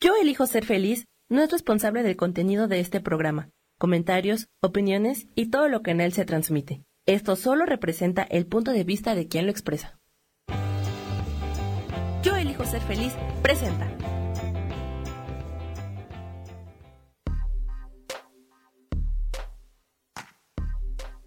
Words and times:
Yo 0.00 0.14
elijo 0.14 0.46
ser 0.46 0.64
feliz 0.64 1.06
no 1.28 1.42
es 1.42 1.50
responsable 1.50 2.04
del 2.04 2.16
contenido 2.16 2.68
de 2.68 2.78
este 2.78 3.00
programa, 3.00 3.50
comentarios, 3.78 4.46
opiniones 4.60 5.26
y 5.34 5.50
todo 5.50 5.68
lo 5.68 5.82
que 5.82 5.90
en 5.90 6.00
él 6.00 6.12
se 6.12 6.24
transmite. 6.24 6.84
Esto 7.04 7.34
solo 7.34 7.66
representa 7.66 8.22
el 8.22 8.46
punto 8.46 8.70
de 8.70 8.84
vista 8.84 9.16
de 9.16 9.26
quien 9.26 9.46
lo 9.46 9.50
expresa. 9.50 9.98
Yo 12.22 12.36
elijo 12.36 12.64
ser 12.64 12.80
feliz 12.82 13.12
presenta. 13.42 13.90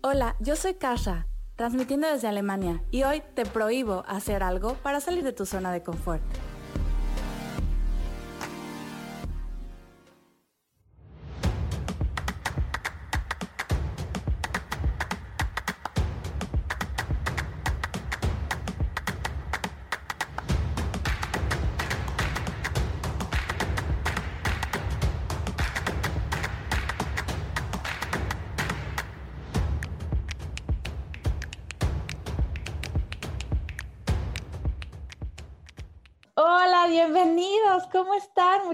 Hola, 0.02 0.38
yo 0.40 0.56
soy 0.56 0.76
Kasha, 0.76 1.28
transmitiendo 1.58 2.08
desde 2.08 2.30
Alemania, 2.30 2.82
y 2.90 3.04
hoy 3.04 3.22
te 3.36 3.46
prohíbo 3.46 4.06
hacer 4.08 4.44
algo 4.44 4.76
para 4.76 5.02
salir 5.02 5.26
de 5.26 5.34
tu 5.34 5.46
zona 5.46 5.74
de 5.74 5.84
confort. 5.84 6.24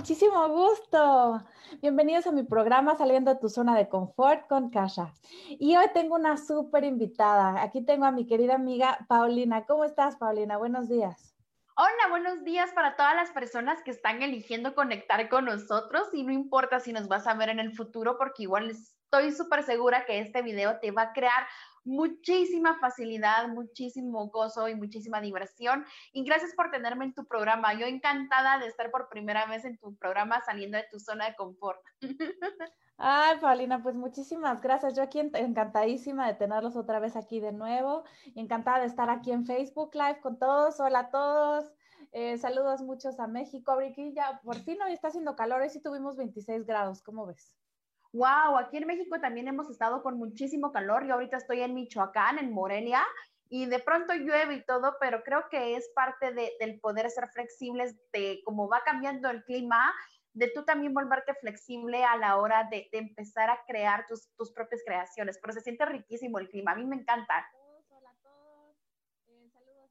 Muchísimo 0.07 0.47
gusto. 0.47 1.43
Bienvenidos 1.81 2.25
a 2.27 2.31
mi 2.31 2.43
programa 2.43 2.95
Saliendo 2.95 3.34
de 3.34 3.41
tu 3.41 3.49
zona 3.49 3.75
de 3.75 3.89
confort 3.89 4.47
con 4.47 4.69
Kasha. 4.69 5.13
Y 5.50 5.75
hoy 5.75 5.88
tengo 5.94 6.16
una 6.16 6.38
súper 6.38 6.86
invitada. 6.86 7.61
Aquí 7.61 7.83
tengo 7.83 8.05
a 8.05 8.13
mi 8.13 8.25
querida 8.25 8.55
amiga 8.55 9.00
Paulina. 9.09 9.66
¿Cómo 9.66 9.83
estás, 9.83 10.16
Paulina? 10.16 10.55
Buenos 10.55 10.88
días. 10.88 11.35
Hola, 11.75 12.08
buenos 12.09 12.45
días 12.45 12.72
para 12.72 12.95
todas 12.95 13.16
las 13.16 13.31
personas 13.31 13.83
que 13.83 13.91
están 13.91 14.23
eligiendo 14.23 14.75
conectar 14.75 15.28
con 15.28 15.44
nosotros 15.44 16.08
y 16.13 16.23
no 16.23 16.31
importa 16.31 16.80
si 16.80 16.94
nos 16.94 17.09
vas 17.09 17.28
a 17.28 17.33
ver 17.33 17.50
en 17.50 17.59
el 17.59 17.75
futuro 17.75 18.17
porque 18.17 18.44
igual 18.44 18.73
estoy 19.08 19.31
súper 19.31 19.63
segura 19.63 20.05
que 20.05 20.19
este 20.19 20.41
video 20.41 20.80
te 20.80 20.91
va 20.91 21.03
a 21.03 21.13
crear 21.13 21.47
muchísima 21.86 22.77
facilidad, 22.80 23.47
muchísimo 23.47 24.27
gozo 24.27 24.67
y 24.67 24.75
muchísima 24.75 25.22
diversión. 25.22 25.86
Y 26.11 26.25
gracias 26.25 26.53
por 26.53 26.69
tenerme 26.72 27.05
en 27.05 27.13
tu 27.13 27.25
programa. 27.25 27.73
Yo 27.73 27.85
encantada 27.85 28.59
de 28.59 28.67
estar 28.67 28.91
por 28.91 29.08
primera 29.08 29.45
vez 29.45 29.63
en 29.63 29.78
tu 29.78 29.95
programa 29.95 30.41
saliendo 30.45 30.78
de 30.78 30.85
tu 30.91 31.00
zona 31.00 31.30
de 31.30 31.35
confort. 31.35 31.80
Ay, 32.97 33.38
Paulina, 33.39 33.81
pues 33.81 33.95
muchísimas 33.95 34.61
gracias. 34.61 34.97
Yo 34.97 35.03
aquí 35.03 35.19
encantadísima 35.19 36.28
de 36.28 36.33
tenerlos 36.33 36.75
otra 36.75 37.00
vez 37.00 37.16
aquí 37.16 37.39
de 37.39 37.53
nuevo 37.53 38.03
y 38.25 38.41
encantada 38.41 38.80
de 38.80 38.88
estar 38.88 39.09
aquí 39.09 39.31
en 39.31 39.45
Facebook 39.45 39.91
Live 39.94 40.19
con 40.19 40.38
todos. 40.38 40.81
Hola 40.81 41.00
a 41.00 41.09
todos. 41.11 41.72
Eh, 42.11 42.38
saludos 42.39 42.81
muchos 42.81 43.22
a 43.22 43.28
México. 43.28 43.72
Abriquilla, 43.72 44.41
por 44.44 44.58
fin 44.58 44.81
hoy 44.81 44.91
está 44.91 45.08
haciendo 45.08 45.38
calor. 45.38 45.61
Hoy 45.61 45.69
sí 45.69 45.81
tuvimos 45.81 46.17
26 46.17 46.66
grados. 46.66 47.02
¿Cómo 47.02 47.25
ves? 47.25 47.55
Wow, 48.13 48.58
aquí 48.58 48.77
en 48.77 48.88
México 48.88 49.19
también 49.19 49.47
hemos 49.47 49.69
estado 49.69 50.02
con 50.02 50.17
muchísimo 50.17 50.72
calor. 50.72 51.05
Yo 51.05 51.13
ahorita 51.13 51.38
estoy 51.38 51.61
en 51.61 51.73
Michoacán, 51.73 52.39
en 52.39 52.53
Morelia, 52.53 53.05
y 53.50 53.66
de 53.66 53.80
pronto 53.80 54.13
llueve 54.13 54.55
y 54.55 54.66
todo, 54.66 54.95
pero 55.00 55.23
creo 55.23 55.47
que 55.50 55.75
es 55.75 55.89
parte 55.95 56.33
del 56.33 56.80
poder 56.80 57.09
ser 57.09 57.30
flexibles, 57.30 57.95
de 58.11 58.41
cómo 58.45 58.67
va 58.67 58.81
cambiando 58.83 59.30
el 59.30 59.44
clima, 59.44 59.94
de 60.33 60.52
tú 60.53 60.63
también 60.66 60.94
volverte 60.94 61.33
flexible 61.35 62.03
a 62.03 62.17
la 62.17 62.38
hora 62.38 62.67
de, 62.69 62.89
empezar 62.91 63.50
a 63.50 63.63
crear 63.66 64.05
tus, 64.08 64.30
tus, 64.35 64.52
propias 64.52 64.81
creaciones. 64.85 65.39
Pero 65.41 65.53
se 65.53 65.61
siente 65.61 65.85
riquísimo 65.85 66.39
el 66.39 66.50
clima, 66.50 66.73
a 66.73 66.75
mí 66.75 66.85
me 66.85 66.97
encanta. 66.97 67.47
Hola 67.89 68.09
a 68.09 68.16
todos, 68.22 68.78
eh, 69.28 69.50
saludos. 69.51 69.89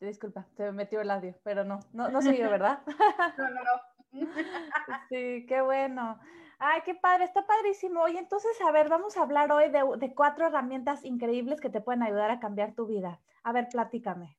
Disculpa, 0.00 0.46
se 0.56 0.64
me 0.64 0.72
metió 0.72 1.00
el 1.00 1.10
audio, 1.10 1.34
pero 1.42 1.64
no, 1.64 1.80
no, 1.92 2.08
no 2.08 2.22
soy 2.22 2.38
yo, 2.38 2.50
¿verdad? 2.50 2.82
no, 3.38 3.50
no, 3.50 3.60
no. 3.62 3.96
sí, 5.08 5.44
qué 5.46 5.60
bueno. 5.60 6.18
Ay, 6.58 6.80
qué 6.84 6.94
padre, 6.94 7.24
está 7.24 7.46
padrísimo. 7.46 8.02
Oye, 8.02 8.18
entonces, 8.18 8.58
a 8.62 8.70
ver, 8.70 8.88
vamos 8.88 9.16
a 9.16 9.22
hablar 9.22 9.52
hoy 9.52 9.70
de, 9.70 10.14
cuatro 10.14 10.46
herramientas 10.46 11.04
increíbles 11.04 11.60
que 11.60 11.68
te 11.68 11.82
pueden 11.82 12.02
ayudar 12.02 12.30
a 12.30 12.40
cambiar 12.40 12.74
tu 12.74 12.86
vida. 12.86 13.20
A 13.42 13.52
ver, 13.52 13.68
platícame. 13.68 14.38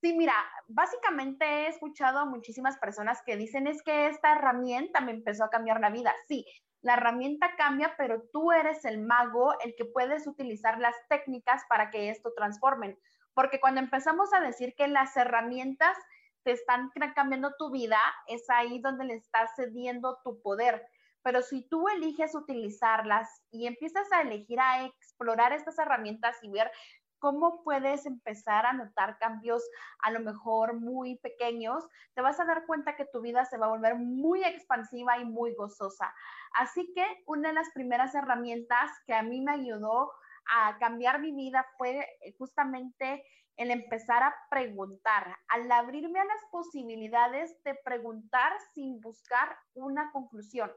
Sí, 0.00 0.14
mira, 0.16 0.34
básicamente 0.66 1.44
he 1.44 1.68
escuchado 1.68 2.18
a 2.18 2.24
muchísimas 2.24 2.76
personas 2.78 3.22
que 3.24 3.36
dicen 3.36 3.66
es 3.68 3.82
que 3.82 4.08
esta 4.08 4.32
herramienta 4.32 5.00
me 5.00 5.12
empezó 5.12 5.44
a 5.44 5.50
cambiar 5.50 5.80
la 5.80 5.90
vida. 5.90 6.12
Sí, 6.26 6.44
la 6.82 6.94
herramienta 6.94 7.54
cambia, 7.56 7.94
pero 7.96 8.24
tú 8.32 8.52
eres 8.52 8.84
el 8.84 9.00
mago, 9.00 9.54
el 9.60 9.74
que 9.76 9.84
puedes 9.84 10.26
utilizar 10.26 10.78
las 10.78 10.94
técnicas 11.08 11.62
para 11.68 11.90
que 11.90 12.10
esto 12.10 12.32
transformen. 12.36 12.98
Porque 13.32 13.60
cuando 13.60 13.80
empezamos 13.80 14.34
a 14.34 14.40
decir 14.40 14.74
que 14.76 14.88
las 14.88 15.16
herramientas 15.16 15.96
te 16.42 16.52
están 16.52 16.90
cambiando 17.14 17.54
tu 17.58 17.70
vida, 17.70 17.98
es 18.26 18.50
ahí 18.50 18.80
donde 18.80 19.04
le 19.04 19.14
estás 19.14 19.52
cediendo 19.56 20.18
tu 20.22 20.42
poder. 20.42 20.86
Pero 21.24 21.40
si 21.40 21.66
tú 21.68 21.88
eliges 21.88 22.34
utilizarlas 22.34 23.42
y 23.50 23.66
empiezas 23.66 24.12
a 24.12 24.20
elegir 24.20 24.60
a 24.60 24.84
explorar 24.84 25.54
estas 25.54 25.78
herramientas 25.78 26.36
y 26.42 26.50
ver 26.50 26.70
cómo 27.18 27.62
puedes 27.64 28.04
empezar 28.04 28.66
a 28.66 28.74
notar 28.74 29.16
cambios 29.16 29.66
a 30.00 30.10
lo 30.10 30.20
mejor 30.20 30.78
muy 30.78 31.16
pequeños, 31.20 31.82
te 32.12 32.20
vas 32.20 32.38
a 32.38 32.44
dar 32.44 32.66
cuenta 32.66 32.96
que 32.96 33.06
tu 33.06 33.22
vida 33.22 33.46
se 33.46 33.56
va 33.56 33.64
a 33.64 33.70
volver 33.70 33.94
muy 33.94 34.44
expansiva 34.44 35.16
y 35.18 35.24
muy 35.24 35.54
gozosa. 35.54 36.14
Así 36.52 36.92
que 36.94 37.06
una 37.26 37.48
de 37.48 37.54
las 37.54 37.70
primeras 37.72 38.14
herramientas 38.14 38.90
que 39.06 39.14
a 39.14 39.22
mí 39.22 39.40
me 39.40 39.52
ayudó 39.52 40.12
a 40.46 40.76
cambiar 40.78 41.20
mi 41.20 41.32
vida 41.32 41.66
fue 41.78 42.06
justamente 42.36 43.24
el 43.56 43.70
empezar 43.70 44.22
a 44.22 44.34
preguntar, 44.50 45.34
al 45.48 45.72
abrirme 45.72 46.20
a 46.20 46.24
las 46.26 46.44
posibilidades 46.50 47.62
de 47.62 47.74
preguntar 47.82 48.52
sin 48.74 49.00
buscar 49.00 49.56
una 49.72 50.12
conclusión 50.12 50.70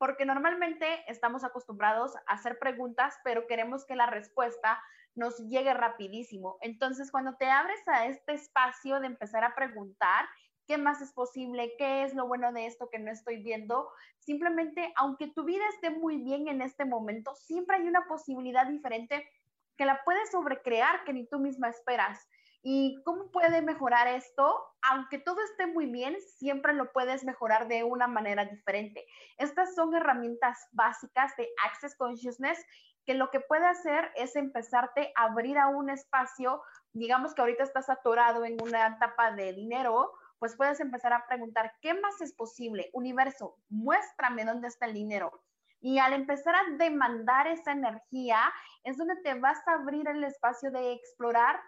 porque 0.00 0.24
normalmente 0.24 1.04
estamos 1.08 1.44
acostumbrados 1.44 2.16
a 2.16 2.20
hacer 2.32 2.58
preguntas, 2.58 3.18
pero 3.22 3.46
queremos 3.46 3.84
que 3.84 3.94
la 3.94 4.06
respuesta 4.06 4.82
nos 5.14 5.36
llegue 5.50 5.74
rapidísimo. 5.74 6.56
Entonces, 6.62 7.10
cuando 7.10 7.36
te 7.36 7.50
abres 7.50 7.86
a 7.86 8.06
este 8.06 8.32
espacio 8.32 8.98
de 9.00 9.08
empezar 9.08 9.44
a 9.44 9.54
preguntar, 9.54 10.24
¿qué 10.66 10.78
más 10.78 11.02
es 11.02 11.12
posible? 11.12 11.74
¿Qué 11.76 12.02
es 12.02 12.14
lo 12.14 12.26
bueno 12.26 12.50
de 12.50 12.64
esto 12.64 12.88
que 12.88 12.98
no 12.98 13.10
estoy 13.10 13.42
viendo? 13.42 13.90
Simplemente, 14.20 14.90
aunque 14.96 15.26
tu 15.26 15.44
vida 15.44 15.64
esté 15.68 15.90
muy 15.90 16.16
bien 16.16 16.48
en 16.48 16.62
este 16.62 16.86
momento, 16.86 17.34
siempre 17.34 17.76
hay 17.76 17.86
una 17.86 18.06
posibilidad 18.06 18.66
diferente 18.66 19.28
que 19.76 19.84
la 19.84 20.02
puedes 20.02 20.30
sobrecrear 20.30 21.04
que 21.04 21.12
ni 21.12 21.26
tú 21.26 21.40
misma 21.40 21.68
esperas. 21.68 22.26
¿Y 22.62 23.02
cómo 23.04 23.30
puede 23.30 23.62
mejorar 23.62 24.06
esto? 24.08 24.54
Aunque 24.82 25.18
todo 25.18 25.42
esté 25.42 25.66
muy 25.66 25.86
bien, 25.86 26.16
siempre 26.38 26.74
lo 26.74 26.92
puedes 26.92 27.24
mejorar 27.24 27.68
de 27.68 27.84
una 27.84 28.06
manera 28.06 28.44
diferente. 28.44 29.06
Estas 29.38 29.74
son 29.74 29.94
herramientas 29.94 30.68
básicas 30.72 31.34
de 31.36 31.48
Access 31.64 31.96
Consciousness 31.96 32.62
que 33.06 33.14
lo 33.14 33.30
que 33.30 33.40
puede 33.40 33.66
hacer 33.66 34.10
es 34.14 34.36
empezarte 34.36 35.12
a 35.16 35.24
abrir 35.24 35.58
a 35.58 35.68
un 35.68 35.88
espacio, 35.88 36.62
digamos 36.92 37.34
que 37.34 37.40
ahorita 37.40 37.64
estás 37.64 37.88
atorado 37.88 38.44
en 38.44 38.60
una 38.62 38.88
etapa 38.88 39.32
de 39.32 39.54
dinero, 39.54 40.12
pues 40.38 40.56
puedes 40.56 40.80
empezar 40.80 41.12
a 41.12 41.26
preguntar, 41.26 41.72
¿qué 41.80 41.94
más 41.94 42.20
es 42.20 42.34
posible? 42.34 42.90
Universo, 42.92 43.56
muéstrame 43.68 44.44
dónde 44.44 44.68
está 44.68 44.86
el 44.86 44.94
dinero. 44.94 45.42
Y 45.82 45.98
al 45.98 46.12
empezar 46.12 46.54
a 46.54 46.76
demandar 46.76 47.46
esa 47.46 47.72
energía, 47.72 48.40
es 48.84 48.98
donde 48.98 49.16
te 49.22 49.34
vas 49.34 49.58
a 49.66 49.74
abrir 49.74 50.06
el 50.08 50.22
espacio 50.24 50.70
de 50.70 50.92
explorar 50.92 51.58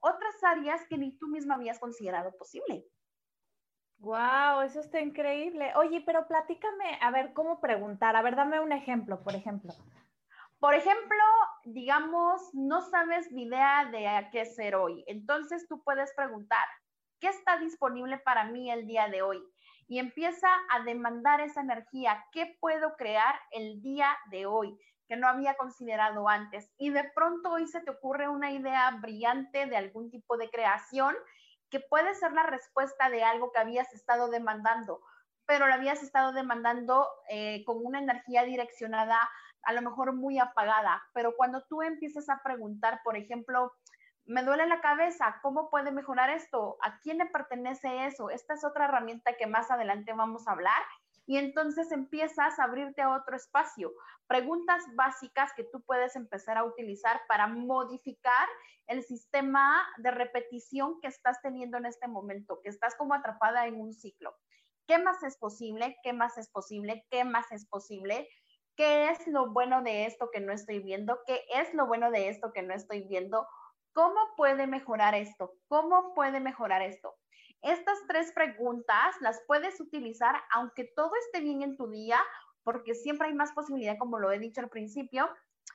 otras 0.00 0.42
áreas 0.42 0.86
que 0.88 0.98
ni 0.98 1.16
tú 1.18 1.28
misma 1.28 1.54
habías 1.54 1.78
considerado 1.78 2.36
posible. 2.36 2.84
Wow, 3.98 4.62
eso 4.62 4.80
está 4.80 5.00
increíble. 5.00 5.72
Oye, 5.76 6.02
pero 6.06 6.26
platícame, 6.26 6.98
a 7.02 7.10
ver, 7.10 7.34
¿cómo 7.34 7.60
preguntar? 7.60 8.16
A 8.16 8.22
ver, 8.22 8.34
dame 8.34 8.58
un 8.58 8.72
ejemplo, 8.72 9.22
por 9.22 9.34
ejemplo. 9.34 9.74
Por 10.58 10.74
ejemplo, 10.74 11.22
digamos, 11.64 12.54
no 12.54 12.80
sabes 12.82 13.30
ni 13.30 13.44
idea 13.44 13.86
de 13.90 14.08
a 14.08 14.30
qué 14.30 14.42
hacer 14.42 14.74
hoy. 14.74 15.04
Entonces 15.06 15.66
tú 15.68 15.82
puedes 15.82 16.12
preguntar, 16.14 16.66
¿qué 17.18 17.28
está 17.28 17.58
disponible 17.58 18.18
para 18.18 18.44
mí 18.44 18.70
el 18.70 18.86
día 18.86 19.08
de 19.08 19.22
hoy? 19.22 19.42
Y 19.86 19.98
empieza 19.98 20.48
a 20.70 20.82
demandar 20.82 21.40
esa 21.40 21.60
energía. 21.60 22.24
¿Qué 22.32 22.56
puedo 22.60 22.94
crear 22.96 23.34
el 23.50 23.82
día 23.82 24.16
de 24.30 24.46
hoy? 24.46 24.78
Que 25.10 25.16
no 25.16 25.26
había 25.26 25.56
considerado 25.56 26.28
antes. 26.28 26.70
Y 26.78 26.90
de 26.90 27.02
pronto 27.16 27.50
hoy 27.50 27.66
se 27.66 27.80
te 27.80 27.90
ocurre 27.90 28.28
una 28.28 28.52
idea 28.52 28.88
brillante 28.92 29.66
de 29.66 29.76
algún 29.76 30.08
tipo 30.08 30.36
de 30.36 30.48
creación 30.50 31.16
que 31.68 31.80
puede 31.80 32.14
ser 32.14 32.32
la 32.32 32.44
respuesta 32.44 33.10
de 33.10 33.24
algo 33.24 33.50
que 33.50 33.58
habías 33.58 33.92
estado 33.92 34.28
demandando, 34.30 35.00
pero 35.46 35.66
lo 35.66 35.74
habías 35.74 36.04
estado 36.04 36.30
demandando 36.30 37.08
eh, 37.28 37.64
con 37.64 37.84
una 37.84 37.98
energía 37.98 38.44
direccionada 38.44 39.18
a 39.62 39.72
lo 39.72 39.82
mejor 39.82 40.14
muy 40.14 40.38
apagada. 40.38 41.02
Pero 41.12 41.34
cuando 41.36 41.64
tú 41.64 41.82
empiezas 41.82 42.28
a 42.28 42.40
preguntar, 42.44 43.00
por 43.02 43.16
ejemplo, 43.16 43.72
me 44.26 44.44
duele 44.44 44.68
la 44.68 44.80
cabeza, 44.80 45.40
¿cómo 45.42 45.70
puede 45.70 45.90
mejorar 45.90 46.30
esto? 46.30 46.78
¿A 46.82 47.00
quién 47.00 47.18
le 47.18 47.26
pertenece 47.26 48.06
eso? 48.06 48.30
Esta 48.30 48.54
es 48.54 48.62
otra 48.64 48.84
herramienta 48.84 49.36
que 49.36 49.48
más 49.48 49.72
adelante 49.72 50.12
vamos 50.12 50.46
a 50.46 50.52
hablar. 50.52 50.82
Y 51.30 51.36
entonces 51.36 51.92
empiezas 51.92 52.58
a 52.58 52.64
abrirte 52.64 53.02
a 53.02 53.14
otro 53.14 53.36
espacio. 53.36 53.92
Preguntas 54.26 54.82
básicas 54.96 55.52
que 55.54 55.62
tú 55.62 55.80
puedes 55.80 56.16
empezar 56.16 56.58
a 56.58 56.64
utilizar 56.64 57.20
para 57.28 57.46
modificar 57.46 58.48
el 58.88 59.04
sistema 59.04 59.80
de 59.98 60.10
repetición 60.10 61.00
que 61.00 61.06
estás 61.06 61.40
teniendo 61.40 61.78
en 61.78 61.86
este 61.86 62.08
momento, 62.08 62.58
que 62.64 62.68
estás 62.68 62.96
como 62.96 63.14
atrapada 63.14 63.68
en 63.68 63.80
un 63.80 63.94
ciclo. 63.94 64.34
¿Qué 64.88 64.98
más 64.98 65.22
es 65.22 65.38
posible? 65.38 65.96
¿Qué 66.02 66.12
más 66.12 66.36
es 66.36 66.50
posible? 66.50 67.06
¿Qué 67.12 67.22
más 67.22 67.52
es 67.52 67.64
posible? 67.64 68.28
¿Qué 68.74 69.10
es 69.10 69.24
lo 69.28 69.52
bueno 69.52 69.84
de 69.84 70.06
esto 70.06 70.30
que 70.32 70.40
no 70.40 70.52
estoy 70.52 70.80
viendo? 70.80 71.20
¿Qué 71.28 71.44
es 71.54 71.72
lo 71.74 71.86
bueno 71.86 72.10
de 72.10 72.28
esto 72.28 72.52
que 72.52 72.62
no 72.62 72.74
estoy 72.74 73.06
viendo? 73.06 73.46
¿Cómo 73.92 74.18
puede 74.36 74.66
mejorar 74.66 75.14
esto? 75.14 75.52
¿Cómo 75.68 76.12
puede 76.12 76.40
mejorar 76.40 76.82
esto? 76.82 77.19
Estas 77.62 77.98
tres 78.08 78.32
preguntas 78.32 79.14
las 79.20 79.40
puedes 79.46 79.80
utilizar 79.80 80.34
aunque 80.52 80.84
todo 80.84 81.12
esté 81.26 81.40
bien 81.40 81.62
en 81.62 81.76
tu 81.76 81.88
día, 81.88 82.18
porque 82.62 82.94
siempre 82.94 83.28
hay 83.28 83.34
más 83.34 83.52
posibilidad, 83.52 83.98
como 83.98 84.18
lo 84.18 84.32
he 84.32 84.38
dicho 84.38 84.60
al 84.60 84.68
principio, 84.68 85.28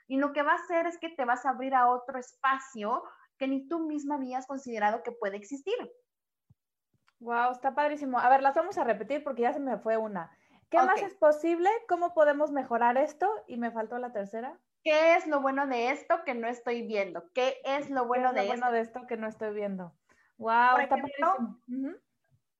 y 0.08 0.18
lo 0.18 0.34
que 0.34 0.44
va 0.44 0.54
a 0.54 0.56
hacer 0.56 0.88
es 0.88 0.98
que 0.98 1.10
te 1.10 1.26
vas 1.26 1.46
a 1.46 1.52
abrir 1.52 1.74
a 1.76 1.90
otro 1.90 2.20
espacio 2.20 3.04
que 3.38 3.48
ni 3.48 3.68
tú 3.68 3.80
misma 3.80 4.16
habías 4.16 4.48
considerado 4.48 5.04
que 5.04 5.12
puede 5.12 5.38
existir. 5.38 5.76
Wow, 7.20 7.52
está 7.52 7.74
padrísimo. 7.74 8.20
A 8.20 8.30
ver, 8.30 8.42
las 8.42 8.56
vamos 8.56 8.78
a 8.78 8.84
repetir 8.84 9.24
porque 9.24 9.44
ya 9.44 9.54
se 9.54 9.60
me 9.60 9.78
fue 9.78 9.98
una. 9.98 10.32
¿Qué 10.70 10.78
más 10.78 11.02
es 11.02 11.16
posible? 11.16 11.70
¿Cómo 11.88 12.14
podemos 12.14 12.52
mejorar 12.52 12.98
esto? 12.98 13.30
Y 13.48 13.58
me 13.58 13.72
faltó 13.72 13.98
la 13.98 14.12
tercera. 14.12 14.60
¿Qué 14.84 15.16
es 15.16 15.26
lo 15.28 15.42
bueno 15.42 15.68
de 15.68 15.92
esto 15.92 16.24
que 16.26 16.34
no 16.34 16.48
estoy 16.48 16.86
viendo? 16.86 17.24
¿Qué 17.34 17.58
es 17.64 17.90
lo 17.90 18.06
bueno, 18.06 18.34
de, 18.34 18.46
bueno 18.46 18.72
de 18.72 18.82
esto 18.82 19.08
que 19.08 19.18
no 19.18 19.28
estoy 19.28 19.54
viendo? 19.54 19.94
Wow, 20.38 20.78
está 20.80 20.98
padrísimo. 20.98 21.62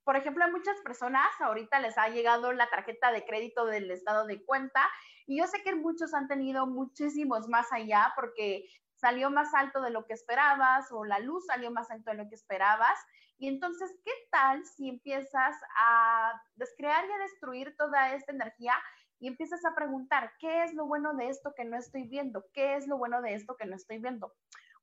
Por 0.04 0.16
ejemplo, 0.16 0.44
a 0.44 0.50
muchas 0.50 0.80
personas 0.82 1.28
ahorita 1.40 1.80
les 1.80 1.98
ha 1.98 2.10
llegado 2.10 2.54
la 2.54 2.70
tarjeta 2.70 3.12
de 3.12 3.26
crédito 3.26 3.66
del 3.66 3.90
estado 3.90 4.26
de 4.28 4.44
cuenta 4.46 4.82
y 5.26 5.40
yo 5.40 5.48
sé 5.48 5.64
que 5.64 5.74
muchos 5.74 6.14
han 6.14 6.28
tenido 6.28 6.68
muchísimos 6.68 7.48
más 7.50 7.72
allá 7.72 8.14
porque 8.16 8.66
salió 8.94 9.32
más 9.32 9.54
alto 9.54 9.82
de 9.82 9.90
lo 9.90 10.06
que 10.06 10.14
esperabas 10.14 10.92
o 10.92 11.06
la 11.06 11.20
luz 11.20 11.46
salió 11.48 11.72
más 11.72 11.90
alto 11.90 12.12
de 12.12 12.18
lo 12.18 12.30
que 12.30 12.36
esperabas. 12.36 13.00
Y 13.38 13.48
entonces, 13.48 13.92
¿qué 14.06 14.12
tal 14.32 14.64
si 14.66 14.90
empiezas 14.90 15.56
a 15.78 16.34
descrear 16.56 17.04
y 17.06 17.12
a 17.12 17.18
destruir 17.18 17.76
toda 17.76 18.14
esta 18.14 18.32
energía 18.32 18.74
y 19.20 19.28
empiezas 19.28 19.66
a 19.66 19.74
preguntar, 19.76 20.34
¿qué 20.40 20.64
es 20.64 20.74
lo 20.74 20.86
bueno 20.86 21.16
de 21.16 21.30
esto 21.30 21.54
que 21.56 21.66
no 21.66 21.78
estoy 21.78 22.08
viendo? 22.08 22.46
¿Qué 22.54 22.76
es 22.76 22.88
lo 22.88 22.98
bueno 22.98 23.22
de 23.22 23.34
esto 23.34 23.56
que 23.58 23.66
no 23.66 23.76
estoy 23.76 23.98
viendo? 24.00 24.34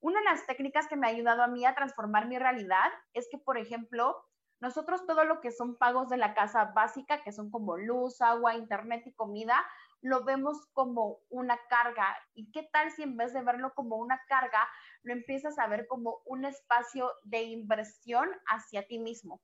Una 0.02 0.18
de 0.18 0.24
las 0.24 0.46
técnicas 0.46 0.88
que 0.88 0.96
me 0.96 1.06
ha 1.06 1.10
ayudado 1.10 1.44
a 1.44 1.46
mí 1.46 1.64
a 1.64 1.76
transformar 1.76 2.26
mi 2.26 2.36
realidad 2.36 2.90
es 3.14 3.28
que, 3.30 3.38
por 3.38 3.56
ejemplo, 3.56 4.16
nosotros 4.58 5.06
todo 5.06 5.24
lo 5.24 5.40
que 5.40 5.52
son 5.52 5.76
pagos 5.76 6.08
de 6.08 6.16
la 6.16 6.34
casa 6.34 6.72
básica, 6.74 7.22
que 7.22 7.30
son 7.30 7.52
como 7.52 7.76
luz, 7.76 8.20
agua, 8.20 8.56
internet 8.56 9.04
y 9.06 9.12
comida, 9.12 9.64
lo 10.00 10.24
vemos 10.24 10.66
como 10.72 11.20
una 11.30 11.56
carga. 11.68 12.16
¿Y 12.34 12.50
qué 12.50 12.68
tal 12.72 12.90
si 12.90 13.04
en 13.04 13.16
vez 13.16 13.32
de 13.32 13.42
verlo 13.42 13.74
como 13.74 13.94
una 13.96 14.20
carga, 14.26 14.68
lo 15.04 15.12
empiezas 15.12 15.56
a 15.60 15.68
ver 15.68 15.86
como 15.86 16.18
un 16.26 16.44
espacio 16.46 17.12
de 17.22 17.42
inversión 17.42 18.28
hacia 18.46 18.84
ti 18.88 18.98
mismo? 18.98 19.40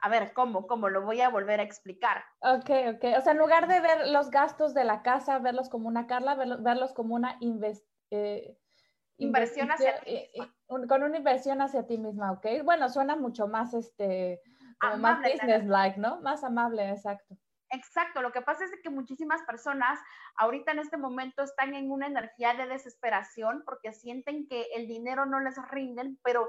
A 0.00 0.08
ver, 0.08 0.32
¿cómo? 0.32 0.66
¿Cómo? 0.66 0.88
Lo 0.88 1.02
voy 1.02 1.20
a 1.20 1.28
volver 1.28 1.60
a 1.60 1.64
explicar. 1.64 2.24
Ok, 2.40 2.70
ok. 2.94 3.18
O 3.18 3.20
sea, 3.20 3.32
en 3.32 3.38
lugar 3.38 3.68
de 3.68 3.80
ver 3.80 4.08
los 4.08 4.30
gastos 4.30 4.72
de 4.72 4.84
la 4.84 5.02
casa, 5.02 5.38
verlos 5.38 5.68
como 5.68 5.86
una 5.86 6.06
carga, 6.06 6.34
verlos, 6.34 6.94
como 6.94 7.14
una 7.14 7.38
eh, 8.10 8.56
inversión 9.24 9.70
hacia 9.70 10.00
ti 10.00 10.10
eh, 10.10 10.30
con 10.66 11.02
una 11.02 11.16
inversión 11.16 11.60
hacia 11.60 11.86
ti 11.86 11.98
misma, 11.98 12.32
¿ok? 12.32 12.46
Bueno, 12.64 12.88
suena 12.88 13.16
mucho 13.16 13.48
más, 13.48 13.74
este, 13.74 14.40
más 14.98 15.20
business-like, 15.22 15.98
¿no? 15.98 16.20
Más 16.20 16.44
amable, 16.44 16.90
exacto. 16.90 17.36
Exacto, 17.72 18.20
lo 18.20 18.32
que 18.32 18.42
pasa 18.42 18.64
es 18.64 18.72
que 18.82 18.90
muchísimas 18.90 19.42
personas 19.42 20.00
ahorita 20.36 20.72
en 20.72 20.80
este 20.80 20.96
momento 20.96 21.44
están 21.44 21.74
en 21.74 21.90
una 21.90 22.08
energía 22.08 22.54
de 22.54 22.66
desesperación 22.66 23.62
porque 23.64 23.92
sienten 23.92 24.48
que 24.48 24.66
el 24.74 24.88
dinero 24.88 25.24
no 25.24 25.38
les 25.38 25.56
rinde, 25.70 26.16
pero 26.24 26.48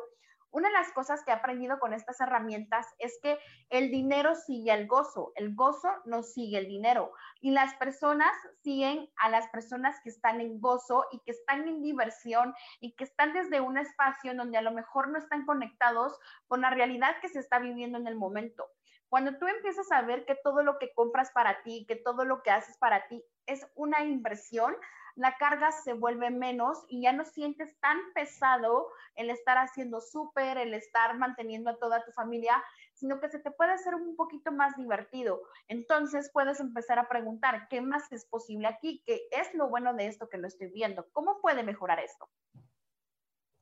una 0.51 0.67
de 0.67 0.73
las 0.73 0.91
cosas 0.91 1.23
que 1.23 1.31
he 1.31 1.33
aprendido 1.33 1.79
con 1.79 1.93
estas 1.93 2.19
herramientas 2.21 2.87
es 2.99 3.19
que 3.21 3.39
el 3.69 3.89
dinero 3.89 4.35
sigue 4.35 4.73
el 4.73 4.87
gozo, 4.87 5.31
el 5.35 5.55
gozo 5.55 5.89
no 6.05 6.23
sigue 6.23 6.57
el 6.59 6.67
dinero 6.67 7.11
y 7.39 7.51
las 7.51 7.73
personas 7.75 8.31
siguen 8.63 9.09
a 9.17 9.29
las 9.29 9.47
personas 9.49 9.95
que 10.03 10.09
están 10.09 10.41
en 10.41 10.59
gozo 10.59 11.05
y 11.11 11.19
que 11.19 11.31
están 11.31 11.67
en 11.67 11.81
diversión 11.81 12.53
y 12.79 12.93
que 12.95 13.03
están 13.03 13.33
desde 13.33 13.61
un 13.61 13.77
espacio 13.77 14.33
donde 14.35 14.57
a 14.57 14.61
lo 14.61 14.71
mejor 14.71 15.09
no 15.09 15.17
están 15.17 15.45
conectados 15.45 16.17
con 16.47 16.61
la 16.61 16.69
realidad 16.69 17.15
que 17.21 17.29
se 17.29 17.39
está 17.39 17.59
viviendo 17.59 17.97
en 17.97 18.07
el 18.07 18.15
momento. 18.15 18.65
Cuando 19.11 19.37
tú 19.37 19.45
empiezas 19.45 19.91
a 19.91 20.03
ver 20.03 20.23
que 20.23 20.35
todo 20.35 20.63
lo 20.63 20.79
que 20.79 20.93
compras 20.93 21.31
para 21.33 21.63
ti, 21.63 21.85
que 21.85 21.97
todo 21.97 22.23
lo 22.23 22.41
que 22.43 22.49
haces 22.49 22.77
para 22.77 23.09
ti 23.09 23.21
es 23.45 23.69
una 23.75 24.05
inversión, 24.05 24.73
la 25.15 25.35
carga 25.35 25.73
se 25.73 25.91
vuelve 25.91 26.29
menos 26.29 26.85
y 26.87 27.01
ya 27.01 27.11
no 27.11 27.25
sientes 27.25 27.77
tan 27.81 27.97
pesado 28.15 28.87
el 29.15 29.29
estar 29.29 29.57
haciendo 29.57 29.99
súper, 29.99 30.57
el 30.57 30.73
estar 30.73 31.17
manteniendo 31.17 31.69
a 31.71 31.77
toda 31.77 32.05
tu 32.05 32.13
familia, 32.13 32.63
sino 32.93 33.19
que 33.19 33.27
se 33.27 33.39
te 33.39 33.51
puede 33.51 33.73
hacer 33.73 33.95
un 33.95 34.15
poquito 34.15 34.53
más 34.53 34.77
divertido. 34.77 35.41
Entonces 35.67 36.31
puedes 36.31 36.61
empezar 36.61 36.97
a 36.97 37.09
preguntar, 37.09 37.67
¿qué 37.67 37.81
más 37.81 38.09
es 38.13 38.25
posible 38.25 38.69
aquí? 38.69 39.03
¿Qué 39.05 39.27
es 39.31 39.53
lo 39.53 39.67
bueno 39.67 39.93
de 39.93 40.07
esto 40.07 40.29
que 40.29 40.37
no 40.37 40.47
estoy 40.47 40.69
viendo? 40.69 41.11
¿Cómo 41.11 41.41
puede 41.41 41.63
mejorar 41.63 41.99
esto? 41.99 42.29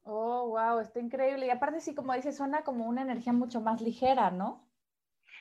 Oh, 0.03 0.49
wow, 0.49 0.79
está 0.79 0.99
increíble. 0.99 1.47
Y 1.47 1.49
aparte, 1.49 1.81
sí, 1.81 1.95
como 1.95 2.13
dices, 2.13 2.37
suena 2.37 2.63
como 2.63 2.85
una 2.85 3.01
energía 3.01 3.33
mucho 3.33 3.61
más 3.61 3.81
ligera, 3.81 4.29
¿no? 4.29 4.68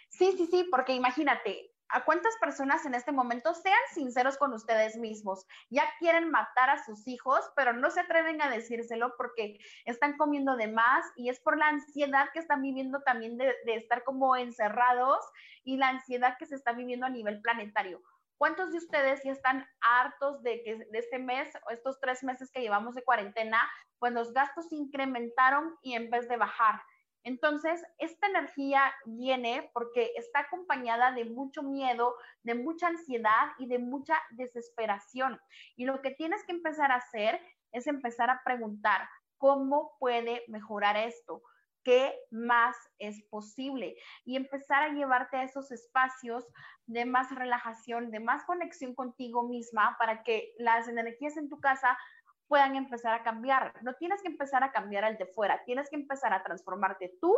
Sí, 0.08 0.32
sí, 0.36 0.46
sí, 0.46 0.66
porque 0.70 0.94
imagínate, 0.94 1.70
¿a 1.90 2.04
cuántas 2.04 2.36
personas 2.38 2.84
en 2.86 2.94
este 2.94 3.12
momento 3.12 3.54
sean 3.54 3.78
sinceros 3.92 4.36
con 4.36 4.52
ustedes 4.52 4.96
mismos? 4.96 5.46
Ya 5.70 5.84
quieren 5.98 6.30
matar 6.30 6.70
a 6.70 6.84
sus 6.84 7.06
hijos, 7.06 7.40
pero 7.56 7.72
no 7.72 7.90
se 7.90 8.00
atreven 8.00 8.40
a 8.42 8.50
decírselo 8.50 9.14
porque 9.16 9.58
están 9.84 10.16
comiendo 10.16 10.56
de 10.56 10.68
más 10.68 11.04
y 11.16 11.28
es 11.28 11.40
por 11.40 11.58
la 11.58 11.68
ansiedad 11.68 12.28
que 12.32 12.40
están 12.40 12.62
viviendo 12.62 13.00
también 13.02 13.36
de, 13.38 13.54
estar 13.66 14.04
como 14.04 14.36
encerrados 14.36 15.24
y 15.62 15.76
la 15.76 15.88
ansiedad 15.88 16.36
que 16.38 16.46
se 16.46 16.54
está 16.54 16.72
viviendo 16.72 17.06
a 17.06 17.10
nivel 17.10 17.40
planetario. 17.40 18.02
¿Cuántos 18.38 18.70
de 18.70 18.78
ustedes 18.78 19.20
ya 19.24 19.32
están 19.32 19.66
hartos 19.80 20.42
de 20.42 20.62
que 20.62 20.76
de 20.76 20.98
este 20.98 21.18
mes 21.18 21.52
o 21.66 21.70
estos 21.70 21.98
tres 22.00 22.22
meses 22.22 22.50
que 22.52 22.60
llevamos 22.60 22.94
de 22.94 23.02
cuarentena, 23.02 23.68
pues 23.98 24.12
los 24.12 24.32
gastos 24.32 24.72
incrementaron 24.72 25.76
y 25.82 25.94
en 25.94 26.08
vez 26.08 26.28
de 26.28 26.36
bajar? 26.36 26.80
Entonces, 27.28 27.84
esta 27.98 28.26
energía 28.26 28.90
viene 29.04 29.70
porque 29.74 30.12
está 30.16 30.40
acompañada 30.40 31.12
de 31.12 31.26
mucho 31.26 31.62
miedo, 31.62 32.14
de 32.42 32.54
mucha 32.54 32.86
ansiedad 32.86 33.48
y 33.58 33.66
de 33.66 33.78
mucha 33.78 34.14
desesperación. 34.30 35.38
Y 35.76 35.84
lo 35.84 36.00
que 36.00 36.12
tienes 36.12 36.42
que 36.44 36.52
empezar 36.52 36.90
a 36.90 36.94
hacer 36.94 37.38
es 37.70 37.86
empezar 37.86 38.30
a 38.30 38.40
preguntar, 38.42 39.06
¿cómo 39.36 39.98
puede 39.98 40.42
mejorar 40.48 40.96
esto? 40.96 41.42
¿Qué 41.84 42.18
más 42.30 42.74
es 42.98 43.22
posible? 43.24 43.96
Y 44.24 44.36
empezar 44.36 44.82
a 44.82 44.94
llevarte 44.94 45.36
a 45.36 45.42
esos 45.42 45.70
espacios 45.70 46.46
de 46.86 47.04
más 47.04 47.30
relajación, 47.34 48.10
de 48.10 48.20
más 48.20 48.42
conexión 48.46 48.94
contigo 48.94 49.46
misma 49.46 49.96
para 49.98 50.22
que 50.22 50.54
las 50.56 50.88
energías 50.88 51.36
en 51.36 51.50
tu 51.50 51.60
casa 51.60 51.98
puedan 52.48 52.76
empezar 52.76 53.14
a 53.14 53.22
cambiar. 53.22 53.74
No 53.82 53.94
tienes 53.94 54.22
que 54.22 54.28
empezar 54.28 54.64
a 54.64 54.72
cambiar 54.72 55.04
al 55.04 55.18
de 55.18 55.26
fuera, 55.26 55.62
tienes 55.64 55.88
que 55.90 55.96
empezar 55.96 56.32
a 56.32 56.42
transformarte 56.42 57.16
tú 57.20 57.34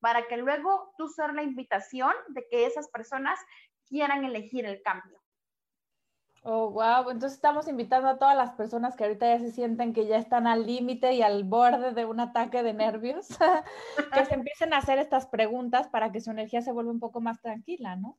para 0.00 0.26
que 0.26 0.36
luego 0.36 0.92
tú 0.96 1.08
ser 1.08 1.34
la 1.34 1.42
invitación 1.42 2.12
de 2.28 2.46
que 2.50 2.66
esas 2.66 2.88
personas 2.88 3.38
quieran 3.86 4.24
elegir 4.24 4.64
el 4.66 4.82
cambio. 4.82 5.20
Oh, 6.46 6.70
wow. 6.70 7.10
Entonces 7.10 7.32
estamos 7.32 7.68
invitando 7.68 8.06
a 8.06 8.18
todas 8.18 8.36
las 8.36 8.52
personas 8.52 8.96
que 8.96 9.04
ahorita 9.04 9.26
ya 9.26 9.38
se 9.38 9.50
sienten 9.50 9.94
que 9.94 10.06
ya 10.06 10.18
están 10.18 10.46
al 10.46 10.66
límite 10.66 11.14
y 11.14 11.22
al 11.22 11.44
borde 11.44 11.92
de 11.92 12.04
un 12.04 12.20
ataque 12.20 12.62
de 12.62 12.74
nervios, 12.74 13.28
que 14.12 14.24
se 14.26 14.34
empiecen 14.34 14.74
a 14.74 14.78
hacer 14.78 14.98
estas 14.98 15.26
preguntas 15.26 15.88
para 15.88 16.12
que 16.12 16.20
su 16.20 16.30
energía 16.30 16.60
se 16.60 16.72
vuelva 16.72 16.92
un 16.92 17.00
poco 17.00 17.22
más 17.22 17.40
tranquila, 17.40 17.96
¿no? 17.96 18.18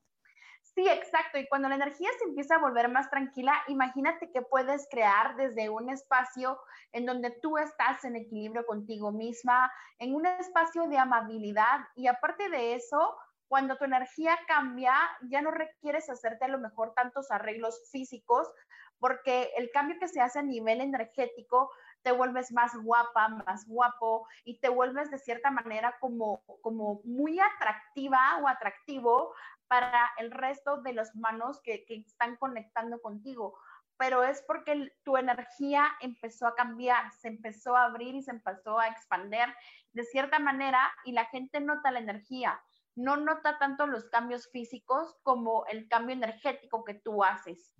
Sí, 0.75 0.85
exacto. 0.89 1.37
Y 1.37 1.47
cuando 1.47 1.69
la 1.69 1.75
energía 1.75 2.09
se 2.19 2.25
empieza 2.25 2.55
a 2.55 2.59
volver 2.59 2.89
más 2.89 3.09
tranquila, 3.09 3.53
imagínate 3.69 4.29
que 4.29 4.41
puedes 4.41 4.87
crear 4.91 5.37
desde 5.37 5.69
un 5.69 5.89
espacio 5.89 6.59
en 6.91 7.05
donde 7.05 7.31
tú 7.31 7.57
estás 7.57 8.03
en 8.03 8.17
equilibrio 8.17 8.65
contigo 8.65 9.13
misma, 9.13 9.71
en 9.99 10.13
un 10.13 10.25
espacio 10.25 10.87
de 10.87 10.97
amabilidad. 10.97 11.79
Y 11.95 12.07
aparte 12.07 12.49
de 12.49 12.75
eso, 12.75 13.15
cuando 13.47 13.77
tu 13.77 13.85
energía 13.85 14.37
cambia, 14.47 14.93
ya 15.29 15.41
no 15.41 15.51
requieres 15.51 16.09
hacerte 16.09 16.43
a 16.43 16.49
lo 16.49 16.59
mejor 16.59 16.93
tantos 16.93 17.31
arreglos 17.31 17.89
físicos, 17.89 18.51
porque 18.99 19.51
el 19.55 19.71
cambio 19.71 19.97
que 19.97 20.09
se 20.09 20.19
hace 20.19 20.39
a 20.39 20.43
nivel 20.43 20.81
energético 20.81 21.69
te 22.01 22.11
vuelves 22.11 22.51
más 22.51 22.75
guapa, 22.83 23.29
más 23.29 23.67
guapo 23.67 24.27
y 24.43 24.59
te 24.59 24.69
vuelves 24.69 25.09
de 25.09 25.17
cierta 25.17 25.51
manera 25.51 25.97
como, 25.99 26.43
como 26.61 27.01
muy 27.03 27.39
atractiva 27.39 28.39
o 28.43 28.47
atractivo 28.47 29.33
para 29.67 30.11
el 30.17 30.31
resto 30.31 30.81
de 30.81 30.93
los 30.93 31.13
humanos 31.15 31.61
que, 31.63 31.85
están 31.87 32.35
conectando 32.37 33.01
contigo. 33.01 33.57
pero 33.97 34.25
es 34.25 34.43
porque 34.45 34.91
tu 35.03 35.15
energía 35.15 35.89
empezó 36.01 36.47
a 36.47 36.55
cambiar, 36.55 37.13
se 37.13 37.29
empezó 37.29 37.77
a 37.77 37.85
abrir 37.85 38.13
y 38.13 38.21
se 38.21 38.31
empezó 38.31 38.77
a 38.77 38.89
expander 38.89 39.47
de 39.93 40.03
cierta 40.03 40.37
manera 40.37 40.81
y 41.05 41.13
la 41.13 41.25
gente 41.25 41.61
nota 41.61 41.91
la 41.91 41.99
energía, 41.99 42.61
no 42.95 43.15
nota 43.15 43.57
tanto 43.57 43.87
los 43.87 44.05
cambios 44.09 44.49
físicos 44.51 45.15
como 45.23 45.65
el 45.67 45.87
cambio 45.87 46.13
energético 46.13 46.83
que 46.83 46.95
tú 46.95 47.23
haces. 47.23 47.73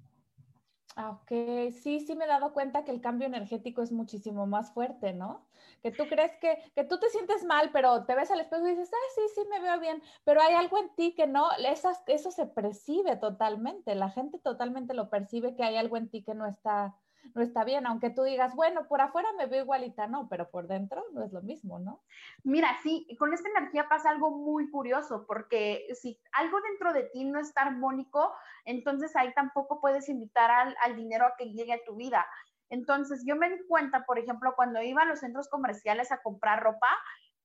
Ah, 0.98 1.10
ok, 1.12 1.28
sí, 1.74 2.00
sí 2.00 2.16
me 2.16 2.24
he 2.24 2.28
dado 2.28 2.54
cuenta 2.54 2.86
que 2.86 2.92
el 2.92 3.02
cambio 3.02 3.28
energético 3.28 3.82
es 3.82 3.92
muchísimo 3.92 4.48
más 4.48 4.72
fuerte, 4.74 5.12
¿no? 5.12 5.46
Que 5.82 5.92
tú 5.92 6.08
crees 6.08 6.32
que, 6.40 6.72
que 6.74 6.86
tú 6.86 6.98
te 7.00 7.10
sientes 7.10 7.44
mal, 7.44 7.72
pero 7.74 8.06
te 8.06 8.16
ves 8.16 8.32
al 8.32 8.40
espejo 8.40 8.66
y 8.66 8.70
dices, 8.72 8.90
ah, 8.94 9.12
sí, 9.14 9.22
sí, 9.36 9.42
me 9.50 9.60
veo 9.60 9.78
bien, 9.82 10.02
pero 10.24 10.42
hay 10.42 10.54
algo 10.54 10.78
en 10.78 10.96
ti 10.96 11.14
que 11.14 11.28
no, 11.28 11.52
esas, 11.58 12.02
eso 12.08 12.32
se 12.32 12.46
percibe 12.48 13.18
totalmente, 13.18 13.94
la 13.94 14.10
gente 14.10 14.40
totalmente 14.40 14.94
lo 14.94 15.10
percibe 15.10 15.54
que 15.58 15.64
hay 15.66 15.76
algo 15.76 15.98
en 15.98 16.10
ti 16.10 16.24
que 16.24 16.34
no 16.34 16.46
está, 16.46 16.96
no 17.34 17.42
está 17.42 17.64
bien, 17.64 17.86
aunque 17.88 18.10
tú 18.10 18.24
digas, 18.24 18.56
bueno, 18.56 18.88
por 18.88 19.02
afuera 19.02 19.28
me 19.38 19.46
veo 19.46 19.64
igualita, 19.64 20.08
no, 20.08 20.28
pero 20.30 20.50
por 20.50 20.68
dentro 20.68 21.04
no 21.14 21.24
es 21.24 21.32
lo 21.32 21.42
mismo, 21.42 21.80
¿no? 21.80 22.04
Mira, 22.44 22.70
sí, 22.84 23.08
con 23.18 23.34
esta 23.34 23.50
energía 23.50 23.88
pasa 23.88 24.10
algo 24.10 24.32
muy 24.32 24.70
curioso, 24.70 25.26
porque 25.28 25.88
si 26.00 26.20
algo 26.34 26.60
dentro 26.62 26.94
de 26.94 27.04
ti 27.04 27.26
no 27.26 27.40
está 27.40 27.62
armónico, 27.64 28.34
entonces 28.66 29.16
ahí 29.16 29.34
tampoco 29.34 29.82
puedes 29.82 30.10
invitar 30.10 30.52
al, 30.52 30.76
al 30.84 30.96
dinero 30.96 31.26
a 31.26 31.36
que 31.38 31.52
llegue 31.52 31.74
a 31.74 31.84
tu 31.84 31.96
vida. 31.96 32.26
Entonces 32.70 33.24
yo 33.26 33.36
me 33.36 33.50
di 33.50 33.66
cuenta, 33.68 34.06
por 34.06 34.20
ejemplo, 34.20 34.54
cuando 34.56 34.82
iba 34.82 35.04
a 35.04 35.06
los 35.06 35.20
centros 35.20 35.50
comerciales 35.50 36.12
a 36.12 36.22
comprar 36.22 36.64
ropa, 36.64 36.90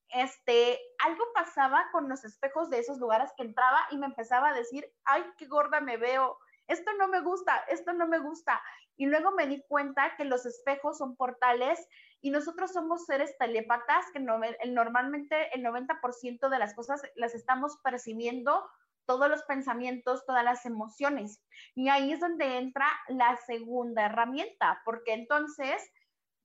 este, 0.08 0.78
algo 1.04 1.25
pasaba 1.34 1.87
con 1.92 2.08
los 2.08 2.25
espejos 2.25 2.68
de 2.70 2.78
esos 2.78 2.99
lugares 2.99 3.30
que 3.37 3.44
entraba 3.44 3.80
y 3.90 3.99
me 3.99 4.06
empezaba 4.06 4.49
a 4.49 4.54
decir, 4.54 4.84
ay, 5.04 5.22
qué 5.37 5.46
gorda 5.46 5.80
me 5.80 5.96
veo, 5.96 6.38
esto 6.70 6.92
no 6.99 7.08
me 7.08 7.20
gusta, 7.20 7.56
esto 7.68 7.92
no 7.92 8.06
me 8.06 8.18
gusta. 8.18 8.62
Y 9.00 9.07
luego 9.07 9.30
me 9.30 9.47
di 9.47 9.62
cuenta 9.66 10.14
que 10.19 10.26
los 10.26 10.45
espejos 10.45 10.99
son 10.99 11.16
portales 11.16 11.88
y 12.21 12.30
nosotros 12.30 12.75
somos 12.75 13.07
seres 13.07 13.35
telépatas 13.38 14.04
que 14.12 14.21
normalmente 14.21 15.49
el 15.54 15.64
90% 15.64 16.50
de 16.50 16.59
las 16.59 16.75
cosas 16.75 17.00
las 17.14 17.35
estamos 17.35 17.78
percibiendo, 17.83 18.62
todos 19.07 19.30
los 19.30 19.42
pensamientos, 19.45 20.26
todas 20.26 20.45
las 20.45 20.66
emociones. 20.66 21.42
Y 21.75 21.88
ahí 21.88 22.12
es 22.12 22.21
donde 22.21 22.59
entra 22.59 22.87
la 23.09 23.38
segunda 23.38 24.04
herramienta, 24.04 24.83
porque 24.85 25.14
entonces 25.14 25.83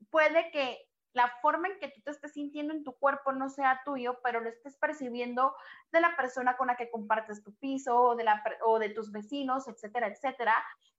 puede 0.10 0.50
que 0.52 0.80
la 1.12 1.30
forma 1.42 1.68
en 1.68 1.80
que 1.80 1.90
tú 1.90 2.02
te 2.04 2.12
estés 2.12 2.32
sintiendo 2.32 2.74
en 2.74 2.86
tu 2.86 2.94
cuerpo 2.94 3.34
no 3.34 3.50
sea 3.50 3.82
tuyo, 3.84 4.18
pero 4.24 4.40
lo 4.40 4.48
estés 4.48 4.78
percibiendo 4.78 5.54
de 5.92 6.00
la 6.00 6.16
persona 6.16 6.56
con 6.56 6.68
la 6.68 6.78
que 6.78 6.90
compartes 6.90 7.44
tu 7.44 7.54
piso 7.56 8.00
o 8.00 8.16
de, 8.16 8.26
o 8.66 8.80
de 8.80 8.92
tus 8.92 9.12
vecinos, 9.12 9.68
etcétera, 9.68 10.08
etcétera. 10.08 10.56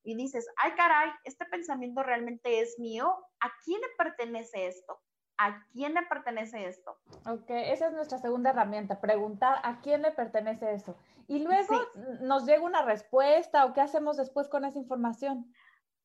Y 0.07 0.15
dices, 0.15 0.49
ay 0.57 0.73
caray, 0.77 1.11
este 1.25 1.45
pensamiento 1.47 2.03
realmente 2.03 2.61
es 2.61 2.79
mío. 2.79 3.13
¿A 3.41 3.51
quién 3.65 3.81
le 3.81 3.89
pertenece 3.99 4.69
esto? 4.69 5.01
¿A 5.37 5.67
quién 5.73 5.95
le 5.95 6.03
pertenece 6.03 6.67
esto? 6.67 6.97
Ok, 7.29 7.51
esa 7.51 7.89
es 7.89 7.93
nuestra 7.93 8.19
segunda 8.19 8.51
herramienta, 8.51 9.01
preguntar 9.01 9.59
a 9.65 9.81
quién 9.81 10.03
le 10.03 10.13
pertenece 10.13 10.73
eso. 10.73 10.97
Y 11.27 11.41
luego 11.41 11.75
nos 12.21 12.47
llega 12.47 12.63
una 12.63 12.83
respuesta 12.83 13.65
o 13.65 13.75
qué 13.75 13.81
hacemos 13.81 14.17
después 14.17 14.49
con 14.49 14.65
esa 14.65 14.79
información 14.79 15.53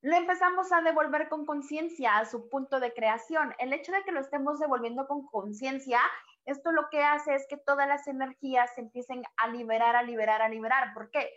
lo 0.01 0.15
empezamos 0.15 0.72
a 0.72 0.81
devolver 0.81 1.29
con 1.29 1.46
conciencia 1.46 2.17
a 2.17 2.25
su 2.25 2.50
punto 2.50 2.79
de 2.79 2.93
creación. 2.93 3.53
El 3.60 3.72
hecho 3.72 3.91
de 3.91 4.03
que 4.03 4.12
lo 4.12 4.20
estemos 4.20 4.60
devolviendo 4.60 5.08
con 5.08 5.27
conciencia, 5.27 6.00
esto 6.46 6.72
lo 6.72 6.89
que 6.89 7.03
hace 7.03 7.36
es 7.36 7.46
que 7.48 7.58
todas 7.58 7.88
las 7.88 8.08
energías 8.08 8.74
se 8.74 8.81
empiecen 8.81 9.22
a 9.38 9.48
liberar, 9.50 9.96
a 9.96 10.01
liberar, 10.01 10.41
a 10.41 10.50
liberar. 10.50 10.93
¿Por 10.96 11.12
qué? 11.12 11.29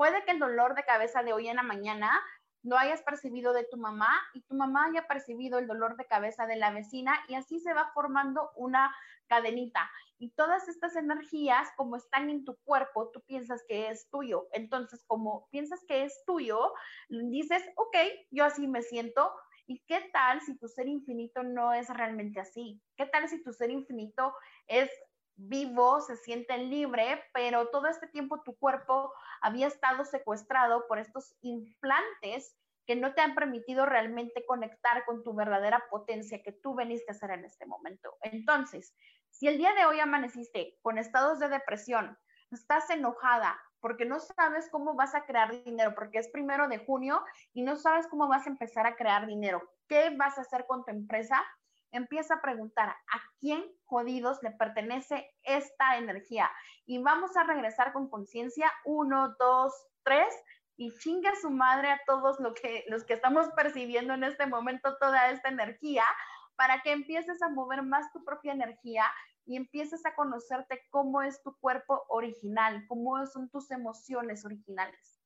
Puede 0.00 0.24
que 0.24 0.30
el 0.30 0.38
dolor 0.38 0.74
de 0.74 0.84
cabeza 0.84 1.22
de 1.22 1.34
hoy 1.34 1.48
en 1.48 1.56
la 1.56 1.62
mañana 1.62 2.10
lo 2.62 2.78
hayas 2.78 3.02
percibido 3.02 3.52
de 3.52 3.64
tu 3.64 3.76
mamá 3.76 4.08
y 4.32 4.40
tu 4.40 4.54
mamá 4.54 4.86
haya 4.86 5.06
percibido 5.06 5.58
el 5.58 5.66
dolor 5.66 5.98
de 5.98 6.06
cabeza 6.06 6.46
de 6.46 6.56
la 6.56 6.70
vecina 6.70 7.20
y 7.28 7.34
así 7.34 7.60
se 7.60 7.74
va 7.74 7.90
formando 7.92 8.50
una 8.56 8.96
cadenita. 9.26 9.90
Y 10.16 10.30
todas 10.30 10.68
estas 10.68 10.96
energías, 10.96 11.68
como 11.76 11.96
están 11.96 12.30
en 12.30 12.46
tu 12.46 12.56
cuerpo, 12.64 13.10
tú 13.10 13.20
piensas 13.26 13.62
que 13.68 13.90
es 13.90 14.08
tuyo. 14.08 14.48
Entonces, 14.52 15.04
como 15.06 15.46
piensas 15.50 15.84
que 15.86 16.04
es 16.04 16.24
tuyo, 16.24 16.72
dices, 17.10 17.62
ok, 17.76 17.96
yo 18.30 18.46
así 18.46 18.66
me 18.68 18.80
siento. 18.80 19.30
¿Y 19.66 19.80
qué 19.80 20.08
tal 20.14 20.40
si 20.40 20.56
tu 20.56 20.66
ser 20.66 20.88
infinito 20.88 21.42
no 21.42 21.74
es 21.74 21.90
realmente 21.90 22.40
así? 22.40 22.80
¿Qué 22.96 23.04
tal 23.04 23.28
si 23.28 23.42
tu 23.42 23.52
ser 23.52 23.70
infinito 23.70 24.34
es 24.66 24.90
vivo, 25.48 26.00
se 26.00 26.16
siente 26.16 26.58
libre, 26.58 27.22
pero 27.32 27.68
todo 27.68 27.86
este 27.86 28.06
tiempo 28.08 28.42
tu 28.42 28.56
cuerpo 28.56 29.12
había 29.40 29.66
estado 29.66 30.04
secuestrado 30.04 30.86
por 30.86 30.98
estos 30.98 31.36
implantes 31.40 32.56
que 32.86 32.96
no 32.96 33.14
te 33.14 33.20
han 33.20 33.34
permitido 33.34 33.86
realmente 33.86 34.44
conectar 34.46 35.04
con 35.04 35.22
tu 35.22 35.34
verdadera 35.34 35.84
potencia 35.90 36.42
que 36.42 36.52
tú 36.52 36.74
veniste 36.74 37.12
a 37.12 37.14
ser 37.14 37.30
en 37.30 37.44
este 37.44 37.66
momento. 37.66 38.16
Entonces, 38.22 38.94
si 39.30 39.46
el 39.46 39.58
día 39.58 39.74
de 39.74 39.86
hoy 39.86 40.00
amaneciste 40.00 40.78
con 40.82 40.98
estados 40.98 41.38
de 41.38 41.48
depresión, 41.48 42.18
estás 42.50 42.90
enojada 42.90 43.60
porque 43.80 44.04
no 44.04 44.20
sabes 44.20 44.68
cómo 44.70 44.94
vas 44.94 45.14
a 45.14 45.24
crear 45.24 45.64
dinero, 45.64 45.94
porque 45.94 46.18
es 46.18 46.28
primero 46.28 46.68
de 46.68 46.78
junio 46.78 47.22
y 47.52 47.62
no 47.62 47.76
sabes 47.76 48.06
cómo 48.08 48.28
vas 48.28 48.46
a 48.46 48.50
empezar 48.50 48.86
a 48.86 48.96
crear 48.96 49.26
dinero, 49.26 49.62
¿qué 49.88 50.14
vas 50.16 50.36
a 50.36 50.42
hacer 50.42 50.66
con 50.66 50.84
tu 50.84 50.90
empresa? 50.90 51.42
Empieza 51.92 52.34
a 52.34 52.40
preguntar 52.40 52.88
a 52.88 53.20
quién 53.38 53.64
jodidos 53.84 54.42
le 54.42 54.50
pertenece 54.52 55.30
esta 55.42 55.98
energía. 55.98 56.50
Y 56.86 57.02
vamos 57.02 57.36
a 57.36 57.44
regresar 57.44 57.92
con 57.92 58.08
conciencia, 58.08 58.70
uno, 58.84 59.34
dos, 59.38 59.74
tres, 60.02 60.34
y 60.76 60.96
chinga 60.98 61.32
su 61.40 61.50
madre 61.50 61.90
a 61.90 62.00
todos 62.06 62.38
que, 62.60 62.84
los 62.88 63.04
que 63.04 63.14
estamos 63.14 63.48
percibiendo 63.54 64.14
en 64.14 64.24
este 64.24 64.46
momento 64.46 64.96
toda 64.98 65.30
esta 65.30 65.50
energía, 65.50 66.04
para 66.56 66.80
que 66.82 66.92
empieces 66.92 67.42
a 67.42 67.48
mover 67.48 67.82
más 67.82 68.10
tu 68.12 68.24
propia 68.24 68.52
energía 68.52 69.04
y 69.44 69.56
empieces 69.56 70.04
a 70.06 70.14
conocerte 70.14 70.86
cómo 70.90 71.22
es 71.22 71.42
tu 71.42 71.54
cuerpo 71.58 72.04
original, 72.08 72.84
cómo 72.86 73.26
son 73.26 73.50
tus 73.50 73.70
emociones 73.70 74.44
originales. 74.44 75.19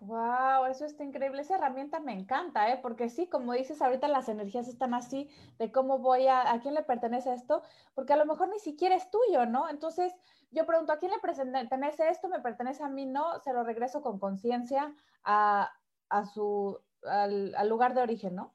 Wow, 0.00 0.66
eso 0.66 0.84
está 0.84 1.02
increíble. 1.02 1.42
Esa 1.42 1.56
herramienta 1.56 1.98
me 1.98 2.12
encanta, 2.12 2.70
¿eh? 2.70 2.78
Porque 2.80 3.08
sí, 3.08 3.28
como 3.28 3.52
dices, 3.52 3.82
ahorita 3.82 4.06
las 4.06 4.28
energías 4.28 4.68
están 4.68 4.94
así 4.94 5.28
de 5.58 5.72
cómo 5.72 5.98
voy 5.98 6.28
a, 6.28 6.52
a 6.52 6.60
quién 6.60 6.74
le 6.74 6.84
pertenece 6.84 7.32
esto, 7.34 7.62
porque 7.94 8.12
a 8.12 8.16
lo 8.16 8.24
mejor 8.24 8.48
ni 8.48 8.60
siquiera 8.60 8.94
es 8.94 9.10
tuyo, 9.10 9.46
¿no? 9.46 9.68
Entonces, 9.68 10.14
yo 10.50 10.66
pregunto, 10.66 10.92
¿a 10.92 10.98
quién 10.98 11.10
le 11.10 11.18
pertenece 11.18 12.08
esto? 12.10 12.28
¿Me 12.28 12.40
pertenece 12.40 12.84
a 12.84 12.88
mí? 12.88 13.06
No, 13.06 13.40
se 13.40 13.52
lo 13.52 13.64
regreso 13.64 14.00
con 14.00 14.20
conciencia 14.20 14.94
a, 15.24 15.72
a, 16.08 16.24
su, 16.26 16.80
al, 17.02 17.54
al 17.56 17.68
lugar 17.68 17.94
de 17.94 18.02
origen, 18.02 18.36
¿no? 18.36 18.54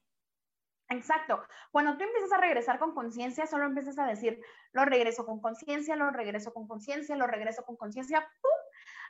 Exacto. 0.90 1.42
Cuando 1.72 1.98
tú 1.98 2.04
empiezas 2.04 2.32
a 2.32 2.38
regresar 2.38 2.80
con 2.80 2.94
conciencia, 2.94 3.48
solo 3.48 3.66
empiezas 3.66 3.98
a 4.00 4.06
decir, 4.06 4.42
lo 4.72 4.86
regreso 4.86 5.26
con 5.26 5.42
conciencia, 5.42 5.96
lo 5.96 6.10
regreso 6.12 6.54
con 6.54 6.68
conciencia, 6.68 7.16
lo 7.16 7.28
regreso 7.28 7.64
con 7.64 7.76
conciencia, 7.76 8.22
¡pum! 8.42 8.52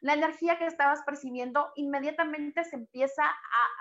La 0.02 0.14
energía 0.14 0.58
que 0.58 0.66
estabas 0.66 1.02
percibiendo 1.04 1.72
inmediatamente 1.76 2.64
se 2.64 2.76
empieza 2.76 3.24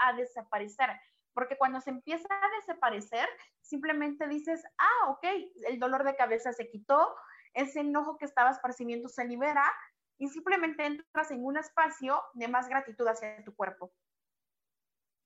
a, 0.01 0.13
desaparecer, 0.15 0.91
porque 1.33 1.57
cuando 1.57 1.81
se 1.81 1.91
empieza 1.91 2.29
a 2.29 2.61
desaparecer, 2.61 3.29
simplemente 3.61 4.29
dices, 4.29 4.63
ah, 4.79 5.11
ok, 5.11 5.25
el 5.69 5.79
dolor 5.79 6.05
de 6.05 6.17
cabeza 6.17 6.53
se 6.53 6.69
quitó, 6.69 7.15
ese 7.55 7.81
enojo 7.81 8.17
que 8.17 8.25
estabas 8.25 8.59
percibiendo 8.61 9.09
se 9.09 9.25
libera 9.25 9.65
y 10.19 10.29
simplemente 10.29 10.87
entras 10.87 11.31
en 11.31 11.45
un 11.45 11.57
espacio 11.57 12.23
de 12.35 12.49
más 12.49 12.69
gratitud 12.69 13.07
hacia 13.07 13.43
tu 13.45 13.55
cuerpo. 13.55 13.93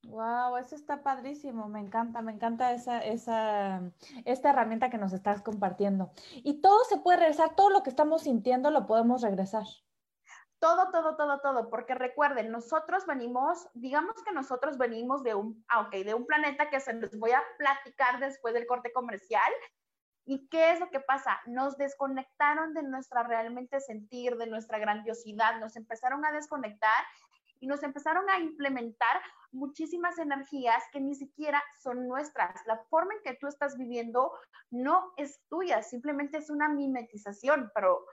Wow, 0.07 0.55
eso 0.57 0.75
está 0.75 1.03
padrísimo, 1.03 1.67
me 1.67 1.81
encanta, 1.81 2.21
me 2.21 2.31
encanta 2.31 2.71
esa, 2.71 2.99
esa, 2.99 3.81
esta 4.23 4.49
herramienta 4.49 4.89
que 4.89 4.97
nos 4.97 5.11
estás 5.11 5.41
compartiendo. 5.41 6.11
Y 6.35 6.61
todo 6.61 6.83
se 6.85 6.97
puede 6.97 7.19
regresar, 7.19 7.55
todo 7.55 7.69
lo 7.69 7.83
que 7.83 7.89
estamos 7.89 8.23
sintiendo 8.23 8.71
lo 8.71 8.87
podemos 8.87 9.21
regresar. 9.21 9.65
Todo, 10.59 10.89
todo, 10.91 11.15
todo, 11.15 11.39
todo, 11.39 11.69
porque 11.69 11.93
recuerden, 11.93 12.51
nosotros 12.51 13.05
venimos, 13.05 13.67
digamos 13.75 14.15
que 14.23 14.31
nosotros 14.31 14.79
venimos 14.79 15.21
de 15.23 15.35
un, 15.35 15.63
ah, 15.67 15.81
okay, 15.81 16.03
de 16.03 16.15
un 16.15 16.25
planeta 16.25 16.69
que 16.71 16.79
se 16.79 16.93
los 16.93 17.15
voy 17.19 17.31
a 17.31 17.43
platicar 17.59 18.19
después 18.19 18.55
del 18.55 18.65
corte 18.65 18.91
comercial. 18.91 19.51
¿Y 20.25 20.49
qué 20.49 20.71
es 20.71 20.79
lo 20.79 20.89
que 20.89 20.99
pasa? 20.99 21.39
Nos 21.45 21.77
desconectaron 21.77 22.73
de 22.73 22.83
nuestra 22.83 23.23
realmente 23.23 23.79
sentir, 23.79 24.35
de 24.35 24.47
nuestra 24.47 24.79
grandiosidad, 24.79 25.59
nos 25.59 25.75
empezaron 25.75 26.25
a 26.25 26.31
desconectar 26.31 27.05
y 27.59 27.67
nos 27.67 27.83
empezaron 27.83 28.29
a 28.29 28.39
implementar 28.39 29.21
muchísimas 29.51 30.17
energías 30.19 30.83
que 30.91 30.99
ni 30.99 31.15
siquiera 31.15 31.61
son 31.79 32.07
nuestras. 32.07 32.65
La 32.65 32.77
forma 32.89 33.13
en 33.13 33.21
que 33.23 33.37
tú 33.39 33.47
estás 33.47 33.77
viviendo 33.77 34.31
no 34.69 35.13
es 35.17 35.41
tuya, 35.49 35.81
simplemente 35.81 36.39
es 36.39 36.49
una 36.49 36.67
mimetización, 36.67 37.71
pero 37.73 38.05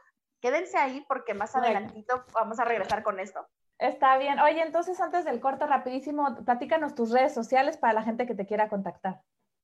quédense 0.44 0.76
ahí 0.76 1.02
porque 1.08 1.32
más 1.32 1.56
adelantito 1.56 2.22
vamos 2.34 2.60
a 2.60 2.64
regresar 2.64 3.02
con 3.02 3.18
esto. 3.18 3.48
Está 3.78 4.18
bien. 4.18 4.38
Oye, 4.40 4.60
entonces 4.60 5.00
antes 5.00 5.24
del 5.24 5.40
corte 5.40 5.66
rapidísimo, 5.66 6.44
platícanos 6.44 6.94
tus 6.94 7.10
redes 7.12 7.32
sociales 7.32 7.78
para 7.78 7.94
la 7.94 8.02
gente 8.02 8.26
que 8.26 8.34
te 8.34 8.44
quiera 8.44 8.68
contactar. 8.68 9.22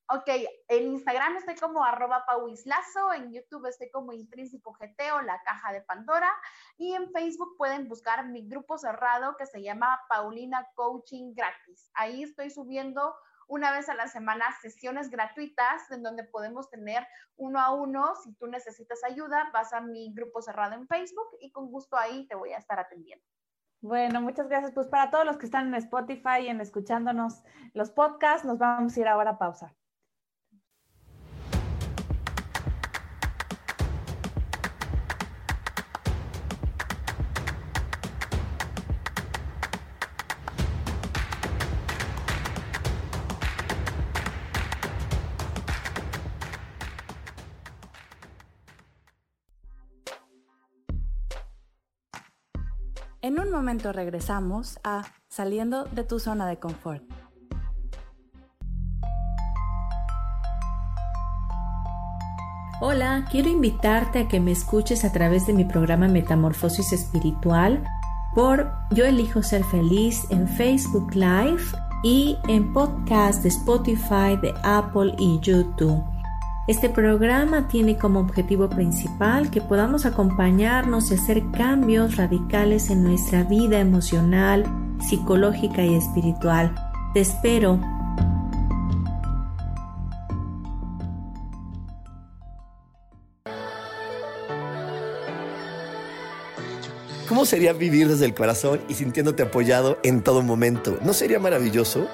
Ok, 0.09 0.29
en 0.69 0.87
Instagram 0.87 1.37
estoy 1.37 1.57
como 1.57 1.85
arroba 1.85 2.25
pauislazo, 2.25 3.13
en 3.13 3.31
YouTube 3.31 3.67
estoy 3.67 3.91
como 3.91 4.15
intrínseco 4.15 4.73
GT 4.73 5.13
o 5.13 5.21
la 5.21 5.39
caja 5.43 5.71
de 5.71 5.83
Pandora 5.83 6.33
y 6.79 6.95
en 6.95 7.13
Facebook 7.13 7.57
pueden 7.59 7.87
buscar 7.87 8.27
mi 8.27 8.49
grupo 8.49 8.79
cerrado 8.79 9.37
que 9.37 9.45
se 9.45 9.63
llama 9.63 10.01
Paulina 10.09 10.67
Coaching 10.75 11.35
Gratis. 11.35 11.91
Ahí 11.93 12.23
estoy 12.23 12.49
subiendo 12.49 13.15
una 13.51 13.73
vez 13.73 13.89
a 13.89 13.95
la 13.95 14.07
semana 14.07 14.45
sesiones 14.63 15.11
gratuitas 15.11 15.91
en 15.91 16.03
donde 16.03 16.25
podemos 16.25 16.71
tener 16.71 17.07
uno 17.37 17.61
a 17.61 17.75
uno. 17.75 18.15
Si 18.23 18.33
tú 18.37 18.47
necesitas 18.47 19.03
ayuda, 19.05 19.51
vas 19.53 19.73
a 19.73 19.81
mi 19.81 20.15
grupo 20.15 20.41
cerrado 20.41 20.75
en 20.75 20.87
Facebook 20.87 21.29
y 21.41 21.51
con 21.51 21.71
gusto 21.71 21.97
ahí 21.97 22.27
te 22.29 22.37
voy 22.37 22.53
a 22.53 22.59
estar 22.59 22.79
atendiendo. 22.79 23.25
Bueno, 23.83 24.21
muchas 24.21 24.49
gracias. 24.49 24.73
Pues 24.73 24.87
para 24.87 25.11
todos 25.11 25.25
los 25.25 25.37
que 25.37 25.47
están 25.47 25.69
en 25.69 25.75
Spotify 25.75 26.43
y 26.43 26.49
en 26.49 26.61
escuchándonos 26.61 27.43
los 27.75 27.91
podcasts, 27.91 28.45
nos 28.45 28.59
vamos 28.59 28.97
a 28.97 29.01
ir 29.01 29.09
ahora 29.09 29.31
a 29.31 29.39
pausa. 29.39 29.75
Momento 53.51 53.93
regresamos 53.93 54.79
a 54.85 55.05
Saliendo 55.29 55.85
de 55.85 56.05
tu 56.05 56.19
zona 56.19 56.47
de 56.47 56.59
confort. 56.59 57.03
Hola, 62.83 63.27
quiero 63.31 63.51
invitarte 63.51 64.21
a 64.21 64.29
que 64.29 64.41
me 64.41 64.53
escuches 64.53 65.05
a 65.05 65.13
través 65.13 65.47
de 65.47 65.53
mi 65.53 65.65
programa 65.65 66.09
Metamorfosis 66.09 66.93
Espiritual 66.93 67.85
por 68.35 68.73
Yo 68.91 69.05
elijo 69.05 69.43
ser 69.43 69.65
feliz 69.65 70.27
en 70.31 70.49
Facebook 70.49 71.15
Live 71.15 71.63
y 72.03 72.39
en 72.49 72.73
podcast 72.73 73.43
de 73.43 73.51
Spotify, 73.51 74.37
de 74.41 74.55
Apple 74.63 75.15
y 75.19 75.39
YouTube. 75.41 76.03
Este 76.71 76.89
programa 76.89 77.67
tiene 77.67 77.99
como 77.99 78.21
objetivo 78.21 78.71
principal 78.71 79.51
que 79.51 79.61
podamos 79.61 80.07
acompañarnos 80.07 81.11
y 81.11 81.15
hacer 81.15 81.43
cambios 81.51 82.17
radicales 82.17 82.91
en 82.91 83.03
nuestra 83.03 83.43
vida 83.43 83.81
emocional, 83.81 84.65
psicológica 85.09 85.85
y 85.85 85.97
espiritual. 85.97 86.73
Te 87.13 87.23
espero. 87.23 87.81
¿Cómo 97.29 97.47
sería 97.47 97.73
vivir 97.73 98.07
desde 98.07 98.27
el 98.27 98.35
corazón 98.35 98.81
y 98.89 98.95
sintiéndote 98.95 99.43
apoyado 99.43 99.99
en 100.05 100.23
todo 100.23 100.41
momento? 100.43 101.01
¿No 101.03 101.15
sería 101.15 101.41
maravilloso? 101.41 102.07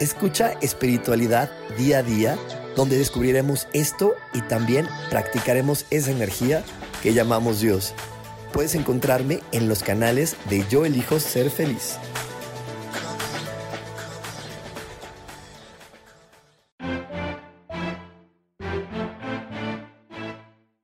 Escucha 0.00 0.54
espiritualidad 0.60 1.52
día 1.78 1.98
a 1.98 2.02
día 2.02 2.36
donde 2.76 2.98
descubriremos 2.98 3.68
esto 3.72 4.14
y 4.34 4.40
también 4.42 4.88
practicaremos 5.10 5.86
esa 5.90 6.10
energía 6.10 6.64
que 7.02 7.14
llamamos 7.14 7.60
Dios. 7.60 7.94
Puedes 8.52 8.74
encontrarme 8.74 9.40
en 9.52 9.68
los 9.68 9.82
canales 9.82 10.36
de 10.48 10.64
Yo 10.68 10.84
elijo 10.84 11.20
ser 11.20 11.50
feliz. 11.50 11.96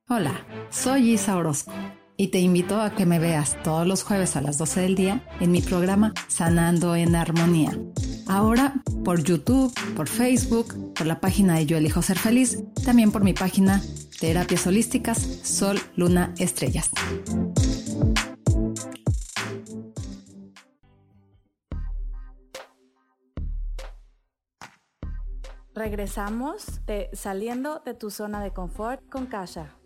Hola, 0.07 0.45
soy 0.69 1.13
Isa 1.13 1.37
Orozco 1.37 1.71
y 2.17 2.27
te 2.29 2.39
invito 2.39 2.81
a 2.81 2.95
que 2.95 3.05
me 3.05 3.19
veas 3.19 3.55
todos 3.63 3.87
los 3.87 4.03
jueves 4.03 4.35
a 4.35 4.41
las 4.41 4.57
12 4.57 4.81
del 4.81 4.95
día 4.95 5.23
en 5.39 5.51
mi 5.51 5.61
programa 5.61 6.13
Sanando 6.27 6.95
en 6.95 7.15
Armonía 7.15 7.77
Ahora 8.29 8.75
por 9.03 9.23
YouTube, 9.23 9.73
por 9.95 10.07
Facebook, 10.07 10.88
por 10.99 11.07
la 11.07 11.21
página 11.21 11.55
de 11.55 11.65
Yo 11.65 11.77
Elijo 11.77 12.01
Ser 12.01 12.19
Feliz, 12.19 12.61
también 12.83 13.13
por 13.13 13.23
mi 13.23 13.33
página 13.33 13.81
Terapias 14.19 14.67
Holísticas 14.67 15.17
Sol, 15.17 15.79
Luna, 15.95 16.33
Estrellas. 16.37 16.91
Regresamos 25.73 26.85
de 26.85 27.09
saliendo 27.13 27.81
de 27.85 27.93
tu 27.93 28.11
zona 28.11 28.43
de 28.43 28.51
confort 28.51 29.01
con 29.09 29.25
Kasha. 29.25 29.78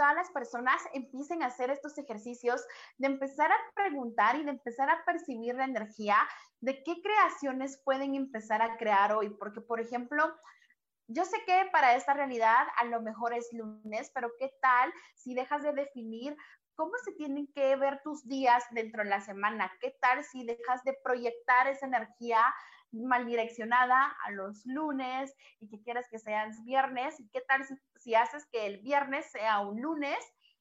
Todas 0.00 0.14
las 0.14 0.30
personas 0.30 0.80
empiecen 0.94 1.42
a 1.42 1.46
hacer 1.48 1.70
estos 1.70 1.96
ejercicios 1.98 2.66
de 2.96 3.06
empezar 3.06 3.52
a 3.52 3.72
preguntar 3.74 4.36
y 4.36 4.44
de 4.44 4.50
empezar 4.50 4.88
a 4.88 5.04
percibir 5.04 5.54
la 5.54 5.64
energía 5.64 6.16
de 6.60 6.82
qué 6.82 7.02
creaciones 7.02 7.80
pueden 7.84 8.14
empezar 8.14 8.62
a 8.62 8.78
crear 8.78 9.12
hoy. 9.12 9.28
Porque, 9.28 9.60
por 9.60 9.78
ejemplo, 9.78 10.24
yo 11.06 11.26
sé 11.26 11.36
que 11.44 11.68
para 11.70 11.96
esta 11.96 12.14
realidad 12.14 12.66
a 12.78 12.86
lo 12.86 13.02
mejor 13.02 13.34
es 13.34 13.52
lunes, 13.52 14.10
pero 14.14 14.30
¿qué 14.38 14.50
tal 14.62 14.90
si 15.14 15.34
dejas 15.34 15.62
de 15.62 15.74
definir 15.74 16.34
cómo 16.74 16.92
se 17.04 17.12
tienen 17.12 17.46
que 17.54 17.76
ver 17.76 18.00
tus 18.02 18.26
días 18.26 18.64
dentro 18.70 19.04
de 19.04 19.10
la 19.10 19.20
semana? 19.20 19.70
¿Qué 19.82 19.98
tal 20.00 20.24
si 20.24 20.46
dejas 20.46 20.82
de 20.84 20.96
proyectar 21.04 21.68
esa 21.68 21.84
energía 21.84 22.42
mal 22.92 23.26
direccionada 23.26 24.16
a 24.24 24.30
los 24.32 24.64
lunes 24.66 25.34
y 25.60 25.68
que 25.68 25.82
quieres 25.82 26.06
que 26.10 26.18
sean 26.18 26.50
viernes. 26.64 27.18
¿Y 27.20 27.28
qué 27.28 27.40
tal 27.42 27.64
si, 27.96 28.14
haces 28.14 28.46
que 28.52 28.66
el 28.66 28.78
viernes 28.78 29.30
sea 29.30 29.60
un 29.60 29.80
lunes 29.80 30.18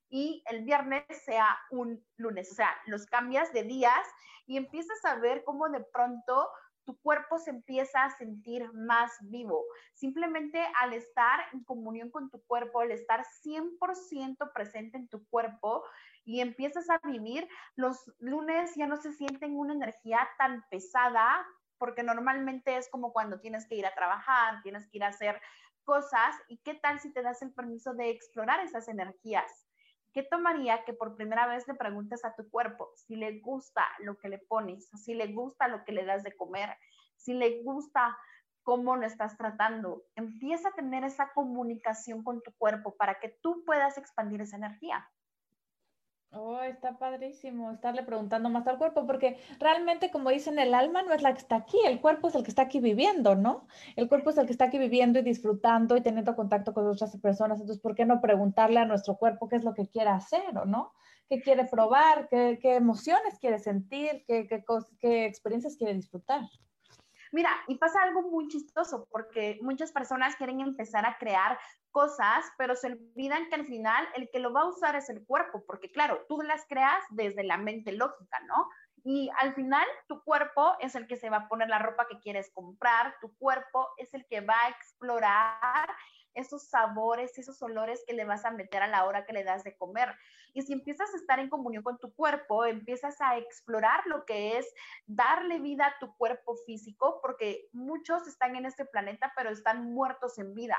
y 0.10 0.44
el 0.48 0.64
viernes 0.64 1.04
sea 1.26 1.58
un 1.72 2.04
lunes? 2.18 2.52
O 2.52 2.56
sea, 2.56 2.76
los 2.86 3.06
cambias 3.06 3.52
de 3.54 3.64
días 3.64 4.08
y 4.46 4.58
empiezas 4.58 5.04
a 5.06 5.16
ver 5.16 5.44
cómo 5.44 5.70
de 5.70 5.84
pronto 5.94 6.50
tu 6.90 7.00
cuerpo 7.02 7.38
se 7.38 7.52
empieza 7.52 8.04
a 8.04 8.10
sentir 8.10 8.74
más 8.74 9.12
vivo. 9.22 9.64
Simplemente 9.94 10.60
al 10.80 10.94
estar 10.94 11.40
en 11.54 11.64
comunión 11.64 12.10
con 12.10 12.32
tu 12.32 12.44
cuerpo, 12.46 12.80
al 12.80 12.92
estar 12.92 13.24
100% 13.44 14.52
presente 14.54 14.98
en 14.98 15.08
tu 15.08 15.24
cuerpo 15.28 15.84
y 16.26 16.42
empiezas 16.42 16.90
a 16.90 17.00
vivir, 17.04 17.48
los 17.76 18.12
lunes 18.18 18.74
ya 18.76 18.88
no 18.88 18.98
se 18.98 19.14
sienten 19.14 19.56
una 19.56 19.74
energía 19.74 20.28
tan 20.40 20.66
pesada, 20.72 21.46
porque 21.80 22.04
normalmente 22.04 22.78
es 22.78 22.90
como 22.90 23.12
cuando 23.14 23.40
tienes 23.40 23.68
que 23.68 23.76
ir 23.76 23.86
a 23.86 23.96
trabajar, 23.96 24.62
tienes 24.62 24.88
que 24.88 24.98
ir 24.98 25.04
a 25.04 25.08
hacer 25.08 25.42
cosas, 25.84 26.36
y 26.48 26.58
qué 26.58 26.76
tal 26.76 27.00
si 27.00 27.12
te 27.12 27.24
das 27.24 27.42
el 27.42 27.52
permiso 27.52 27.96
de 27.96 28.12
explorar 28.12 28.60
esas 28.60 28.88
energías. 28.88 29.66
¿Qué 30.14 30.24
tomaría 30.24 30.84
que 30.86 30.94
por 30.94 31.16
primera 31.16 31.48
vez 31.48 31.68
le 31.68 31.74
preguntes 31.74 32.26
a 32.26 32.36
tu 32.36 32.48
cuerpo 32.50 32.92
si 32.96 33.16
le 33.16 33.40
gusta 33.40 33.88
lo 34.00 34.18
que 34.20 34.30
le 34.30 34.38
pones, 34.38 34.90
si 35.04 35.14
le 35.14 35.34
gusta 35.34 35.68
lo 35.68 35.84
que 35.86 35.92
le 35.92 36.06
das 36.06 36.24
de 36.24 36.36
comer, 36.36 36.76
si 37.16 37.34
le 37.34 37.64
gusta 37.64 38.18
cómo 38.64 38.96
lo 38.96 39.06
estás 39.06 39.38
tratando? 39.38 40.04
Empieza 40.16 40.70
a 40.70 40.74
tener 40.74 41.04
esa 41.04 41.32
comunicación 41.34 42.24
con 42.24 42.42
tu 42.42 42.52
cuerpo 42.58 42.96
para 42.96 43.20
que 43.20 43.30
tú 43.42 43.64
puedas 43.66 43.98
expandir 43.98 44.42
esa 44.42 44.58
energía. 44.58 45.10
Oh, 46.32 46.62
está 46.62 46.96
padrísimo 47.00 47.72
estarle 47.72 48.04
preguntando 48.04 48.52
más 48.52 48.68
al 48.68 48.78
cuerpo, 48.78 49.08
porque 49.08 49.38
realmente, 49.60 50.12
como 50.12 50.30
dicen, 50.30 50.60
el 50.60 50.76
alma 50.76 51.02
no 51.02 51.12
es 51.12 51.24
la 51.24 51.34
que 51.34 51.40
está 51.40 51.56
aquí, 51.56 51.78
el 51.88 52.00
cuerpo 52.00 52.28
es 52.28 52.36
el 52.36 52.44
que 52.44 52.52
está 52.52 52.64
aquí 52.64 52.80
viviendo, 52.80 53.36
¿no? 53.36 53.68
El 53.96 54.08
cuerpo 54.08 54.30
es 54.30 54.38
el 54.38 54.46
que 54.46 54.52
está 54.52 54.66
aquí 54.66 54.78
viviendo 54.78 55.18
y 55.18 55.24
disfrutando 55.24 55.98
y 55.98 56.02
teniendo 56.02 56.36
contacto 56.36 56.72
con 56.72 56.88
otras 56.88 57.18
personas. 57.18 57.60
Entonces, 57.60 57.82
¿por 57.82 57.96
qué 57.96 58.06
no 58.06 58.22
preguntarle 58.22 58.80
a 58.80 58.86
nuestro 58.86 59.18
cuerpo 59.18 59.50
qué 59.50 59.56
es 59.56 59.64
lo 59.64 59.74
que 59.74 59.88
quiere 59.88 60.12
hacer 60.12 60.56
o 60.56 60.66
no? 60.66 60.94
¿Qué 61.28 61.42
quiere 61.42 61.66
probar? 61.66 62.28
¿Qué, 62.30 62.60
emociones 62.76 63.40
quiere 63.40 63.58
sentir? 63.58 64.24
¿Qué, 64.28 64.48
qué 65.00 65.26
experiencias 65.26 65.78
quiere 65.78 65.96
disfrutar? 65.96 66.42
Mira, 67.32 67.52
y 67.68 67.78
pasa 67.78 68.02
algo 68.02 68.24
muy 68.24 68.48
chistoso 68.48 69.08
porque 69.12 69.60
muchas 69.62 69.92
personas 69.92 70.36
quieren 70.36 70.62
empezar 70.62 71.06
a 71.06 71.18
crear 71.18 71.60
cosas, 71.92 72.46
pero 72.58 72.76
se 72.76 72.88
olvidan 72.88 73.50
que 73.50 73.56
al 73.56 73.66
final 73.66 74.08
el 74.16 74.30
que 74.32 74.40
lo 74.40 74.54
va 74.54 74.62
a 74.62 74.70
usar 74.70 74.96
es 74.96 75.10
el 75.10 75.26
cuerpo, 75.26 75.64
porque 75.66 75.92
claro, 75.92 76.26
tú 76.28 76.42
las 76.42 76.66
creas 76.68 77.04
desde 77.12 77.44
la 77.44 77.58
mente 77.58 77.92
lógica, 77.92 78.40
¿no? 78.48 78.68
Y 79.04 79.30
al 79.40 79.54
final 79.54 79.86
tu 80.08 80.24
cuerpo 80.24 80.76
es 80.80 80.96
el 80.96 81.08
que 81.08 81.16
se 81.16 81.30
va 81.30 81.38
a 81.38 81.48
poner 81.48 81.70
la 81.70 81.80
ropa 81.80 82.08
que 82.08 82.20
quieres 82.20 82.52
comprar, 82.54 83.16
tu 83.22 83.36
cuerpo 83.38 83.88
es 83.98 84.14
el 84.14 84.26
que 84.28 84.42
va 84.42 84.60
a 84.66 84.70
explorar 84.70 85.90
esos 86.40 86.68
sabores, 86.68 87.38
esos 87.38 87.62
olores 87.62 88.04
que 88.08 88.14
le 88.14 88.26
vas 88.26 88.46
a 88.46 88.52
meter 88.52 88.82
a 88.82 88.88
la 88.88 89.06
hora 89.06 89.26
que 89.26 89.34
le 89.34 89.44
das 89.44 89.64
de 89.64 89.76
comer. 89.78 90.16
Y 90.54 90.64
si 90.64 90.74
empiezas 90.74 91.14
a 91.14 91.18
estar 91.18 91.40
en 91.40 91.50
comunión 91.50 91.84
con 91.84 92.00
tu 92.00 92.14
cuerpo, 92.14 92.66
empiezas 92.66 93.22
a 93.22 93.38
explorar 93.38 94.06
lo 94.08 94.26
que 94.26 94.58
es 94.58 94.74
darle 95.06 95.60
vida 95.60 95.86
a 95.88 96.00
tu 96.00 96.16
cuerpo 96.16 96.56
físico, 96.66 97.20
porque 97.22 97.68
muchos 97.72 98.28
están 98.28 98.56
en 98.56 98.66
este 98.66 98.86
planeta, 98.86 99.32
pero 99.36 99.50
están 99.50 99.94
muertos 99.94 100.38
en 100.40 100.56
vida. 100.56 100.78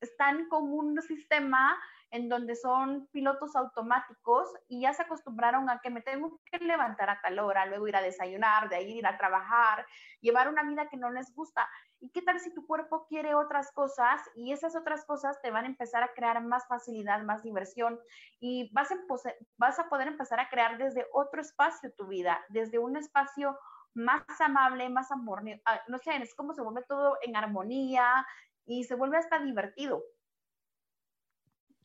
Están 0.00 0.48
con 0.48 0.72
un 0.72 1.00
sistema 1.02 1.76
en 2.10 2.28
donde 2.28 2.54
son 2.54 3.06
pilotos 3.08 3.56
automáticos 3.56 4.48
y 4.68 4.82
ya 4.82 4.92
se 4.92 5.02
acostumbraron 5.02 5.68
a 5.68 5.80
que 5.80 5.90
me 5.90 6.02
tengo 6.02 6.40
que 6.50 6.58
levantar 6.58 7.10
a 7.10 7.20
tal 7.20 7.38
hora, 7.38 7.66
luego 7.66 7.88
ir 7.88 7.96
a 7.96 8.02
desayunar, 8.02 8.68
de 8.68 8.76
ahí 8.76 8.98
ir 8.98 9.06
a 9.06 9.18
trabajar, 9.18 9.86
llevar 10.20 10.48
una 10.48 10.62
vida 10.62 10.88
que 10.88 10.96
no 10.96 11.10
les 11.10 11.34
gusta. 11.34 11.68
¿Y 12.00 12.10
qué 12.10 12.22
tal 12.22 12.38
si 12.40 12.52
tu 12.54 12.66
cuerpo 12.66 13.06
quiere 13.08 13.34
otras 13.34 13.72
cosas 13.72 14.20
y 14.34 14.52
esas 14.52 14.76
otras 14.76 15.04
cosas 15.04 15.40
te 15.42 15.50
van 15.50 15.64
a 15.64 15.68
empezar 15.68 16.02
a 16.02 16.12
crear 16.14 16.42
más 16.42 16.66
facilidad, 16.68 17.22
más 17.22 17.42
diversión 17.42 17.98
y 18.38 18.70
vas 18.72 18.90
a, 18.90 19.88
poder 19.88 20.08
empezar 20.08 20.40
a 20.40 20.48
crear 20.48 20.78
desde 20.78 21.06
otro 21.12 21.40
espacio 21.40 21.92
tu 21.92 22.06
vida, 22.06 22.44
desde 22.48 22.78
un 22.78 22.96
espacio 22.96 23.58
más 23.94 24.22
amable, 24.40 24.88
más 24.90 25.10
amor, 25.10 25.42
ah, 25.64 25.80
no 25.88 25.98
sé, 25.98 26.16
es 26.16 26.34
como 26.34 26.52
se 26.52 26.60
vuelve 26.60 26.82
todo 26.82 27.16
en 27.22 27.34
armonía 27.34 28.26
y 28.66 28.84
se 28.84 28.94
vuelve 28.94 29.16
hasta 29.16 29.38
divertido. 29.38 30.02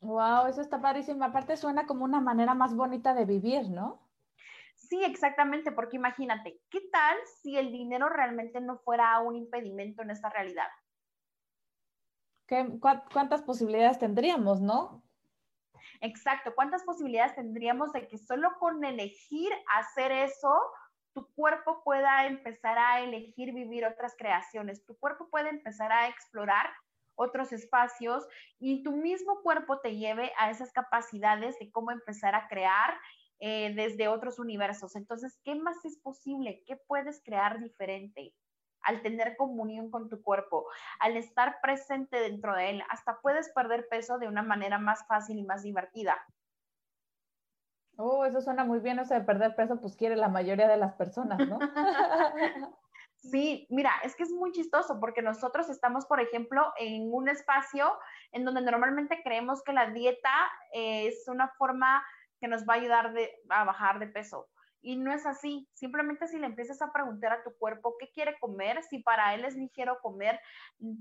Wow, 0.02 0.48
eso 0.48 0.60
está 0.60 0.80
padrísimo. 0.80 1.24
Aparte 1.24 1.56
suena 1.56 1.86
como 1.86 2.04
una 2.04 2.20
manera 2.20 2.54
más 2.54 2.74
bonita 2.74 3.14
de 3.14 3.24
vivir, 3.24 3.70
¿no? 3.70 4.02
Sí, 4.74 5.02
exactamente, 5.04 5.70
porque 5.70 5.96
imagínate, 5.96 6.60
¿qué 6.68 6.80
tal 6.92 7.16
si 7.40 7.56
el 7.56 7.70
dinero 7.70 8.08
realmente 8.08 8.60
no 8.60 8.78
fuera 8.78 9.20
un 9.20 9.36
impedimento 9.36 10.02
en 10.02 10.10
esta 10.10 10.28
realidad? 10.28 10.66
¿Qué, 12.46 12.68
¿Cuántas 12.80 13.42
posibilidades 13.42 14.00
tendríamos, 14.00 14.60
no? 14.60 15.04
Exacto, 16.00 16.52
¿cuántas 16.56 16.82
posibilidades 16.82 17.36
tendríamos 17.36 17.92
de 17.92 18.08
que 18.08 18.18
solo 18.18 18.50
con 18.58 18.84
elegir 18.84 19.52
hacer 19.78 20.10
eso, 20.10 20.52
tu 21.14 21.32
cuerpo 21.34 21.82
pueda 21.84 22.26
empezar 22.26 22.76
a 22.76 23.00
elegir 23.00 23.54
vivir 23.54 23.86
otras 23.86 24.16
creaciones, 24.18 24.84
tu 24.84 24.98
cuerpo 24.98 25.28
puede 25.30 25.50
empezar 25.50 25.92
a 25.92 26.08
explorar 26.08 26.66
otros 27.22 27.52
espacios 27.52 28.26
y 28.58 28.82
tu 28.82 28.92
mismo 28.92 29.40
cuerpo 29.42 29.80
te 29.80 29.96
lleve 29.96 30.32
a 30.38 30.50
esas 30.50 30.72
capacidades 30.72 31.58
de 31.58 31.70
cómo 31.70 31.90
empezar 31.90 32.34
a 32.34 32.48
crear 32.48 32.94
eh, 33.38 33.72
desde 33.74 34.08
otros 34.08 34.38
universos. 34.38 34.96
Entonces, 34.96 35.38
¿qué 35.44 35.54
más 35.54 35.84
es 35.84 35.98
posible? 35.98 36.62
¿Qué 36.66 36.76
puedes 36.76 37.22
crear 37.24 37.60
diferente? 37.60 38.34
al 38.84 39.00
tener 39.00 39.36
comunión 39.36 39.92
con 39.92 40.08
tu 40.08 40.22
cuerpo, 40.22 40.66
al 40.98 41.16
estar 41.16 41.60
presente 41.62 42.18
dentro 42.18 42.54
de 42.56 42.70
él, 42.70 42.82
hasta 42.88 43.20
puedes 43.20 43.48
perder 43.50 43.86
peso 43.88 44.18
de 44.18 44.26
una 44.26 44.42
manera 44.42 44.78
más 44.78 45.06
fácil 45.06 45.38
y 45.38 45.44
más 45.44 45.62
divertida. 45.62 46.16
Oh, 47.96 48.24
eso 48.24 48.40
suena 48.40 48.64
muy 48.64 48.80
bien, 48.80 48.98
o 48.98 49.04
sea, 49.04 49.24
perder 49.24 49.54
peso, 49.54 49.80
pues 49.80 49.96
quiere 49.96 50.16
la 50.16 50.28
mayoría 50.28 50.66
de 50.66 50.78
las 50.78 50.94
personas, 50.94 51.38
¿no? 51.46 51.58
Sí, 53.22 53.68
mira, 53.70 53.92
es 54.02 54.16
que 54.16 54.24
es 54.24 54.32
muy 54.32 54.50
chistoso 54.50 54.98
porque 54.98 55.22
nosotros 55.22 55.68
estamos, 55.70 56.06
por 56.06 56.20
ejemplo, 56.20 56.72
en 56.76 57.08
un 57.14 57.28
espacio 57.28 57.96
en 58.32 58.44
donde 58.44 58.62
normalmente 58.62 59.22
creemos 59.22 59.62
que 59.62 59.72
la 59.72 59.90
dieta 59.90 60.50
es 60.72 61.28
una 61.28 61.48
forma 61.56 62.04
que 62.40 62.48
nos 62.48 62.62
va 62.62 62.74
a 62.74 62.76
ayudar 62.78 63.14
a 63.48 63.64
bajar 63.64 64.00
de 64.00 64.08
peso. 64.08 64.48
Y 64.80 64.96
no 64.96 65.12
es 65.12 65.24
así. 65.24 65.68
Simplemente 65.72 66.26
si 66.26 66.40
le 66.40 66.46
empiezas 66.46 66.82
a 66.82 66.92
preguntar 66.92 67.32
a 67.32 67.44
tu 67.44 67.56
cuerpo 67.56 67.94
qué 68.00 68.10
quiere 68.10 68.36
comer, 68.40 68.82
si 68.82 68.98
para 68.98 69.34
él 69.34 69.44
es 69.44 69.54
ligero 69.54 70.00
comer 70.02 70.40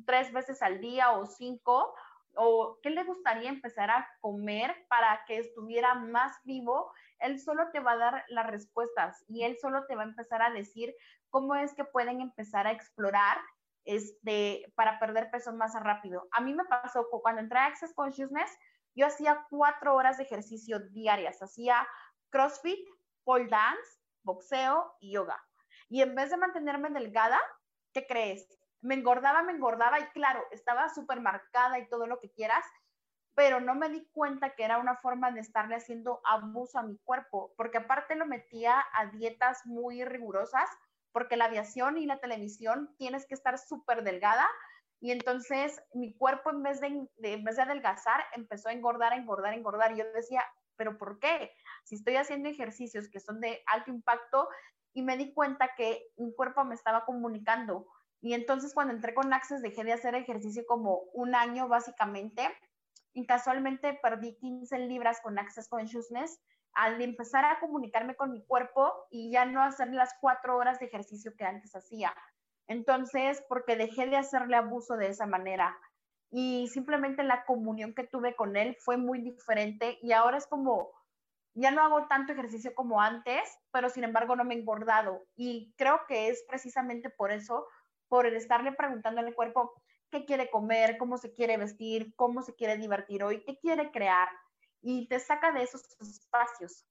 tres 0.05 0.31
veces 0.31 0.61
al 0.61 0.79
día 0.79 1.13
o 1.13 1.25
cinco, 1.25 1.95
o 2.35 2.79
qué 2.81 2.89
le 2.89 3.03
gustaría 3.03 3.49
empezar 3.49 3.89
a 3.89 4.07
comer 4.19 4.85
para 4.89 5.23
que 5.25 5.37
estuviera 5.37 5.95
más 5.95 6.33
vivo, 6.43 6.91
él 7.19 7.39
solo 7.39 7.69
te 7.71 7.79
va 7.79 7.93
a 7.93 7.97
dar 7.97 8.25
las 8.29 8.47
respuestas 8.47 9.23
y 9.27 9.43
él 9.43 9.57
solo 9.59 9.85
te 9.85 9.95
va 9.95 10.03
a 10.03 10.05
empezar 10.05 10.41
a 10.41 10.51
decir 10.51 10.95
cómo 11.29 11.55
es 11.55 11.73
que 11.73 11.85
pueden 11.85 12.21
empezar 12.21 12.67
a 12.67 12.71
explorar 12.71 13.37
este, 13.85 14.71
para 14.75 14.99
perder 14.99 15.31
peso 15.31 15.53
más 15.53 15.73
rápido. 15.81 16.27
A 16.31 16.41
mí 16.41 16.53
me 16.53 16.65
pasó 16.65 17.07
cuando 17.09 17.41
entré 17.41 17.59
a 17.59 17.65
Access 17.65 17.93
Consciousness, 17.93 18.51
yo 18.95 19.07
hacía 19.07 19.45
cuatro 19.49 19.95
horas 19.95 20.17
de 20.17 20.23
ejercicio 20.23 20.79
diarias, 20.91 21.41
hacía 21.41 21.87
CrossFit, 22.29 22.87
pole 23.23 23.47
dance, 23.47 23.99
boxeo 24.23 24.93
y 24.99 25.13
yoga. 25.13 25.41
Y 25.89 26.01
en 26.01 26.15
vez 26.15 26.29
de 26.29 26.37
mantenerme 26.37 26.89
delgada, 26.89 27.39
¿qué 27.93 28.05
crees? 28.05 28.47
Me 28.81 28.95
engordaba, 28.95 29.43
me 29.43 29.53
engordaba 29.53 29.99
y 29.99 30.05
claro, 30.07 30.43
estaba 30.51 30.89
súper 30.89 31.21
marcada 31.21 31.79
y 31.79 31.87
todo 31.87 32.07
lo 32.07 32.19
que 32.19 32.31
quieras, 32.31 32.65
pero 33.35 33.59
no 33.59 33.75
me 33.75 33.89
di 33.89 34.07
cuenta 34.11 34.55
que 34.55 34.63
era 34.63 34.77
una 34.77 34.97
forma 34.97 35.31
de 35.31 35.39
estarle 35.39 35.75
haciendo 35.75 36.21
abuso 36.25 36.79
a 36.79 36.83
mi 36.83 36.97
cuerpo, 37.03 37.53
porque 37.55 37.77
aparte 37.77 38.15
lo 38.15 38.25
metía 38.25 38.83
a 38.93 39.07
dietas 39.07 39.65
muy 39.65 40.03
rigurosas 40.03 40.69
porque 41.11 41.37
la 41.37 41.45
aviación 41.45 41.97
y 41.97 42.05
la 42.05 42.19
televisión 42.19 42.93
tienes 42.97 43.25
que 43.25 43.33
estar 43.33 43.57
súper 43.57 44.03
delgada 44.03 44.47
y 45.01 45.11
entonces 45.11 45.81
mi 45.93 46.13
cuerpo 46.13 46.51
en 46.51 46.61
vez 46.61 46.79
de, 46.79 46.87
en 46.87 47.43
vez 47.43 47.55
de 47.55 47.61
adelgazar 47.63 48.23
empezó 48.35 48.69
a 48.69 48.73
engordar, 48.73 49.13
a 49.13 49.17
engordar, 49.17 49.53
a 49.53 49.55
engordar. 49.55 49.91
Y 49.91 49.97
yo 49.97 50.05
decía, 50.13 50.43
¿pero 50.75 50.97
por 50.97 51.19
qué? 51.19 51.51
Si 51.83 51.95
estoy 51.95 52.17
haciendo 52.17 52.49
ejercicios 52.49 53.09
que 53.09 53.19
son 53.19 53.41
de 53.41 53.63
alto 53.65 53.89
impacto 53.89 54.47
y 54.93 55.01
me 55.01 55.17
di 55.17 55.33
cuenta 55.33 55.71
que 55.75 56.07
mi 56.17 56.33
cuerpo 56.35 56.63
me 56.65 56.75
estaba 56.75 57.03
comunicando. 57.03 57.87
Y 58.21 58.33
entonces 58.33 58.73
cuando 58.73 58.93
entré 58.93 59.13
con 59.13 59.33
Access 59.33 59.61
dejé 59.61 59.83
de 59.83 59.93
hacer 59.93 60.15
ejercicio 60.15 60.63
como 60.67 61.01
un 61.13 61.35
año 61.35 61.67
básicamente 61.67 62.47
y 63.13 63.25
casualmente 63.25 63.99
perdí 64.01 64.35
15 64.37 64.77
libras 64.79 65.19
con 65.21 65.39
Access 65.39 65.67
Consciousness. 65.67 66.39
Al 66.73 67.01
empezar 67.01 67.43
a 67.43 67.59
comunicarme 67.59 68.15
con 68.15 68.31
mi 68.31 68.45
cuerpo 68.45 68.93
y 69.09 69.31
ya 69.31 69.45
no 69.45 69.61
hacer 69.61 69.91
las 69.91 70.13
cuatro 70.21 70.55
horas 70.55 70.79
de 70.79 70.85
ejercicio 70.85 71.33
que 71.35 71.43
antes 71.43 71.75
hacía. 71.75 72.13
Entonces, 72.67 73.43
porque 73.49 73.75
dejé 73.75 74.05
de 74.05 74.15
hacerle 74.15 74.55
abuso 74.55 74.95
de 74.95 75.07
esa 75.07 75.25
manera. 75.25 75.77
Y 76.29 76.69
simplemente 76.69 77.23
la 77.23 77.43
comunión 77.43 77.93
que 77.93 78.07
tuve 78.07 78.37
con 78.37 78.55
él 78.55 78.77
fue 78.79 78.95
muy 78.95 79.21
diferente 79.21 79.99
y 80.01 80.13
ahora 80.13 80.37
es 80.37 80.47
como, 80.47 80.89
ya 81.53 81.71
no 81.71 81.81
hago 81.81 82.07
tanto 82.07 82.31
ejercicio 82.31 82.73
como 82.73 83.01
antes, 83.01 83.41
pero 83.71 83.89
sin 83.89 84.05
embargo 84.05 84.37
no 84.37 84.45
me 84.45 84.55
he 84.55 84.59
engordado. 84.59 85.21
Y 85.35 85.73
creo 85.77 85.99
que 86.07 86.29
es 86.29 86.45
precisamente 86.47 87.09
por 87.09 87.33
eso, 87.33 87.67
por 88.11 88.25
el 88.25 88.35
estarle 88.35 88.73
preguntando 88.73 89.21
al 89.21 89.33
cuerpo 89.33 89.71
qué 90.09 90.25
quiere 90.25 90.49
comer, 90.49 90.97
cómo 90.97 91.17
se 91.17 91.31
quiere 91.31 91.55
vestir, 91.55 92.13
cómo 92.17 92.41
se 92.41 92.53
quiere 92.55 92.75
divertir 92.75 93.23
hoy, 93.23 93.41
qué 93.45 93.57
quiere 93.57 93.89
crear 93.89 94.27
y 94.81 95.07
te 95.07 95.17
saca 95.17 95.53
de 95.53 95.63
esos 95.63 95.81
espacios. 96.01 96.85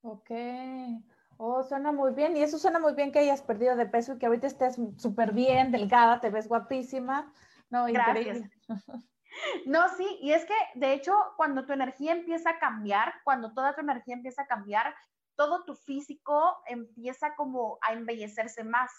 Ok. 0.00 0.30
Oh, 1.36 1.62
suena 1.64 1.92
muy 1.92 2.14
bien. 2.14 2.34
Y 2.34 2.42
eso 2.42 2.58
suena 2.58 2.78
muy 2.78 2.94
bien 2.94 3.12
que 3.12 3.18
hayas 3.18 3.42
perdido 3.42 3.76
de 3.76 3.84
peso 3.84 4.14
y 4.14 4.18
que 4.18 4.24
ahorita 4.24 4.46
estés 4.46 4.76
súper 4.96 5.32
bien, 5.32 5.70
delgada, 5.70 6.18
te 6.18 6.30
ves 6.30 6.48
guapísima. 6.48 7.30
No, 7.68 7.86
increíble. 7.86 8.50
No, 9.66 9.86
sí, 9.98 10.18
y 10.22 10.32
es 10.32 10.46
que 10.46 10.54
de 10.76 10.94
hecho 10.94 11.12
cuando 11.36 11.66
tu 11.66 11.74
energía 11.74 12.12
empieza 12.12 12.50
a 12.50 12.58
cambiar, 12.58 13.12
cuando 13.22 13.52
toda 13.52 13.74
tu 13.74 13.82
energía 13.82 14.14
empieza 14.14 14.42
a 14.42 14.46
cambiar, 14.46 14.94
todo 15.36 15.64
tu 15.64 15.74
físico 15.74 16.56
empieza 16.66 17.34
como 17.36 17.78
a 17.82 17.92
embellecerse 17.92 18.64
más, 18.64 18.90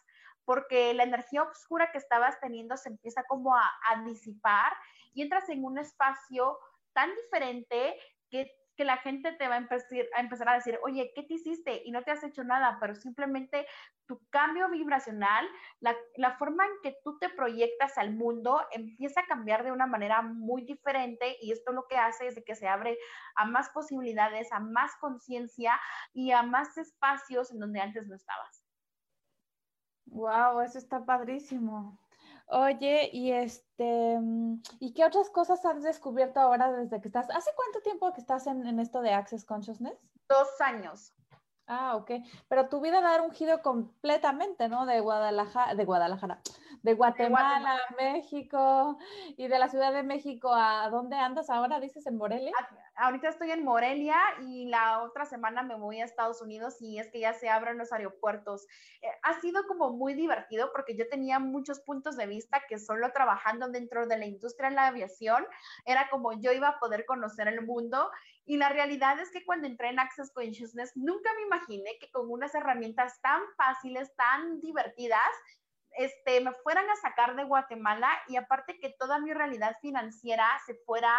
porque 0.47 0.93
la 0.93 1.03
energía 1.03 1.43
oscura 1.43 1.91
que 1.91 1.97
estabas 1.97 2.39
teniendo 2.39 2.77
se 2.77 2.88
empieza 2.88 3.25
como 3.25 3.53
a, 3.53 3.62
disipar 4.05 4.71
y 5.13 5.21
entras 5.21 5.49
en 5.49 5.65
un 5.65 5.77
espacio 5.77 6.57
tan 6.93 7.13
diferente 7.15 7.99
que, 8.31 8.49
la 8.77 8.97
gente 8.97 9.31
te 9.31 9.47
va 9.47 9.55
a 9.55 10.19
empezar, 10.19 10.49
a 10.49 10.53
decir, 10.53 10.79
oye, 10.83 11.12
¿qué 11.15 11.23
te 11.23 11.33
hiciste? 11.33 11.81
Y 11.83 11.89
no 11.89 12.03
te 12.03 12.12
has 12.12 12.23
hecho 12.23 12.43
nada, 12.43 12.77
pero 12.79 12.93
simplemente 12.93 13.65
tu 14.05 14.21
cambio 14.29 14.69
vibracional, 14.69 15.47
la, 15.79 16.38
forma 16.38 16.63
en 16.63 16.71
que 16.83 16.95
tú 17.03 17.17
te 17.17 17.27
proyectas 17.29 17.97
al 17.97 18.13
mundo 18.13 18.62
empieza 18.71 19.21
a 19.21 19.25
cambiar 19.25 19.63
de 19.63 19.71
una 19.71 19.88
manera 19.88 20.21
muy 20.21 20.63
diferente 20.63 21.38
y 21.41 21.51
esto 21.51 21.71
lo 21.71 21.88
que 21.88 21.97
hace 21.97 22.27
es 22.27 22.39
que 22.45 22.55
se 22.55 22.67
abre 22.67 22.99
a 23.36 23.45
más 23.45 23.69
posibilidades, 23.71 24.51
a 24.51 24.60
más 24.60 24.91
conciencia 25.01 25.73
y 26.13 26.31
a 26.31 26.43
más 26.43 26.77
espacios 26.77 27.51
en 27.51 27.60
donde 27.60 27.81
antes 27.81 28.05
no 28.05 28.15
estabas. 28.15 28.66
Wow, 30.07 30.61
eso 30.61 30.77
está 30.77 31.05
padrísimo. 31.05 31.97
Oye, 32.47 33.09
y 33.11 33.31
este, 33.31 34.17
mm, 34.19 34.61
¿y 34.79 34.93
qué 34.93 35.05
otras 35.05 35.29
cosas 35.29 35.65
has 35.65 35.83
descubierto 35.83 36.39
ahora 36.39 36.71
desde 36.71 37.01
que 37.01 37.09
estás? 37.09 37.29
¿Hace 37.29 37.51
cuánto 37.55 37.81
tiempo 37.81 38.13
que 38.13 38.21
estás 38.21 38.47
en, 38.47 38.79
esto 38.79 39.01
de 39.01 39.13
Access 39.13 39.43
Consciousness? 39.43 39.97
Dos 40.29 40.61
años. 40.61 41.13
Ah, 41.67 41.97
ok. 41.97 42.11
Pero 42.47 42.69
tu 42.69 42.79
vida 42.79 43.01
dar 43.01 43.21
un 43.21 43.31
giro 43.31 43.61
completamente, 43.61 44.69
¿no? 44.69 44.85
De 44.85 45.01
Guadalajara, 45.01 45.75
de 45.75 45.83
Guadalajara, 45.83 46.39
de 46.81 46.93
Guatemala, 46.93 47.75
a 47.89 47.95
México 47.95 48.97
y 49.35 49.47
de 49.47 49.59
la 49.59 49.67
Ciudad 49.67 49.91
de 49.91 50.03
México 50.03 50.53
a 50.53 50.89
dónde 50.89 51.17
andas 51.17 51.49
ahora, 51.49 51.81
dices, 51.81 52.07
en 52.07 52.15
Morelia. 52.15 52.53
Ahorita 52.99 53.29
estoy 53.29 53.51
en 53.51 53.63
Morelia 53.63 54.17
y 54.41 54.65
la 54.65 55.03
otra 55.03 55.25
semana 55.25 55.62
me 55.62 55.75
voy 55.75 56.01
a 56.01 56.05
Estados 56.05 56.41
Unidos 56.41 56.81
y 56.81 56.97
es 56.97 57.12
que 57.12 57.19
ya 57.19 57.31
se 57.33 57.47
abren 57.47 57.77
los 57.77 57.93
aeropuertos. 57.93 58.65
Eh, 59.03 59.07
ha 59.21 59.39
sido 59.39 59.67
como 59.67 59.91
muy 59.91 60.15
divertido 60.15 60.71
porque 60.73 60.97
yo 60.97 61.07
tenía 61.07 61.38
muchos 61.38 61.79
puntos 61.81 62.17
de 62.17 62.25
vista 62.25 62.63
que 62.67 62.79
solo 62.79 63.12
trabajando 63.12 63.67
dentro 63.67 64.07
de 64.07 64.17
la 64.17 64.25
industria 64.25 64.69
de 64.69 64.75
la 64.75 64.88
aviación 64.88 65.45
era 65.86 66.10
como 66.10 66.33
yo 66.41 66.51
iba 66.51 66.69
a 66.69 66.79
poder 66.79 67.05
conocer 67.05 67.47
el 67.47 67.63
mundo 67.63 68.10
y 68.45 68.57
la 68.57 68.69
realidad 68.69 69.19
es 69.19 69.29
que 69.29 69.45
cuando 69.45 69.67
entré 69.67 69.89
en 69.89 69.99
Access 69.99 70.31
Consciousness, 70.33 70.93
nunca 70.95 71.29
me 71.36 71.43
imaginé 71.43 71.99
que 71.99 72.10
con 72.10 72.31
unas 72.31 72.55
herramientas 72.55 73.21
tan 73.21 73.41
fáciles, 73.57 74.15
tan 74.15 74.60
divertidas, 74.60 75.29
este, 75.97 76.41
me 76.41 76.53
fueran 76.63 76.89
a 76.89 76.95
sacar 76.95 77.36
de 77.36 77.43
Guatemala 77.43 78.10
y 78.27 78.38
aparte 78.38 78.79
que 78.79 78.95
toda 78.97 79.19
mi 79.19 79.33
realidad 79.33 79.75
financiera 79.81 80.47
se 80.65 80.75
fuera 80.86 81.12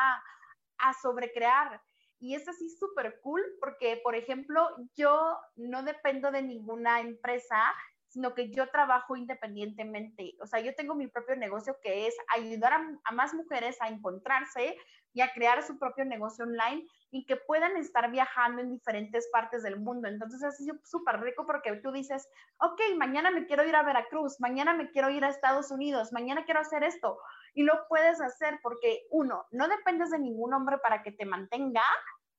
a 0.79 0.93
sobrecrear. 0.95 1.81
Y 2.21 2.35
es 2.35 2.49
así 2.49 2.69
súper 2.71 3.21
cool 3.23 3.43
porque, 3.61 4.01
por 4.03 4.17
ejemplo, 4.17 4.69
yo 4.97 5.39
no 5.57 5.83
dependo 5.85 6.31
de 6.33 6.43
ninguna 6.43 7.01
empresa, 7.01 7.63
sino 8.09 8.35
que 8.35 8.51
yo 8.51 8.69
trabajo 8.71 9.17
independientemente. 9.17 10.35
O 10.41 10.47
sea, 10.47 10.61
yo 10.61 10.75
tengo 10.75 10.95
mi 10.95 11.07
propio 11.07 11.37
negocio 11.37 11.77
que 11.83 12.07
es 12.07 12.17
ayudar 12.35 12.73
a, 13.05 13.13
más 13.13 13.35
mujeres 13.35 13.77
a 13.81 13.89
encontrarse 13.89 14.77
y 15.13 15.21
a 15.21 15.33
crear 15.33 15.63
su 15.63 15.79
propio 15.79 16.05
negocio 16.05 16.45
online 16.45 16.87
y 17.11 17.25
que 17.27 17.37
puedan 17.37 17.77
estar 17.77 18.11
viajando 18.11 18.63
en 18.63 18.71
diferentes 18.71 19.29
partes 19.33 19.63
del 19.63 19.79
mundo. 19.79 20.09
Entonces 20.09 20.43
es 20.43 20.67
súper 20.85 21.21
rico 21.21 21.47
porque 21.47 21.77
tú 21.77 21.93
dices, 21.93 22.27
ok, 22.61 22.81
mañana 22.97 23.31
me 23.31 23.47
quiero 23.47 23.65
ir 23.65 23.77
a 23.77 23.83
Veracruz, 23.83 24.41
mañana 24.41 24.75
me 24.75 24.91
quiero 24.91 25.11
ir 25.11 25.25
a 25.25 25.29
Estados 25.29 25.71
Unidos, 25.71 26.13
mañana 26.13 26.45
quiero 26.45 26.61
hacer 26.61 26.85
esto. 26.85 27.19
Y 27.59 27.65
lo 27.65 27.89
puedes 27.89 28.21
hacer 28.21 28.61
porque, 28.63 29.09
uno, 29.11 29.45
no 29.51 29.67
dependes 29.67 30.13
de 30.13 30.21
ningún 30.21 30.55
hombre 30.55 30.79
para 30.79 31.03
que 31.03 31.11
te 31.11 31.25
mantenga. 31.25 31.83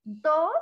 Dos, 0.05 0.53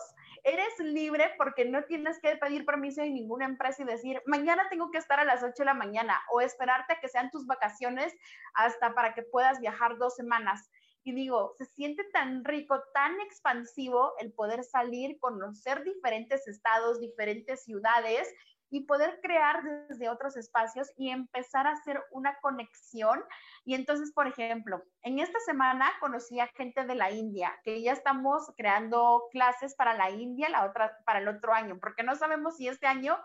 eres 0.43 0.79
libre 0.79 1.31
porque 1.37 1.63
no 1.65 1.83
tienes 1.83 2.19
que 2.19 2.35
pedir 2.37 2.65
permiso 2.65 3.01
de 3.01 3.11
ninguna 3.11 3.45
empresa 3.45 3.83
y 3.83 3.85
decir, 3.85 4.19
mañana 4.25 4.67
tengo 4.67 4.89
que 4.89 4.97
estar 4.97 5.19
a 5.19 5.25
las 5.25 5.43
8 5.43 5.53
de 5.59 5.65
la 5.65 5.75
mañana 5.75 6.19
o 6.33 6.41
esperarte 6.41 6.93
a 6.93 6.99
que 6.99 7.07
sean 7.07 7.29
tus 7.29 7.45
vacaciones 7.45 8.15
hasta 8.55 8.95
para 8.95 9.13
que 9.13 9.21
puedas 9.21 9.59
viajar 9.59 9.99
dos 9.99 10.15
semanas. 10.15 10.71
Y 11.03 11.13
digo, 11.13 11.53
se 11.59 11.65
siente 11.65 12.03
tan 12.05 12.43
rico, 12.43 12.81
tan 12.95 13.21
expansivo 13.21 14.13
el 14.19 14.33
poder 14.33 14.63
salir, 14.63 15.19
conocer 15.19 15.83
diferentes 15.83 16.47
estados, 16.47 16.99
diferentes 16.99 17.63
ciudades 17.63 18.27
y 18.69 18.85
poder 18.85 19.19
crear 19.21 19.63
desde 19.87 20.09
otros 20.09 20.35
espacios 20.35 20.91
y 20.97 21.09
empezar 21.09 21.67
a 21.67 21.71
hacer 21.71 22.03
una 22.11 22.37
conexión. 22.41 23.23
Y 23.63 23.75
entonces, 23.75 24.11
por 24.11 24.27
ejemplo, 24.27 24.83
en 25.03 25.19
esta 25.19 25.39
semana 25.41 25.89
conocí 25.99 26.39
a 26.39 26.47
gente 26.47 26.85
de 26.85 26.95
la 26.95 27.11
India, 27.11 27.57
que 27.63 27.81
ya 27.81 27.93
estamos 27.93 28.51
creando 28.57 29.23
clases 29.31 29.75
para 29.75 29.93
la 29.93 30.09
India 30.09 30.49
la 30.49 30.65
otra, 30.65 30.97
para 31.05 31.19
el 31.19 31.27
otro 31.27 31.53
año, 31.53 31.77
porque 31.79 32.03
no 32.03 32.15
sabemos 32.15 32.57
si 32.57 32.67
este 32.67 32.87
año 32.87 33.17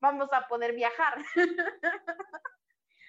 vamos 0.00 0.32
a 0.32 0.48
poder 0.48 0.74
viajar. 0.74 1.18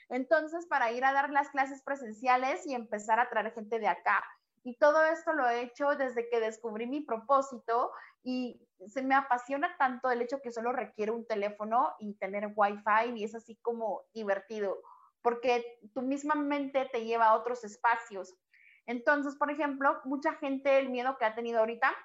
entonces, 0.10 0.66
para 0.68 0.92
ir 0.92 1.04
a 1.04 1.14
dar 1.14 1.30
las 1.30 1.50
clases 1.50 1.82
presenciales 1.84 2.66
y 2.66 2.74
empezar 2.74 3.20
a 3.20 3.30
traer 3.30 3.54
gente 3.54 3.80
de 3.80 3.88
acá. 3.88 4.24
Y 4.64 4.78
todo 4.78 5.04
esto 5.06 5.34
lo 5.34 5.50
he 5.50 5.62
hecho 5.62 5.96
desde 5.96 6.30
que 6.30 6.40
descubrí 6.40 6.86
mi 6.86 7.02
propósito 7.02 7.92
y 8.24 8.68
se 8.88 9.02
me 9.02 9.16
apasiona 9.16 9.76
tanto 9.78 10.10
el 10.10 10.22
hecho 10.22 10.42
que 10.42 10.52
solo 10.52 10.72
requiere 10.72 11.12
un 11.12 11.26
teléfono 11.26 11.94
y 12.00 12.16
tener 12.16 12.52
wifi 12.56 13.12
y 13.16 13.24
es 13.24 13.36
así 13.36 13.56
como 13.62 14.04
divertido, 14.14 14.78
porque 15.22 15.80
tu 15.94 16.02
misma 16.02 16.36
mente 16.36 16.90
te 16.92 17.06
lleva 17.06 17.28
a 17.28 17.36
otros 17.36 17.64
espacios. 17.64 18.34
Entonces, 18.86 19.36
por 19.36 19.52
ejemplo, 19.52 20.00
mucha 20.06 20.34
gente 20.34 20.80
el 20.80 20.90
miedo 20.90 21.18
que 21.18 21.26
ha 21.26 21.36
tenido 21.36 21.60
ahorita 21.60 21.96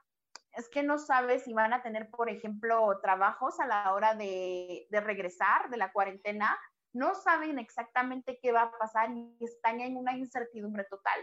es 0.52 0.68
que 0.68 0.82
no 0.82 0.98
sabe 0.98 1.38
si 1.38 1.52
van 1.52 1.72
a 1.72 1.82
tener, 1.82 2.10
por 2.10 2.30
ejemplo, 2.30 2.98
trabajos 3.02 3.60
a 3.60 3.66
la 3.66 3.92
hora 3.92 4.14
de, 4.14 4.86
de 4.90 5.00
regresar 5.00 5.68
de 5.70 5.76
la 5.76 5.92
cuarentena, 5.92 6.58
no 6.94 7.14
saben 7.14 7.58
exactamente 7.58 8.38
qué 8.40 8.52
va 8.52 8.62
a 8.62 8.78
pasar 8.78 9.10
y 9.10 9.36
están 9.40 9.80
en 9.80 9.96
una 9.96 10.16
incertidumbre 10.16 10.84
total. 10.84 11.20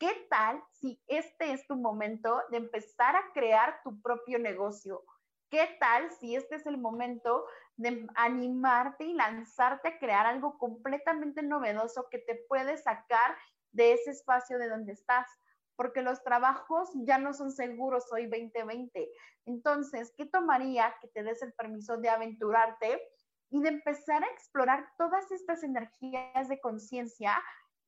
¿Qué 0.00 0.26
tal 0.30 0.64
si 0.70 0.98
este 1.08 1.52
es 1.52 1.66
tu 1.66 1.76
momento 1.76 2.40
de 2.50 2.56
empezar 2.56 3.16
a 3.16 3.32
crear 3.34 3.82
tu 3.84 4.00
propio 4.00 4.38
negocio? 4.38 5.04
¿Qué 5.50 5.76
tal 5.78 6.10
si 6.10 6.34
este 6.36 6.54
es 6.54 6.64
el 6.64 6.78
momento 6.78 7.44
de 7.76 8.06
animarte 8.14 9.04
y 9.04 9.12
lanzarte 9.12 9.88
a 9.88 9.98
crear 9.98 10.24
algo 10.24 10.56
completamente 10.56 11.42
novedoso 11.42 12.08
que 12.10 12.18
te 12.18 12.34
puede 12.48 12.78
sacar 12.78 13.36
de 13.72 13.92
ese 13.92 14.12
espacio 14.12 14.58
de 14.58 14.70
donde 14.70 14.92
estás? 14.92 15.28
Porque 15.76 16.00
los 16.00 16.22
trabajos 16.24 16.88
ya 17.04 17.18
no 17.18 17.34
son 17.34 17.52
seguros 17.52 18.10
hoy 18.10 18.22
2020. 18.22 19.06
Entonces, 19.44 20.14
¿qué 20.16 20.24
tomaría 20.24 20.94
que 21.02 21.08
te 21.08 21.22
des 21.22 21.42
el 21.42 21.52
permiso 21.52 21.98
de 21.98 22.08
aventurarte 22.08 23.02
y 23.50 23.60
de 23.60 23.68
empezar 23.68 24.24
a 24.24 24.28
explorar 24.28 24.88
todas 24.96 25.30
estas 25.30 25.62
energías 25.62 26.48
de 26.48 26.58
conciencia 26.58 27.34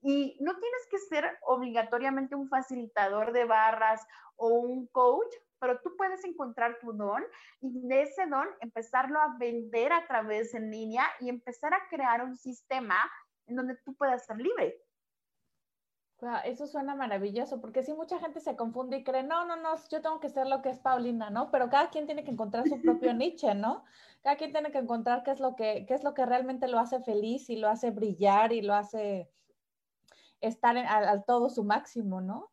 y 0.03 0.37
no 0.41 0.59
tienes 0.59 0.87
que 0.91 0.99
ser 0.99 1.38
obligatoriamente 1.43 2.35
un 2.35 2.49
facilitador 2.49 3.33
de 3.33 3.45
barras 3.45 4.05
o 4.37 4.49
un 4.49 4.87
coach, 4.88 5.33
pero 5.61 5.81
tú 5.81 5.97
puedes 5.97 6.25
encontrar 6.25 6.79
tu 6.81 6.93
don 6.93 7.23
y 7.61 7.87
de 7.87 8.03
ese 8.03 8.27
don 8.27 8.49
empezarlo 8.61 9.21
a 9.21 9.37
vender 9.38 9.93
a 9.93 10.07
través 10.07 10.55
en 10.55 10.71
línea 10.71 11.05
y 11.21 11.29
empezar 11.29 11.73
a 11.73 11.88
crear 11.88 12.25
un 12.25 12.37
sistema 12.37 12.97
en 13.47 13.57
donde 13.57 13.77
tú 13.85 13.95
puedas 13.95 14.27
ser 14.27 14.38
libre. 14.38 14.83
Eso 16.45 16.69
suena 16.69 16.95
maravilloso, 16.95 17.61
porque 17.61 17.83
si 17.83 17.93
mucha 17.95 18.21
gente 18.21 18.38
se 18.38 18.55
confunde 18.55 18.99
y 18.99 19.05
cree, 19.05 19.25
no, 19.25 19.45
no, 19.45 19.57
no, 19.57 19.75
yo 19.91 20.01
tengo 20.01 20.21
que 20.21 20.29
ser 20.29 20.47
lo 20.47 20.62
que 20.62 20.71
es 20.71 20.79
Paulina, 20.79 21.31
¿no? 21.31 21.51
Pero 21.51 21.69
cada 21.69 21.91
quien 21.91 22.07
tiene 22.07 22.23
que 22.23 22.31
encontrar 22.31 22.69
su 22.69 22.81
propio 22.81 23.12
niche, 23.15 23.57
¿no? 23.57 23.85
Cada 24.23 24.37
quien 24.37 24.53
tiene 24.53 24.71
que 24.71 24.79
encontrar 24.79 25.25
qué 25.25 25.33
es 25.33 25.41
lo 25.41 25.57
que, 25.57 25.85
qué 25.87 25.95
es 25.95 26.05
lo 26.05 26.15
que 26.15 26.25
realmente 26.25 26.69
lo 26.69 26.79
hace 26.79 27.01
feliz 27.01 27.51
y 27.51 27.57
lo 27.57 27.69
hace 27.69 27.91
brillar 27.91 28.53
y 28.53 28.62
lo 28.62 28.75
hace 28.75 29.29
estar 30.42 30.76
al, 30.76 31.24
todo 31.24 31.48
su 31.48 31.64
máximo, 31.64 32.20
¿no? 32.20 32.50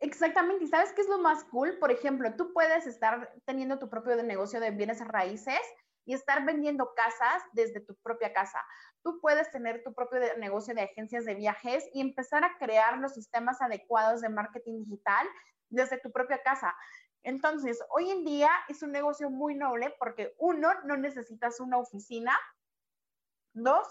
Exactamente, 0.00 0.64
y 0.64 0.68
sabes 0.68 0.92
qué 0.92 1.00
es 1.02 1.08
lo 1.08 1.18
más 1.18 1.44
cool? 1.44 1.78
Por 1.78 1.90
ejemplo, 1.90 2.34
tú 2.36 2.52
puedes 2.52 2.86
estar 2.86 3.32
teniendo 3.46 3.78
tu 3.78 3.88
propio 3.88 4.20
negocio 4.22 4.60
de 4.60 4.70
bienes 4.70 5.06
raíces 5.06 5.60
y 6.04 6.14
estar 6.14 6.44
vendiendo 6.44 6.94
casas 6.94 7.42
desde 7.52 7.80
tu 7.80 7.96
propia 7.96 8.32
casa. 8.32 8.64
Tú 9.02 9.20
puedes 9.20 9.50
tener 9.50 9.82
tu 9.82 9.94
propio 9.94 10.20
negocio 10.38 10.74
de 10.74 10.82
agencias 10.82 11.24
de 11.24 11.34
viajes 11.34 11.88
y 11.92 12.00
empezar 12.00 12.44
a 12.44 12.56
crear 12.58 12.98
los 12.98 13.14
sistemas 13.14 13.60
adecuados 13.60 14.20
de 14.20 14.28
marketing 14.28 14.78
digital 14.78 15.26
desde 15.68 15.98
tu 15.98 16.12
propia 16.12 16.42
casa. 16.42 16.74
Entonces, 17.22 17.82
hoy 17.90 18.10
en 18.10 18.24
día 18.24 18.50
es 18.68 18.82
un 18.82 18.92
negocio 18.92 19.30
muy 19.30 19.56
noble 19.56 19.94
porque 19.98 20.34
uno, 20.38 20.72
no 20.84 20.96
necesitas 20.96 21.58
una 21.58 21.78
oficina. 21.78 22.32
Dos, 23.52 23.84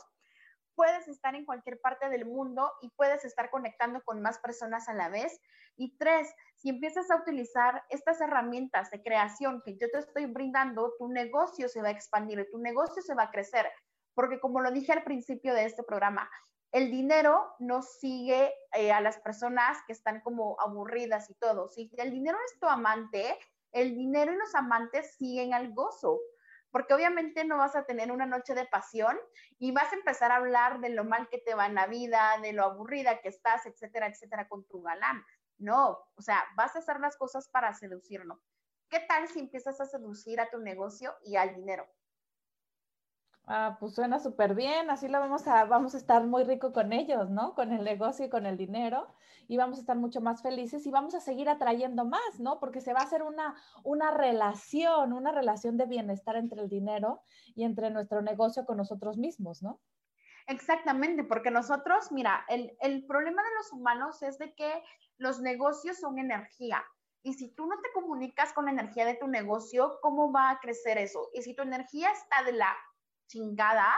puedes 0.76 1.08
estar 1.08 1.36
en 1.36 1.46
cualquier 1.46 1.80
parte 1.80 2.10
del 2.10 2.26
mundo 2.26 2.72
y 2.82 2.90
puedes 2.90 3.26
estar 3.26 3.50
conectando 3.50 4.02
con 4.04 4.22
más 4.22 4.40
personas 4.40 4.88
a 4.90 4.94
la 4.94 5.10
vez. 5.10 5.40
Y 5.78 5.98
tres, 5.98 6.34
si 6.56 6.70
empiezas 6.70 7.10
a 7.12 7.18
utilizar 7.18 7.84
estas 7.90 8.22
herramientas 8.22 8.92
de 8.92 9.02
creación 9.02 9.62
que 9.64 9.78
yo 9.78 9.90
te 9.90 10.00
estoy 10.00 10.26
brindando, 10.26 10.94
tu 10.98 11.08
negocio 11.08 11.68
se 11.70 11.82
va 11.82 11.90
a 11.90 11.92
expandir, 11.92 12.48
tu 12.52 12.60
negocio 12.60 13.02
se 13.02 13.16
va 13.16 13.24
a 13.24 13.32
crecer. 13.32 13.66
Porque 14.14 14.40
como 14.40 14.62
lo 14.62 14.72
dije 14.72 14.94
al 14.94 15.04
principio 15.04 15.54
de 15.54 15.66
este 15.66 15.84
programa, 15.84 16.30
el 16.72 16.92
dinero 16.92 17.56
no 17.60 17.82
sigue 17.82 18.54
eh, 18.74 18.92
a 18.92 19.00
las 19.00 19.18
personas 19.20 19.78
que 19.88 19.94
están 19.94 20.22
como 20.22 20.58
aburridas 20.60 21.30
y 21.30 21.36
todo. 21.36 21.70
Si 21.70 21.90
el 21.98 22.12
dinero 22.12 22.38
es 22.46 22.60
tu 22.60 22.68
amante, 22.68 23.38
el 23.72 23.96
dinero 23.96 24.34
y 24.34 24.38
los 24.38 24.54
amantes 24.56 25.16
siguen 25.16 25.54
al 25.54 25.74
gozo 25.74 26.20
porque 26.76 26.94
obviamente 26.94 27.46
no 27.46 27.56
vas 27.56 27.74
a 27.78 27.86
tener 27.86 28.12
una 28.12 28.26
noche 28.26 28.54
de 28.54 28.66
pasión 28.66 29.18
y 29.58 29.72
vas 29.72 29.94
a 29.94 29.96
empezar 29.96 30.34
a 30.34 30.36
hablar 30.36 30.82
de 30.82 30.90
lo 30.90 31.06
mal 31.06 31.30
que 31.30 31.38
te 31.38 31.56
va 31.56 31.68
en 31.68 31.76
la 31.76 31.88
vida, 31.88 32.38
de 32.42 32.52
lo 32.52 32.66
aburrida 32.66 33.22
que 33.22 33.30
estás, 33.30 33.66
etcétera, 33.66 34.08
etcétera, 34.08 34.50
con 34.50 34.68
tu 34.68 34.82
galán. 34.82 35.24
No, 35.58 35.92
o 36.16 36.22
sea, 36.22 36.44
vas 36.58 36.76
a 36.76 36.80
hacer 36.80 37.00
las 37.00 37.16
cosas 37.16 37.48
para 37.48 37.74
seducirlo. 37.74 38.42
¿Qué 38.90 39.00
tal 39.08 39.30
si 39.30 39.40
empiezas 39.40 39.80
a 39.80 39.86
seducir 39.86 40.42
a 40.42 40.50
tu 40.50 40.58
negocio 40.60 41.16
y 41.24 41.38
al 41.38 41.56
dinero? 41.56 41.88
Ah, 43.48 43.78
pues 43.80 43.94
suena 43.96 44.20
súper 44.20 44.56
bien, 44.56 44.90
así 44.90 45.08
lo 45.08 45.20
vamos 45.20 45.48
a, 45.48 45.66
vamos 45.66 45.94
a 45.94 45.98
estar 45.98 46.26
muy 46.26 46.44
rico 46.44 46.74
con 46.74 46.92
ellos, 46.94 47.30
¿no? 47.30 47.54
Con 47.54 47.72
el 47.74 47.84
negocio 47.84 48.26
y 48.26 48.30
con 48.30 48.46
el 48.48 48.58
dinero, 48.58 49.08
y 49.48 49.58
vamos 49.58 49.78
a 49.78 49.82
estar 49.82 49.98
mucho 49.98 50.20
más 50.22 50.42
felices 50.42 50.86
y 50.88 50.92
vamos 50.92 51.14
a 51.16 51.20
seguir 51.22 51.48
atrayendo 51.50 52.06
más, 52.06 52.40
¿no? 52.40 52.60
Porque 52.60 52.82
se 52.82 52.94
va 52.94 53.02
a 53.02 53.04
hacer 53.04 53.22
una, 53.24 53.56
una 53.84 54.10
relación, 54.12 55.14
una 55.14 55.32
relación 55.32 55.78
de 55.78 55.86
bienestar 55.86 56.36
entre 56.38 56.62
el 56.62 56.70
dinero 56.70 57.22
y 57.56 57.64
entre 57.66 57.92
nuestro 57.92 58.22
negocio 58.24 58.66
con 58.66 58.78
nosotros 58.78 59.18
mismos, 59.18 59.62
¿no? 59.62 59.80
Exactamente, 60.48 61.24
porque 61.24 61.50
nosotros, 61.52 62.12
mira, 62.12 62.46
el, 62.50 62.76
el 62.82 63.06
problema 63.06 63.42
de 63.44 63.56
los 63.58 63.74
humanos 63.74 64.22
es 64.22 64.38
de 64.38 64.54
que 64.54 64.84
los 65.18 65.42
negocios 65.42 65.98
son 66.00 66.20
energía 66.20 66.84
Y 67.24 67.34
si 67.34 67.50
tú 67.56 67.66
no 67.66 67.76
te 67.82 67.92
comunicas 67.94 68.54
con 68.54 68.66
la 68.66 68.72
energía 68.72 69.06
de 69.06 69.16
tu 69.16 69.28
negocio, 69.28 70.00
¿cómo 70.02 70.32
va 70.32 70.52
a 70.52 70.60
crecer 70.60 70.98
eso? 71.00 71.30
Y 71.34 71.42
si 71.42 71.56
tu 71.56 71.64
energía 71.64 72.12
está 72.12 72.44
de 72.44 72.54
la 72.54 72.72
chingada, 73.28 73.94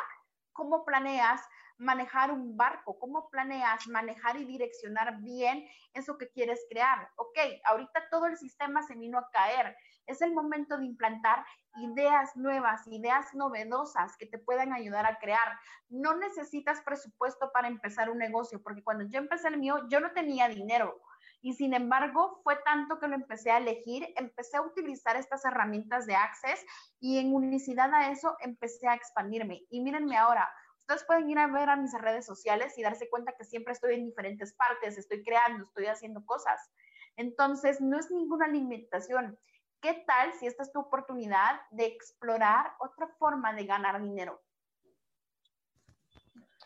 ¿cómo 0.53 0.85
planeas 0.85 1.41
manejar 1.77 2.31
un 2.31 2.57
barco? 2.57 2.97
¿Cómo 2.99 3.29
planeas 3.29 3.87
manejar 3.87 4.37
y 4.37 4.45
direccionar 4.45 5.21
bien 5.21 5.67
eso 5.93 6.17
que 6.17 6.29
quieres 6.29 6.65
crear? 6.69 7.09
Ok, 7.17 7.37
ahorita 7.65 8.09
todo 8.09 8.25
el 8.25 8.37
sistema 8.37 8.81
se 8.81 8.95
vino 8.95 9.19
a 9.19 9.29
caer. 9.31 9.75
Es 10.07 10.21
el 10.21 10.33
momento 10.33 10.77
de 10.77 10.85
implantar 10.85 11.45
ideas 11.75 12.35
nuevas, 12.35 12.87
ideas 12.87 13.33
novedosas 13.33 14.15
que 14.17 14.25
te 14.25 14.39
puedan 14.39 14.73
ayudar 14.73 15.05
a 15.05 15.19
crear. 15.19 15.59
No 15.89 16.15
necesitas 16.17 16.81
presupuesto 16.81 17.51
para 17.53 17.67
empezar 17.67 18.09
un 18.09 18.17
negocio, 18.17 18.61
porque 18.63 18.83
cuando 18.83 19.05
yo 19.07 19.19
empecé 19.19 19.49
el 19.49 19.57
mío, 19.59 19.87
yo 19.89 19.99
no 19.99 20.11
tenía 20.13 20.47
dinero. 20.47 20.99
Y 21.41 21.53
sin 21.53 21.73
embargo, 21.73 22.41
fue 22.43 22.57
tanto 22.65 22.99
que 22.99 23.07
lo 23.07 23.15
empecé 23.15 23.51
a 23.51 23.57
elegir, 23.57 24.07
empecé 24.15 24.57
a 24.57 24.61
utilizar 24.61 25.15
estas 25.15 25.45
herramientas 25.45 26.05
de 26.05 26.15
Access 26.15 26.65
y 26.99 27.19
en 27.19 27.33
unicidad 27.33 27.93
a 27.93 28.11
eso 28.11 28.35
empecé 28.39 28.87
a 28.87 28.95
expandirme. 28.95 29.65
Y 29.69 29.81
mírenme 29.81 30.17
ahora, 30.17 30.51
ustedes 30.79 31.05
pueden 31.05 31.29
ir 31.29 31.37
a 31.39 31.47
ver 31.47 31.69
a 31.69 31.75
mis 31.75 31.93
redes 31.93 32.25
sociales 32.25 32.77
y 32.77 32.81
darse 32.81 33.09
cuenta 33.09 33.33
que 33.37 33.43
siempre 33.45 33.73
estoy 33.73 33.95
en 33.95 34.05
diferentes 34.05 34.53
partes, 34.55 34.97
estoy 34.97 35.23
creando, 35.23 35.65
estoy 35.65 35.85
haciendo 35.85 36.25
cosas. 36.25 36.71
Entonces, 37.17 37.81
no 37.81 37.99
es 37.99 38.09
ninguna 38.11 38.47
limitación. 38.47 39.37
¿Qué 39.81 40.03
tal 40.07 40.33
si 40.33 40.47
esta 40.47 40.63
es 40.63 40.71
tu 40.71 40.79
oportunidad 40.79 41.61
de 41.71 41.85
explorar 41.85 42.73
otra 42.79 43.07
forma 43.19 43.53
de 43.53 43.65
ganar 43.65 44.01
dinero? 44.01 44.41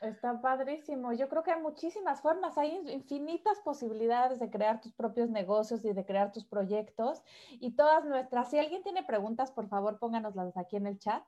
Está 0.02 0.42
padrísimo. 0.42 1.14
Yo 1.14 1.30
creo 1.30 1.44
que 1.44 1.52
hay 1.52 1.62
muchísimas 1.62 2.22
formas, 2.22 2.58
hay 2.58 2.76
infinitas 2.90 3.60
posibilidades 3.60 4.40
de 4.40 4.50
crear 4.50 4.82
tus 4.82 4.94
propios 4.94 5.30
negocios 5.30 5.86
y 5.86 5.94
de 5.94 6.04
crear 6.04 6.32
tus 6.32 6.44
proyectos. 6.44 7.22
Y 7.52 7.76
todas 7.76 8.04
nuestras, 8.06 8.50
si 8.50 8.58
alguien 8.58 8.82
tiene 8.82 9.04
preguntas, 9.04 9.52
por 9.52 9.68
favor 9.68 10.00
pónganoslas 10.00 10.58
aquí 10.58 10.78
en 10.78 10.88
el 10.88 10.98
chat. 10.98 11.24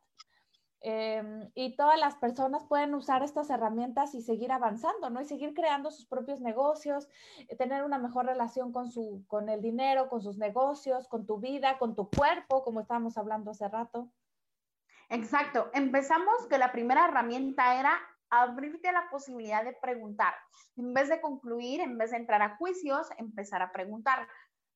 Em, 0.82 1.52
y 1.54 1.76
todas 1.78 2.00
las 2.00 2.16
personas 2.16 2.66
pueden 2.66 2.96
usar 2.96 3.22
estas 3.22 3.52
herramientas 3.52 4.16
y 4.16 4.22
seguir 4.22 4.52
avanzando, 4.52 5.12
¿no? 5.12 5.22
Y 5.22 5.26
seguir 5.26 5.54
creando 5.54 5.92
sus 5.92 6.08
propios 6.08 6.42
negocios, 6.42 7.08
eh, 7.48 7.56
tener 7.56 7.84
una 7.84 8.00
mejor 8.00 8.26
relación 8.26 8.74
con, 8.74 8.90
su, 8.90 9.24
con 9.28 9.50
el 9.50 9.62
dinero, 9.62 10.10
con 10.10 10.22
sus 10.22 10.40
negocios, 10.40 11.08
con 11.08 11.28
tu 11.28 11.38
vida, 11.38 11.78
con 11.78 11.96
tu 11.96 12.10
cuerpo, 12.10 12.64
como 12.64 12.82
estábamos 12.82 13.18
hablando 13.18 13.52
hace 13.52 13.68
rato. 13.70 14.10
Exacto. 15.10 15.70
Empezamos 15.74 16.48
que 16.50 16.58
la 16.58 16.72
primera 16.72 17.08
herramienta 17.08 17.80
era 17.80 17.94
abrirte 18.42 18.92
la 18.92 19.10
posibilidad 19.10 19.64
de 19.64 19.74
preguntar. 19.74 20.34
En 20.78 20.94
vez 20.94 21.10
de 21.10 21.22
concluir, 21.22 21.82
en 21.82 21.98
vez 21.98 22.12
de 22.12 22.18
entrar 22.18 22.42
a 22.42 22.58
juicios, 22.58 23.08
empezar 23.18 23.62
a 23.62 23.72
preguntar. 23.72 24.28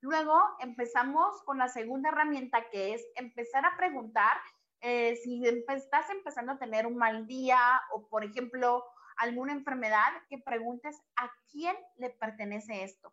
Luego 0.01 0.39
empezamos 0.59 1.41
con 1.43 1.57
la 1.57 1.67
segunda 1.67 2.09
herramienta 2.09 2.69
que 2.69 2.93
es 2.93 3.05
empezar 3.15 3.65
a 3.65 3.75
preguntar 3.77 4.37
eh, 4.81 5.15
si 5.23 5.43
estás 5.45 6.09
empezando 6.11 6.53
a 6.53 6.59
tener 6.59 6.85
un 6.85 6.97
mal 6.97 7.25
día 7.25 7.59
o, 7.91 8.07
por 8.07 8.23
ejemplo, 8.23 8.83
alguna 9.17 9.53
enfermedad, 9.53 10.13
que 10.29 10.37
preguntes 10.37 11.01
a 11.15 11.31
quién 11.51 11.75
le 11.95 12.11
pertenece 12.11 12.83
esto. 12.83 13.11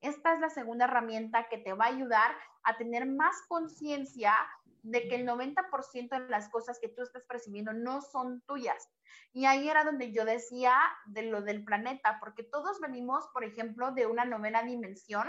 Esta 0.00 0.32
es 0.32 0.40
la 0.40 0.48
segunda 0.48 0.86
herramienta 0.86 1.48
que 1.48 1.58
te 1.58 1.72
va 1.72 1.86
a 1.86 1.88
ayudar 1.88 2.34
a 2.62 2.76
tener 2.78 3.06
más 3.06 3.34
conciencia 3.48 4.34
de 4.82 5.08
que 5.08 5.16
el 5.16 5.26
90% 5.26 6.08
de 6.10 6.28
las 6.28 6.48
cosas 6.48 6.78
que 6.80 6.88
tú 6.88 7.02
estás 7.02 7.24
percibiendo 7.24 7.72
no 7.72 8.02
son 8.02 8.42
tuyas. 8.42 8.90
Y 9.32 9.46
ahí 9.46 9.68
era 9.68 9.84
donde 9.84 10.12
yo 10.12 10.24
decía 10.24 10.74
de 11.06 11.22
lo 11.22 11.42
del 11.42 11.64
planeta, 11.64 12.18
porque 12.20 12.42
todos 12.42 12.80
venimos, 12.80 13.26
por 13.32 13.44
ejemplo, 13.44 13.92
de 13.92 14.06
una 14.06 14.24
novena 14.24 14.62
dimensión, 14.62 15.28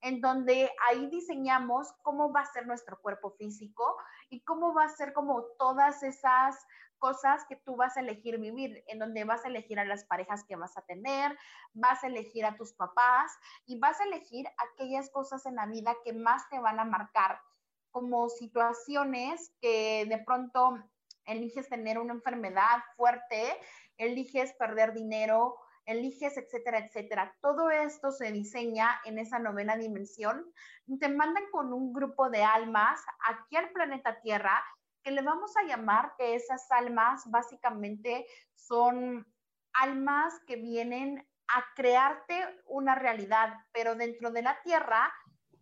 en 0.00 0.20
donde 0.20 0.70
ahí 0.88 1.06
diseñamos 1.06 1.92
cómo 2.02 2.30
va 2.30 2.40
a 2.40 2.52
ser 2.52 2.66
nuestro 2.66 3.00
cuerpo 3.00 3.30
físico 3.38 3.96
y 4.28 4.42
cómo 4.44 4.74
va 4.74 4.84
a 4.84 4.88
ser 4.90 5.14
como 5.14 5.44
todas 5.58 6.02
esas 6.02 6.66
cosas 6.98 7.44
que 7.48 7.56
tú 7.56 7.76
vas 7.76 7.96
a 7.96 8.00
elegir 8.00 8.38
vivir, 8.38 8.84
en 8.86 8.98
donde 8.98 9.24
vas 9.24 9.44
a 9.44 9.48
elegir 9.48 9.78
a 9.78 9.84
las 9.84 10.04
parejas 10.04 10.44
que 10.44 10.56
vas 10.56 10.76
a 10.76 10.82
tener, 10.82 11.36
vas 11.72 12.04
a 12.04 12.06
elegir 12.06 12.44
a 12.44 12.56
tus 12.56 12.72
papás 12.72 13.32
y 13.66 13.78
vas 13.78 14.00
a 14.00 14.04
elegir 14.04 14.46
aquellas 14.58 15.10
cosas 15.10 15.44
en 15.46 15.56
la 15.56 15.66
vida 15.66 15.94
que 16.04 16.12
más 16.12 16.48
te 16.48 16.58
van 16.58 16.80
a 16.80 16.84
marcar, 16.84 17.40
como 17.94 18.28
situaciones 18.28 19.54
que 19.60 20.04
de 20.08 20.18
pronto 20.18 20.76
eliges 21.26 21.68
tener 21.68 22.00
una 22.00 22.14
enfermedad 22.14 22.82
fuerte, 22.96 23.56
eliges 23.98 24.52
perder 24.54 24.94
dinero, 24.94 25.54
eliges, 25.86 26.36
etcétera, 26.36 26.78
etcétera. 26.78 27.36
Todo 27.40 27.70
esto 27.70 28.10
se 28.10 28.32
diseña 28.32 29.00
en 29.04 29.20
esa 29.20 29.38
novena 29.38 29.76
dimensión. 29.76 30.44
Te 30.98 31.08
mandan 31.08 31.44
con 31.52 31.72
un 31.72 31.92
grupo 31.92 32.30
de 32.30 32.42
almas 32.42 33.00
aquí 33.28 33.54
al 33.54 33.70
planeta 33.70 34.20
Tierra 34.22 34.60
que 35.04 35.12
le 35.12 35.22
vamos 35.22 35.56
a 35.56 35.62
llamar 35.62 36.14
que 36.18 36.34
esas 36.34 36.68
almas 36.72 37.22
básicamente 37.30 38.26
son 38.56 39.24
almas 39.72 40.34
que 40.48 40.56
vienen 40.56 41.24
a 41.46 41.64
crearte 41.76 42.44
una 42.66 42.96
realidad, 42.96 43.54
pero 43.70 43.94
dentro 43.94 44.32
de 44.32 44.42
la 44.42 44.60
Tierra 44.64 45.12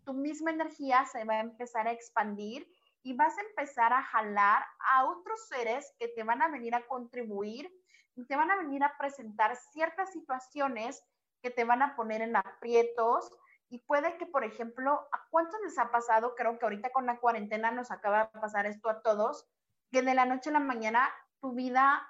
tu 0.05 0.15
misma 0.15 0.51
energía 0.51 1.05
se 1.07 1.25
va 1.25 1.35
a 1.35 1.41
empezar 1.41 1.87
a 1.87 1.93
expandir 1.93 2.69
y 3.03 3.15
vas 3.15 3.37
a 3.39 3.43
empezar 3.43 3.93
a 3.93 4.03
jalar 4.03 4.65
a 4.79 5.07
otros 5.07 5.47
seres 5.49 5.95
que 5.99 6.09
te 6.09 6.23
van 6.23 6.43
a 6.43 6.49
venir 6.49 6.75
a 6.75 6.87
contribuir 6.87 7.73
y 8.15 8.27
te 8.27 8.37
van 8.37 8.51
a 8.51 8.57
venir 8.57 8.85
a 8.85 8.97
presentar 8.99 9.57
ciertas 9.57 10.13
situaciones 10.13 11.03
que 11.41 11.51
te 11.51 11.65
van 11.65 11.83
a 11.83 11.97
poner 11.97 12.23
en 12.23 12.37
aprietos 12.37 13.31
y 13.69 13.79
puede 13.79 14.19
que, 14.19 14.27
por 14.27 14.45
ejemplo, 14.45 15.09
¿a 15.13 15.27
cuántos 15.31 15.59
les 15.63 15.79
ha 15.79 15.91
pasado? 15.91 16.35
Creo 16.37 16.59
que 16.59 16.67
ahorita 16.67 16.91
con 16.91 17.07
la 17.07 17.19
cuarentena 17.19 17.71
nos 17.71 17.91
acaba 17.91 18.25
de 18.25 18.41
pasar 18.41 18.67
esto 18.67 18.91
a 18.91 19.01
todos, 19.01 19.49
que 19.91 20.03
de 20.03 20.15
la 20.15 20.27
noche 20.27 20.51
a 20.51 20.53
la 20.53 20.61
mañana 20.61 21.09
tu 21.41 21.53
vida 21.53 22.07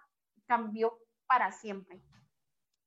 cambió 0.49 0.99
para 1.27 1.53
siempre. 1.53 2.03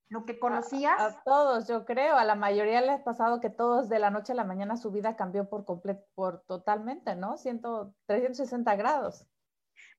Lo 0.09 0.25
que 0.25 0.39
conocías. 0.39 0.99
A, 0.99 1.23
todos, 1.23 1.67
yo 1.67 1.85
creo, 1.85 2.15
a 2.15 2.23
la 2.23 2.35
mayoría 2.35 2.81
les 2.81 3.01
ha 3.01 3.03
pasado 3.03 3.41
que 3.41 3.49
todos 3.49 3.89
de 3.89 3.99
la 3.99 4.11
noche 4.11 4.33
a 4.33 4.35
la 4.35 4.43
mañana 4.43 4.77
su 4.77 4.91
vida 4.91 5.15
cambió 5.15 5.49
por 5.49 5.65
completo, 5.65 6.05
por 6.13 6.43
totalmente, 6.45 7.15
¿no? 7.15 7.37
100, 7.37 7.61
360 8.05 8.75
grados. 8.75 9.27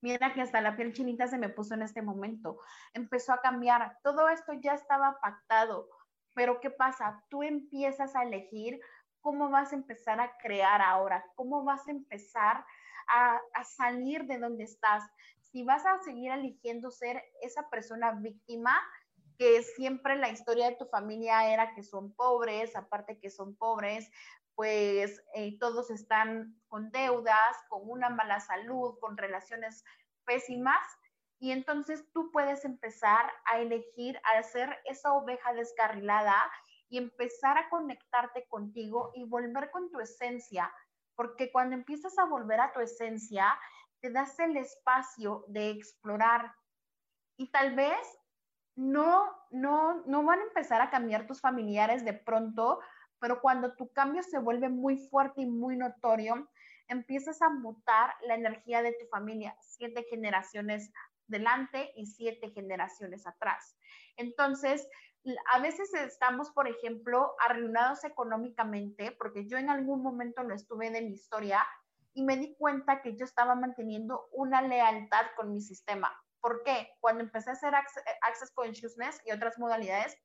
Mira 0.01 0.33
que 0.33 0.43
hasta 0.43 0.61
la 0.61 0.77
piel 0.77 0.93
chinita 0.93 1.27
se 1.27 1.39
me 1.39 1.49
puso 1.49 1.75
en 1.75 1.83
este 1.83 2.03
momento. 2.03 2.61
Empezó 2.95 3.33
a 3.33 3.41
cambiar. 3.41 3.99
Todo 4.03 4.29
esto 4.29 4.53
ya 4.53 4.75
estaba 4.75 5.19
pactado. 5.21 5.89
Pero 6.35 6.61
¿qué 6.61 6.71
pasa? 6.71 7.25
Tú 7.29 7.43
empiezas 7.43 8.15
a 8.15 8.23
elegir 8.23 8.81
cómo 9.21 9.51
vas 9.51 9.73
a 9.73 9.77
empezar 9.77 10.21
a 10.21 10.37
crear 10.39 10.81
ahora, 10.83 11.25
cómo 11.35 11.65
vas 11.65 11.89
a 11.89 11.91
empezar 11.91 12.65
a, 13.09 13.41
a 13.55 13.65
salir 13.65 14.25
de 14.27 14.39
donde 14.39 14.65
estás. 14.65 15.03
Si 15.41 15.65
vas 15.65 15.85
a 15.85 15.99
seguir 16.01 16.31
eligiendo 16.31 16.91
ser 16.91 17.23
esa 17.43 17.69
persona 17.71 18.13
víctima, 18.13 18.79
que 19.37 19.63
siempre 19.63 20.17
la 20.17 20.31
historia 20.31 20.71
de 20.71 20.77
tu 20.77 20.87
familia 20.87 21.53
era 21.53 21.75
que 21.75 21.83
son 21.83 22.15
pobres, 22.15 22.75
aparte 22.77 23.19
que 23.19 23.31
son 23.31 23.57
pobres, 23.57 24.11
pues 24.55 25.23
eh, 25.35 25.59
todos 25.59 25.91
están 25.91 26.59
con 26.69 26.91
deudas, 26.91 27.57
con 27.69 27.89
una 27.89 28.09
mala 28.09 28.41
salud, 28.41 28.99
con 29.01 29.17
relaciones 29.17 29.85
pésimas. 30.25 30.87
Y 31.39 31.53
entonces 31.53 32.11
tú 32.13 32.31
puedes 32.33 32.65
empezar 32.65 33.31
a 33.45 33.59
elegir, 33.61 34.19
a 34.25 34.43
ser 34.43 34.79
esa 34.87 35.13
oveja 35.13 35.53
descarrilada 35.53 36.35
y 36.89 36.99
empezar 36.99 37.59
a 37.59 37.69
conectarte 37.69 38.47
contigo 38.49 39.13
y 39.15 39.25
volver 39.25 39.71
con 39.71 39.91
tu 39.91 40.01
esencia. 40.01 40.73
Porque 41.15 41.53
cuando 41.53 41.77
empiezas 41.77 42.19
a 42.19 42.25
volver 42.25 42.61
a 42.61 42.73
tu 42.73 42.81
esencia, 42.81 43.59
te 44.01 44.11
das 44.11 44.39
el 44.39 44.57
espacio 44.57 45.45
de 45.49 45.71
explorar. 45.71 46.55
Y 47.37 47.51
tal 47.51 47.75
vez 47.75 48.19
no, 48.77 49.35
no, 49.51 50.03
no 50.07 50.23
van 50.23 50.41
a 50.41 50.45
empezar 50.45 50.81
a 50.81 50.91
cambiar 50.91 51.27
tus 51.27 51.41
familiares 51.41 52.05
de 52.05 52.13
pronto, 52.13 52.81
pero 53.19 53.41
cuando 53.41 53.75
tu 53.75 53.91
cambio 53.93 54.23
se 54.23 54.39
vuelve 54.39 54.69
muy 54.69 54.99
fuerte 55.09 55.43
y 55.43 55.47
muy 55.47 55.77
notorio, 55.77 56.49
empiezas 56.89 57.43
a 57.43 57.49
mutar 57.49 58.15
la 58.21 58.35
energía 58.35 58.83
de 58.83 58.93
tu 58.93 59.07
familia 59.07 59.57
siete 59.61 60.05
generaciones 60.09 60.93
delante 61.27 61.91
y 61.97 62.07
siete 62.07 62.51
generaciones 62.51 63.27
atrás. 63.27 63.77
Entonces, 64.17 64.89
a 65.53 65.59
veces 65.59 65.93
estamos, 65.95 66.51
por 66.51 66.69
ejemplo, 66.69 67.35
arruinados 67.41 68.05
económicamente, 68.05 69.11
porque 69.13 69.47
yo 69.49 69.59
en 69.59 69.71
algún 69.71 70.03
momento 70.03 70.43
lo 70.45 70.55
estuve 70.55 70.91
de 70.91 71.03
mi 71.03 71.15
historia 71.15 71.67
y 72.15 72.23
me 72.23 72.37
di 72.37 72.55
cuenta 72.57 73.03
que 73.03 73.17
yo 73.17 73.25
estaba 73.25 73.55
manteniendo 73.55 74.29
una 74.33 74.63
lealtad 74.63 75.27
con 75.37 75.53
mi 75.53 75.61
sistema. 75.61 76.13
¿Por 76.47 76.63
qué? 76.63 76.93
Cuando 77.01 77.25
empecé 77.25 77.51
a 77.51 77.55
hacer 77.55 77.75
Access 77.75 78.53
Consciousness 78.55 79.21
y 79.25 79.33
otras 79.33 79.59
modalidades, 79.59 80.17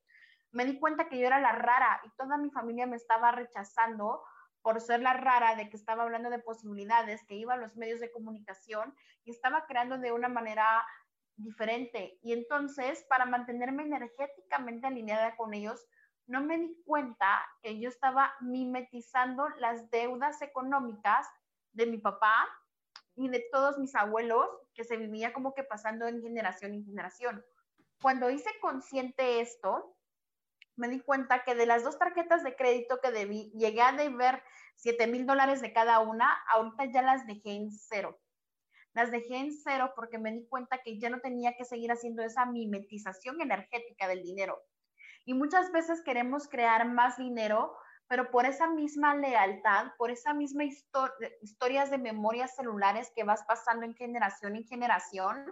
me 0.52 0.64
di 0.64 0.78
cuenta 0.78 1.08
que 1.08 1.18
yo 1.18 1.26
era 1.26 1.40
la 1.40 1.50
rara 1.50 2.00
y 2.04 2.10
toda 2.10 2.36
mi 2.36 2.48
familia 2.52 2.86
me 2.86 2.94
estaba 2.94 3.32
rechazando 3.32 4.22
por 4.62 4.80
ser 4.80 5.00
la 5.00 5.14
rara 5.14 5.56
de 5.56 5.68
que 5.68 5.76
estaba 5.76 6.04
hablando 6.04 6.30
de 6.30 6.38
posibilidades, 6.38 7.24
que 7.26 7.34
iba 7.34 7.54
a 7.54 7.56
los 7.56 7.74
medios 7.74 7.98
de 7.98 8.12
comunicación 8.12 8.94
y 9.24 9.32
estaba 9.32 9.66
creando 9.66 9.98
de 9.98 10.12
una 10.12 10.28
manera 10.28 10.86
diferente. 11.34 12.20
Y 12.22 12.34
entonces, 12.34 13.04
para 13.08 13.24
mantenerme 13.26 13.82
energéticamente 13.82 14.86
alineada 14.86 15.34
con 15.34 15.54
ellos, 15.54 15.84
no 16.28 16.40
me 16.40 16.56
di 16.56 16.80
cuenta 16.86 17.44
que 17.62 17.80
yo 17.80 17.88
estaba 17.88 18.32
mimetizando 18.42 19.48
las 19.58 19.90
deudas 19.90 20.40
económicas 20.40 21.26
de 21.72 21.86
mi 21.86 21.98
papá 21.98 22.48
y 23.16 23.28
de 23.28 23.44
todos 23.52 23.78
mis 23.78 23.94
abuelos 23.94 24.46
que 24.74 24.84
se 24.84 24.96
vivía 24.96 25.32
como 25.32 25.54
que 25.54 25.64
pasando 25.64 26.06
en 26.06 26.22
generación 26.22 26.74
en 26.74 26.84
generación. 26.84 27.44
Cuando 28.00 28.30
hice 28.30 28.50
consciente 28.60 29.40
esto, 29.40 29.96
me 30.76 30.88
di 30.88 31.00
cuenta 31.00 31.44
que 31.44 31.54
de 31.54 31.66
las 31.66 31.84
dos 31.84 31.98
tarjetas 31.98 32.42
de 32.42 32.56
crédito 32.56 33.00
que 33.00 33.10
debí, 33.10 33.52
llegué 33.54 33.82
a 33.82 33.92
deber 33.92 34.42
7 34.76 35.06
mil 35.06 35.26
dólares 35.26 35.60
de 35.60 35.72
cada 35.72 36.00
una, 36.00 36.32
ahorita 36.52 36.86
ya 36.86 37.02
las 37.02 37.26
dejé 37.26 37.52
en 37.54 37.70
cero. 37.70 38.18
Las 38.94 39.10
dejé 39.10 39.36
en 39.36 39.52
cero 39.52 39.92
porque 39.94 40.18
me 40.18 40.32
di 40.32 40.46
cuenta 40.48 40.78
que 40.82 40.98
ya 40.98 41.08
no 41.08 41.20
tenía 41.20 41.56
que 41.56 41.64
seguir 41.64 41.92
haciendo 41.92 42.22
esa 42.22 42.46
mimetización 42.46 43.40
energética 43.40 44.08
del 44.08 44.22
dinero. 44.22 44.62
Y 45.24 45.34
muchas 45.34 45.70
veces 45.72 46.02
queremos 46.02 46.48
crear 46.48 46.88
más 46.88 47.16
dinero, 47.16 47.76
pero 48.12 48.30
por 48.30 48.44
esa 48.44 48.68
misma 48.68 49.14
lealtad, 49.14 49.86
por 49.96 50.10
esa 50.10 50.34
misma 50.34 50.64
historias 50.64 51.90
de 51.90 51.96
memorias 51.96 52.54
celulares 52.54 53.10
que 53.16 53.24
vas 53.24 53.42
pasando 53.44 53.86
en 53.86 53.94
generación 53.94 54.54
en 54.54 54.66
generación, 54.66 55.50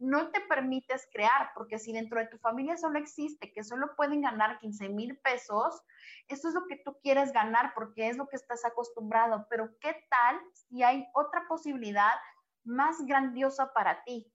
no 0.00 0.32
te 0.32 0.40
permites 0.40 1.08
crear, 1.12 1.52
porque 1.54 1.78
si 1.78 1.92
dentro 1.92 2.18
de 2.18 2.26
tu 2.26 2.36
familia 2.38 2.76
solo 2.76 2.98
existe 2.98 3.52
que 3.52 3.62
solo 3.62 3.94
pueden 3.94 4.22
ganar 4.22 4.58
15 4.58 4.88
mil 4.88 5.20
pesos, 5.20 5.82
eso 6.26 6.48
es 6.48 6.54
lo 6.54 6.66
que 6.66 6.82
tú 6.84 6.98
quieres 7.00 7.32
ganar 7.32 7.74
porque 7.76 8.08
es 8.08 8.16
lo 8.16 8.26
que 8.26 8.34
estás 8.34 8.64
acostumbrado, 8.64 9.46
pero 9.48 9.70
¿qué 9.78 9.94
tal 10.10 10.40
si 10.52 10.82
hay 10.82 11.06
otra 11.14 11.46
posibilidad 11.46 12.14
más 12.64 13.06
grandiosa 13.06 13.72
para 13.72 14.02
ti? 14.02 14.34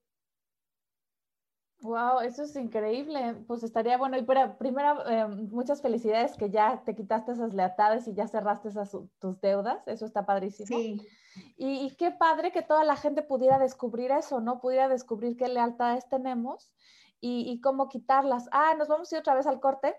Wow, 1.80 2.20
eso 2.20 2.44
es 2.44 2.56
increíble. 2.56 3.34
Pues 3.46 3.62
estaría 3.62 3.98
bueno. 3.98 4.16
Y 4.16 4.22
pero, 4.22 4.56
primero, 4.56 5.06
eh, 5.08 5.26
muchas 5.28 5.82
felicidades 5.82 6.36
que 6.36 6.50
ya 6.50 6.82
te 6.84 6.94
quitaste 6.94 7.32
esas 7.32 7.52
lealtades 7.52 8.08
y 8.08 8.14
ya 8.14 8.26
cerraste 8.26 8.68
esas, 8.68 8.96
tus 9.18 9.40
deudas. 9.40 9.86
Eso 9.86 10.06
está 10.06 10.24
padrísimo. 10.24 10.66
Sí. 10.66 11.06
Y, 11.56 11.94
qué 11.96 12.10
padre 12.10 12.50
que 12.50 12.62
toda 12.62 12.82
la 12.82 12.96
gente 12.96 13.22
pudiera 13.22 13.58
descubrir 13.58 14.10
eso, 14.10 14.40
¿no? 14.40 14.60
Pudiera 14.60 14.88
descubrir 14.88 15.36
qué 15.36 15.48
lealtades 15.48 16.08
tenemos 16.08 16.72
y, 17.20 17.60
cómo 17.60 17.88
quitarlas. 17.88 18.48
Ah, 18.52 18.74
nos 18.78 18.88
vamos 18.88 19.12
a 19.12 19.16
ir 19.16 19.20
otra 19.20 19.34
vez 19.34 19.46
al 19.46 19.60
corte. 19.60 19.94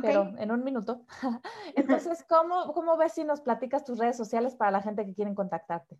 Pero 0.00 0.32
en 0.38 0.50
un 0.50 0.64
minuto. 0.64 1.04
Entonces, 1.74 2.24
¿cómo, 2.26 2.72
¿cómo 2.72 2.96
ves 2.96 3.12
si 3.12 3.24
nos 3.24 3.42
platicas 3.42 3.84
tus 3.84 3.98
redes 3.98 4.16
sociales 4.16 4.54
para 4.54 4.70
la 4.70 4.80
gente 4.80 5.04
que 5.04 5.14
quieren 5.14 5.34
contactarte? 5.34 5.98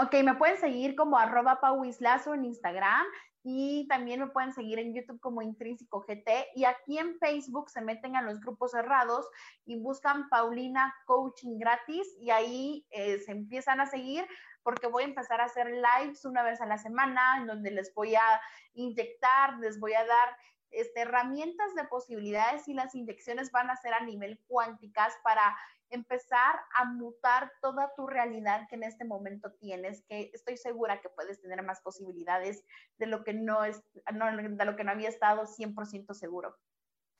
Ok, 0.00 0.14
me 0.22 0.36
pueden 0.36 0.56
seguir 0.58 0.94
como 0.94 1.18
arroba 1.18 1.60
pauislazo 1.60 2.32
en 2.32 2.44
Instagram 2.44 3.04
y 3.42 3.84
también 3.88 4.20
me 4.20 4.28
pueden 4.28 4.52
seguir 4.52 4.78
en 4.78 4.94
YouTube 4.94 5.18
como 5.18 5.42
Intrínseco 5.42 6.04
GT 6.06 6.50
y 6.54 6.66
aquí 6.66 6.98
en 7.00 7.18
Facebook 7.18 7.68
se 7.68 7.80
meten 7.80 8.14
a 8.14 8.22
los 8.22 8.38
grupos 8.38 8.70
cerrados 8.70 9.28
y 9.64 9.76
buscan 9.80 10.28
Paulina 10.28 10.94
Coaching 11.04 11.58
gratis 11.58 12.06
y 12.20 12.30
ahí 12.30 12.86
eh, 12.90 13.18
se 13.18 13.32
empiezan 13.32 13.80
a 13.80 13.86
seguir 13.86 14.24
porque 14.62 14.86
voy 14.86 15.02
a 15.02 15.06
empezar 15.06 15.40
a 15.40 15.46
hacer 15.46 15.66
lives 15.66 16.24
una 16.24 16.44
vez 16.44 16.60
a 16.60 16.66
la 16.66 16.78
semana 16.78 17.38
en 17.38 17.48
donde 17.48 17.72
les 17.72 17.92
voy 17.92 18.14
a 18.14 18.40
inyectar, 18.74 19.58
les 19.58 19.80
voy 19.80 19.94
a 19.94 20.06
dar 20.06 20.36
este, 20.70 21.00
herramientas 21.00 21.74
de 21.74 21.82
posibilidades 21.88 22.68
y 22.68 22.74
las 22.74 22.94
inyecciones 22.94 23.50
van 23.50 23.68
a 23.68 23.76
ser 23.76 23.94
a 23.94 24.04
nivel 24.04 24.38
cuánticas 24.46 25.12
para 25.24 25.56
empezar 25.90 26.60
a 26.74 26.84
mutar 26.84 27.52
toda 27.60 27.92
tu 27.96 28.06
realidad 28.06 28.66
que 28.68 28.76
en 28.76 28.82
este 28.82 29.04
momento 29.04 29.52
tienes, 29.60 30.04
que 30.08 30.30
estoy 30.32 30.56
segura 30.56 31.00
que 31.00 31.08
puedes 31.08 31.40
tener 31.40 31.62
más 31.62 31.80
posibilidades 31.80 32.64
de 32.98 33.06
lo 33.06 33.24
que 33.24 33.34
no 33.34 33.64
es, 33.64 33.82
de 33.92 34.64
lo 34.64 34.76
que 34.76 34.84
no 34.84 34.90
había 34.90 35.08
estado 35.08 35.46
100% 35.46 36.14
seguro. 36.14 36.56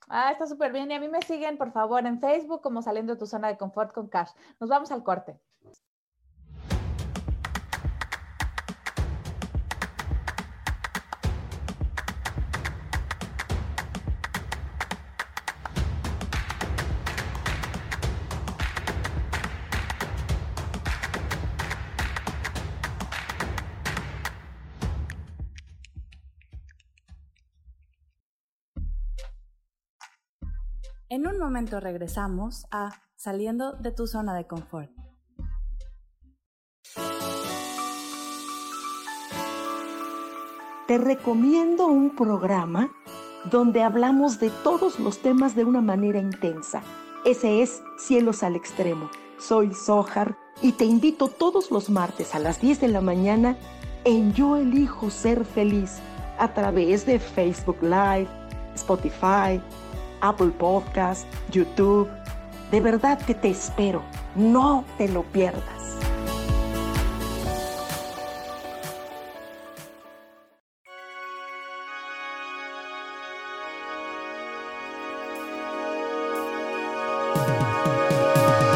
Ah, 0.08 0.32
está 0.32 0.46
súper 0.46 0.72
bien. 0.72 0.90
Y 0.90 0.94
a 0.94 1.00
mí 1.00 1.08
me 1.08 1.22
siguen, 1.22 1.58
por 1.58 1.72
favor, 1.72 2.06
en 2.06 2.20
Facebook 2.20 2.62
como 2.62 2.82
saliendo 2.82 3.14
de 3.14 3.18
tu 3.18 3.26
zona 3.26 3.48
de 3.48 3.58
confort 3.58 3.92
con 3.92 4.08
Cash. 4.08 4.30
Nos 4.58 4.70
vamos 4.70 4.90
al 4.90 5.02
corte. 5.02 5.38
En 31.18 31.26
un 31.26 31.36
momento 31.36 31.80
regresamos 31.80 32.64
a 32.70 32.92
Saliendo 33.16 33.72
de 33.72 33.90
tu 33.90 34.06
zona 34.06 34.36
de 34.36 34.46
confort. 34.46 34.88
Te 40.86 40.96
recomiendo 40.96 41.88
un 41.88 42.14
programa 42.14 42.92
donde 43.50 43.82
hablamos 43.82 44.38
de 44.38 44.50
todos 44.62 45.00
los 45.00 45.18
temas 45.18 45.56
de 45.56 45.64
una 45.64 45.80
manera 45.80 46.20
intensa. 46.20 46.82
Ese 47.24 47.62
es 47.62 47.82
Cielos 47.96 48.44
al 48.44 48.54
Extremo. 48.54 49.10
Soy 49.40 49.74
Sohar 49.74 50.36
y 50.62 50.70
te 50.70 50.84
invito 50.84 51.26
todos 51.26 51.72
los 51.72 51.90
martes 51.90 52.36
a 52.36 52.38
las 52.38 52.60
10 52.60 52.80
de 52.80 52.88
la 52.88 53.00
mañana 53.00 53.56
en 54.04 54.32
Yo 54.34 54.56
Elijo 54.56 55.10
Ser 55.10 55.44
Feliz 55.44 55.98
a 56.38 56.54
través 56.54 57.06
de 57.06 57.18
Facebook 57.18 57.82
Live, 57.82 58.28
Spotify, 58.76 59.60
Apple 60.20 60.50
Podcast, 60.58 61.26
YouTube. 61.50 62.08
De 62.70 62.80
verdad 62.80 63.18
que 63.18 63.34
te 63.34 63.48
espero. 63.48 64.02
No 64.34 64.84
te 64.98 65.08
lo 65.08 65.22
pierdas. 65.22 65.62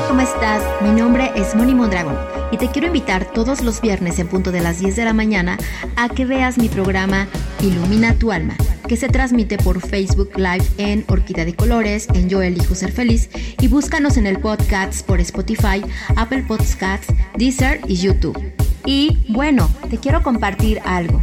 ¿Cómo 0.08 0.20
estás? 0.20 0.62
Mi 0.82 0.90
nombre 0.90 1.32
es 1.36 1.54
Moni 1.54 1.74
Mondragón 1.74 2.16
y 2.50 2.58
te 2.58 2.68
quiero 2.68 2.86
invitar 2.86 3.24
todos 3.32 3.62
los 3.62 3.80
viernes 3.80 4.18
en 4.18 4.28
punto 4.28 4.52
de 4.52 4.60
las 4.60 4.78
10 4.78 4.96
de 4.96 5.04
la 5.04 5.12
mañana 5.14 5.58
a 5.96 6.08
que 6.08 6.26
veas 6.26 6.58
mi 6.58 6.68
programa 6.68 7.26
Ilumina 7.60 8.14
tu 8.14 8.30
alma 8.30 8.54
que 8.88 8.96
se 8.96 9.08
transmite 9.08 9.58
por 9.58 9.80
Facebook 9.80 10.30
Live 10.36 10.64
en 10.78 11.04
Orquídea 11.08 11.44
de 11.44 11.54
Colores, 11.54 12.08
en 12.14 12.28
Yo 12.28 12.42
Elijo 12.42 12.74
Ser 12.74 12.92
Feliz 12.92 13.30
y 13.60 13.68
búscanos 13.68 14.16
en 14.16 14.26
el 14.26 14.38
podcast 14.38 15.06
por 15.06 15.20
Spotify, 15.20 15.82
Apple 16.16 16.44
Podcasts, 16.46 17.12
Deezer 17.36 17.80
y 17.86 17.96
YouTube. 17.96 18.38
Y 18.84 19.18
bueno, 19.28 19.70
te 19.90 19.98
quiero 19.98 20.22
compartir 20.22 20.80
algo 20.84 21.22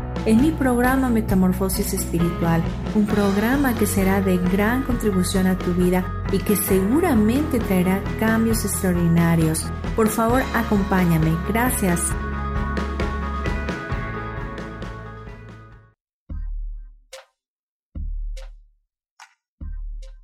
en 0.25 0.41
mi 0.41 0.51
programa 0.51 1.09
Metamorfosis 1.09 1.93
Espiritual, 1.93 2.61
un 2.95 3.05
programa 3.07 3.73
que 3.73 3.87
será 3.87 4.21
de 4.21 4.37
gran 4.37 4.83
contribución 4.83 5.47
a 5.47 5.57
tu 5.57 5.73
vida 5.73 6.05
y 6.31 6.37
que 6.39 6.55
seguramente 6.55 7.59
traerá 7.59 8.03
cambios 8.19 8.63
extraordinarios. 8.65 9.65
Por 9.95 10.09
favor, 10.09 10.43
acompáñame. 10.53 11.35
Gracias. 11.47 12.11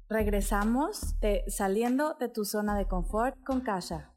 Regresamos 0.10 1.20
de 1.20 1.44
saliendo 1.48 2.16
de 2.20 2.30
tu 2.30 2.46
zona 2.46 2.78
de 2.78 2.88
confort 2.88 3.36
con 3.44 3.62
Kasha. 3.62 4.17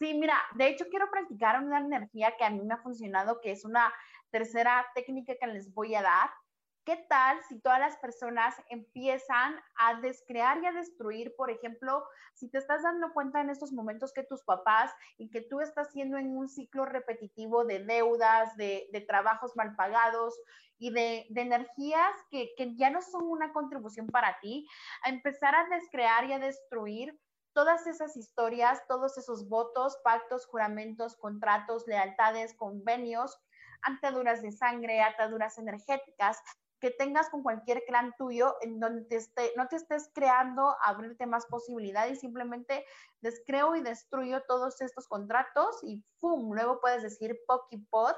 Sí, 0.00 0.14
mira, 0.14 0.38
de 0.54 0.68
hecho 0.68 0.86
quiero 0.88 1.10
practicar 1.10 1.62
una 1.62 1.78
energía 1.78 2.34
que 2.38 2.44
a 2.44 2.48
mí 2.48 2.62
me 2.62 2.72
ha 2.72 2.78
funcionado, 2.78 3.38
que 3.42 3.52
es 3.52 3.66
una 3.66 3.92
tercera 4.30 4.86
técnica 4.94 5.34
que 5.38 5.46
les 5.46 5.74
voy 5.74 5.94
a 5.94 6.00
dar. 6.00 6.30
¿Qué 6.86 7.04
tal 7.10 7.38
si 7.46 7.60
todas 7.60 7.80
las 7.80 7.98
personas 7.98 8.54
empiezan 8.70 9.60
a 9.76 10.00
descrear 10.00 10.62
y 10.62 10.66
a 10.66 10.72
destruir? 10.72 11.34
Por 11.36 11.50
ejemplo, 11.50 12.02
si 12.32 12.48
te 12.50 12.56
estás 12.56 12.82
dando 12.82 13.12
cuenta 13.12 13.42
en 13.42 13.50
estos 13.50 13.72
momentos 13.72 14.14
que 14.14 14.22
tus 14.22 14.42
papás 14.42 14.90
y 15.18 15.28
que 15.28 15.42
tú 15.42 15.60
estás 15.60 15.92
siendo 15.92 16.16
en 16.16 16.34
un 16.34 16.48
ciclo 16.48 16.86
repetitivo 16.86 17.66
de 17.66 17.84
deudas, 17.84 18.56
de, 18.56 19.04
trabajos 19.06 19.54
mal 19.54 19.76
pagados 19.76 20.34
y 20.78 20.94
de, 20.94 21.26
energías 21.36 22.16
que, 22.30 22.54
que 22.56 22.74
ya 22.74 22.88
no 22.88 23.02
son 23.02 23.24
una 23.24 23.52
contribución 23.52 24.06
para 24.06 24.40
ti, 24.40 24.66
a 25.04 25.10
empezar 25.10 25.54
a 25.54 25.68
descrear 25.68 26.24
y 26.24 26.32
a 26.32 26.38
destruir 26.38 27.20
todas 27.52 27.86
esas 27.86 28.16
historias, 28.16 28.86
todos 28.86 29.18
esos 29.18 29.48
votos, 29.48 29.98
pactos, 30.04 30.46
juramentos, 30.46 31.16
contratos, 31.16 31.86
lealtades, 31.86 32.54
convenios, 32.54 33.38
ataduras 33.82 34.42
de 34.42 34.52
sangre, 34.52 35.02
ataduras 35.02 35.58
energéticas 35.58 36.38
que 36.80 36.90
tengas 36.90 37.28
con 37.28 37.42
cualquier 37.42 37.84
clan 37.84 38.14
tuyo 38.16 38.56
en 38.62 38.80
donde 38.80 39.02
te 39.04 39.16
esté, 39.16 39.52
no 39.56 39.68
te 39.68 39.76
estés 39.76 40.10
creando 40.14 40.74
abrirte 40.82 41.26
más 41.26 41.46
posibilidades, 41.46 42.20
simplemente 42.20 42.86
descreo 43.20 43.76
y 43.76 43.82
destruyo 43.82 44.42
todos 44.48 44.80
estos 44.80 45.06
contratos 45.06 45.78
y 45.82 46.02
¡pum! 46.20 46.52
Luego 46.54 46.80
puedes 46.80 47.02
decir 47.02 47.38
POC 47.46 47.66
y 47.70 47.78
POD. 47.78 48.16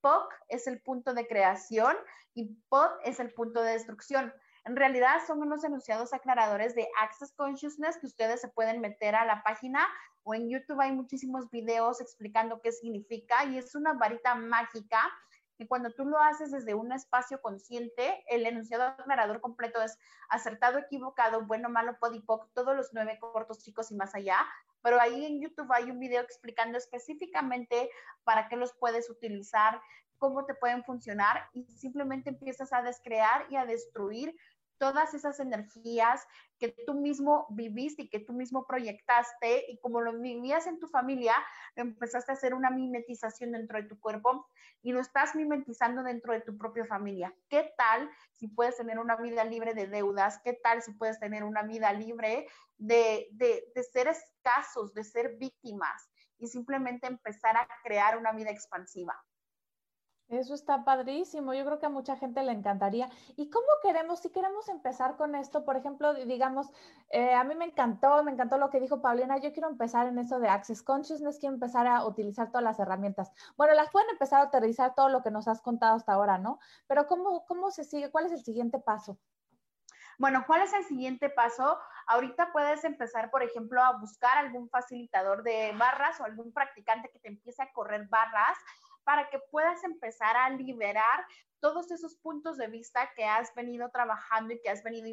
POC 0.00 0.34
es 0.48 0.66
el 0.66 0.82
punto 0.82 1.14
de 1.14 1.26
creación 1.26 1.96
y 2.34 2.56
POD 2.68 2.90
es 3.04 3.20
el 3.20 3.32
punto 3.32 3.62
de 3.62 3.72
destrucción. 3.72 4.34
En 4.64 4.76
realidad 4.76 5.20
son 5.26 5.42
unos 5.42 5.62
enunciados 5.62 6.14
aclaradores 6.14 6.74
de 6.74 6.88
Access 7.02 7.32
Consciousness 7.32 7.98
que 7.98 8.06
ustedes 8.06 8.40
se 8.40 8.48
pueden 8.48 8.80
meter 8.80 9.14
a 9.14 9.26
la 9.26 9.42
página 9.42 9.86
o 10.22 10.34
en 10.34 10.48
YouTube 10.48 10.80
hay 10.80 10.92
muchísimos 10.92 11.50
videos 11.50 12.00
explicando 12.00 12.62
qué 12.62 12.72
significa 12.72 13.44
y 13.44 13.58
es 13.58 13.74
una 13.74 13.92
varita 13.92 14.34
mágica 14.34 14.98
que 15.58 15.68
cuando 15.68 15.90
tú 15.90 16.06
lo 16.06 16.18
haces 16.18 16.50
desde 16.50 16.74
un 16.74 16.92
espacio 16.92 17.40
consciente, 17.40 18.24
el 18.28 18.46
enunciado 18.46 18.84
aclarador 18.84 19.40
completo 19.40 19.82
es 19.82 19.98
acertado, 20.28 20.78
equivocado, 20.78 21.44
bueno, 21.44 21.68
malo, 21.68 21.96
podipoc, 22.00 22.50
todos 22.54 22.74
los 22.74 22.92
nueve 22.92 23.18
cortos 23.20 23.62
chicos 23.62 23.92
y 23.92 23.94
más 23.94 24.14
allá, 24.14 24.38
pero 24.82 25.00
ahí 25.00 25.26
en 25.26 25.40
YouTube 25.40 25.70
hay 25.72 25.90
un 25.90 26.00
video 26.00 26.22
explicando 26.22 26.76
específicamente 26.78 27.90
para 28.24 28.48
qué 28.48 28.56
los 28.56 28.72
puedes 28.72 29.08
utilizar, 29.10 29.80
cómo 30.18 30.44
te 30.44 30.54
pueden 30.54 30.82
funcionar 30.84 31.48
y 31.52 31.64
simplemente 31.64 32.30
empiezas 32.30 32.72
a 32.72 32.82
descrear 32.82 33.46
y 33.50 33.56
a 33.56 33.66
destruir 33.66 34.34
todas 34.78 35.14
esas 35.14 35.40
energías 35.40 36.26
que 36.58 36.68
tú 36.86 36.94
mismo 36.94 37.46
viviste 37.50 38.02
y 38.02 38.08
que 38.08 38.20
tú 38.20 38.32
mismo 38.32 38.66
proyectaste 38.66 39.70
y 39.70 39.78
como 39.80 40.00
lo 40.00 40.18
vivías 40.18 40.66
en 40.66 40.78
tu 40.78 40.86
familia, 40.88 41.34
empezaste 41.76 42.32
a 42.32 42.34
hacer 42.34 42.54
una 42.54 42.70
mimetización 42.70 43.52
dentro 43.52 43.80
de 43.80 43.88
tu 43.88 43.98
cuerpo 43.98 44.46
y 44.82 44.92
lo 44.92 45.00
estás 45.00 45.34
mimetizando 45.34 46.02
dentro 46.02 46.32
de 46.32 46.40
tu 46.40 46.56
propia 46.56 46.84
familia. 46.86 47.34
¿Qué 47.48 47.72
tal 47.76 48.10
si 48.32 48.48
puedes 48.48 48.76
tener 48.76 48.98
una 48.98 49.16
vida 49.16 49.44
libre 49.44 49.74
de 49.74 49.86
deudas? 49.86 50.40
¿Qué 50.44 50.52
tal 50.52 50.82
si 50.82 50.92
puedes 50.92 51.18
tener 51.18 51.44
una 51.44 51.62
vida 51.62 51.92
libre 51.92 52.46
de, 52.76 53.28
de, 53.32 53.64
de 53.74 53.82
ser 53.82 54.08
escasos, 54.08 54.94
de 54.94 55.04
ser 55.04 55.36
víctimas 55.36 56.10
y 56.38 56.48
simplemente 56.48 57.06
empezar 57.06 57.56
a 57.56 57.68
crear 57.82 58.18
una 58.18 58.32
vida 58.32 58.50
expansiva? 58.50 59.14
Eso 60.28 60.54
está 60.54 60.84
padrísimo. 60.84 61.52
Yo 61.52 61.64
creo 61.66 61.78
que 61.78 61.86
a 61.86 61.90
mucha 61.90 62.16
gente 62.16 62.42
le 62.42 62.52
encantaría. 62.52 63.10
¿Y 63.36 63.50
cómo 63.50 63.66
queremos, 63.82 64.20
si 64.20 64.30
queremos 64.30 64.68
empezar 64.68 65.16
con 65.16 65.34
esto, 65.34 65.64
por 65.64 65.76
ejemplo, 65.76 66.14
digamos, 66.14 66.70
eh, 67.10 67.34
a 67.34 67.44
mí 67.44 67.54
me 67.54 67.66
encantó, 67.66 68.24
me 68.24 68.32
encantó 68.32 68.56
lo 68.56 68.70
que 68.70 68.80
dijo 68.80 69.02
Paulina, 69.02 69.36
yo 69.36 69.52
quiero 69.52 69.68
empezar 69.68 70.06
en 70.06 70.18
eso 70.18 70.38
de 70.38 70.48
Access 70.48 70.82
Consciousness, 70.82 71.38
quiero 71.38 71.54
empezar 71.54 71.86
a 71.86 72.06
utilizar 72.06 72.48
todas 72.48 72.64
las 72.64 72.78
herramientas. 72.78 73.32
Bueno, 73.56 73.74
las 73.74 73.90
pueden 73.90 74.08
empezar 74.10 74.40
a 74.40 74.46
utilizar 74.46 74.94
todo 74.94 75.10
lo 75.10 75.22
que 75.22 75.30
nos 75.30 75.46
has 75.46 75.60
contado 75.60 75.96
hasta 75.96 76.14
ahora, 76.14 76.38
¿no? 76.38 76.58
Pero 76.86 77.06
¿cómo, 77.06 77.44
cómo 77.44 77.70
se 77.70 77.84
sigue? 77.84 78.10
¿Cuál 78.10 78.26
es 78.26 78.32
el 78.32 78.42
siguiente 78.42 78.78
paso? 78.78 79.18
Bueno, 80.18 80.44
¿cuál 80.46 80.62
es 80.62 80.72
el 80.72 80.84
siguiente 80.84 81.28
paso? 81.28 81.78
Ahorita 82.06 82.52
puedes 82.52 82.84
empezar, 82.84 83.30
por 83.30 83.42
ejemplo, 83.42 83.82
a 83.82 83.98
buscar 83.98 84.38
algún 84.38 84.68
facilitador 84.68 85.42
de 85.42 85.72
barras 85.76 86.20
o 86.20 86.24
algún 86.24 86.52
practicante 86.52 87.10
que 87.10 87.18
te 87.18 87.28
empiece 87.28 87.62
a 87.62 87.72
correr 87.72 88.06
barras 88.08 88.56
para 89.04 89.28
que 89.30 89.38
puedas 89.50 89.82
empezar 89.84 90.36
a 90.36 90.50
liberar 90.50 91.26
todos 91.60 91.90
esos 91.90 92.16
puntos 92.16 92.56
de 92.58 92.66
vista 92.66 93.10
que 93.16 93.24
has 93.24 93.54
venido 93.54 93.90
trabajando 93.90 94.52
y 94.52 94.60
que 94.60 94.68
has 94.68 94.82
venido 94.82 95.08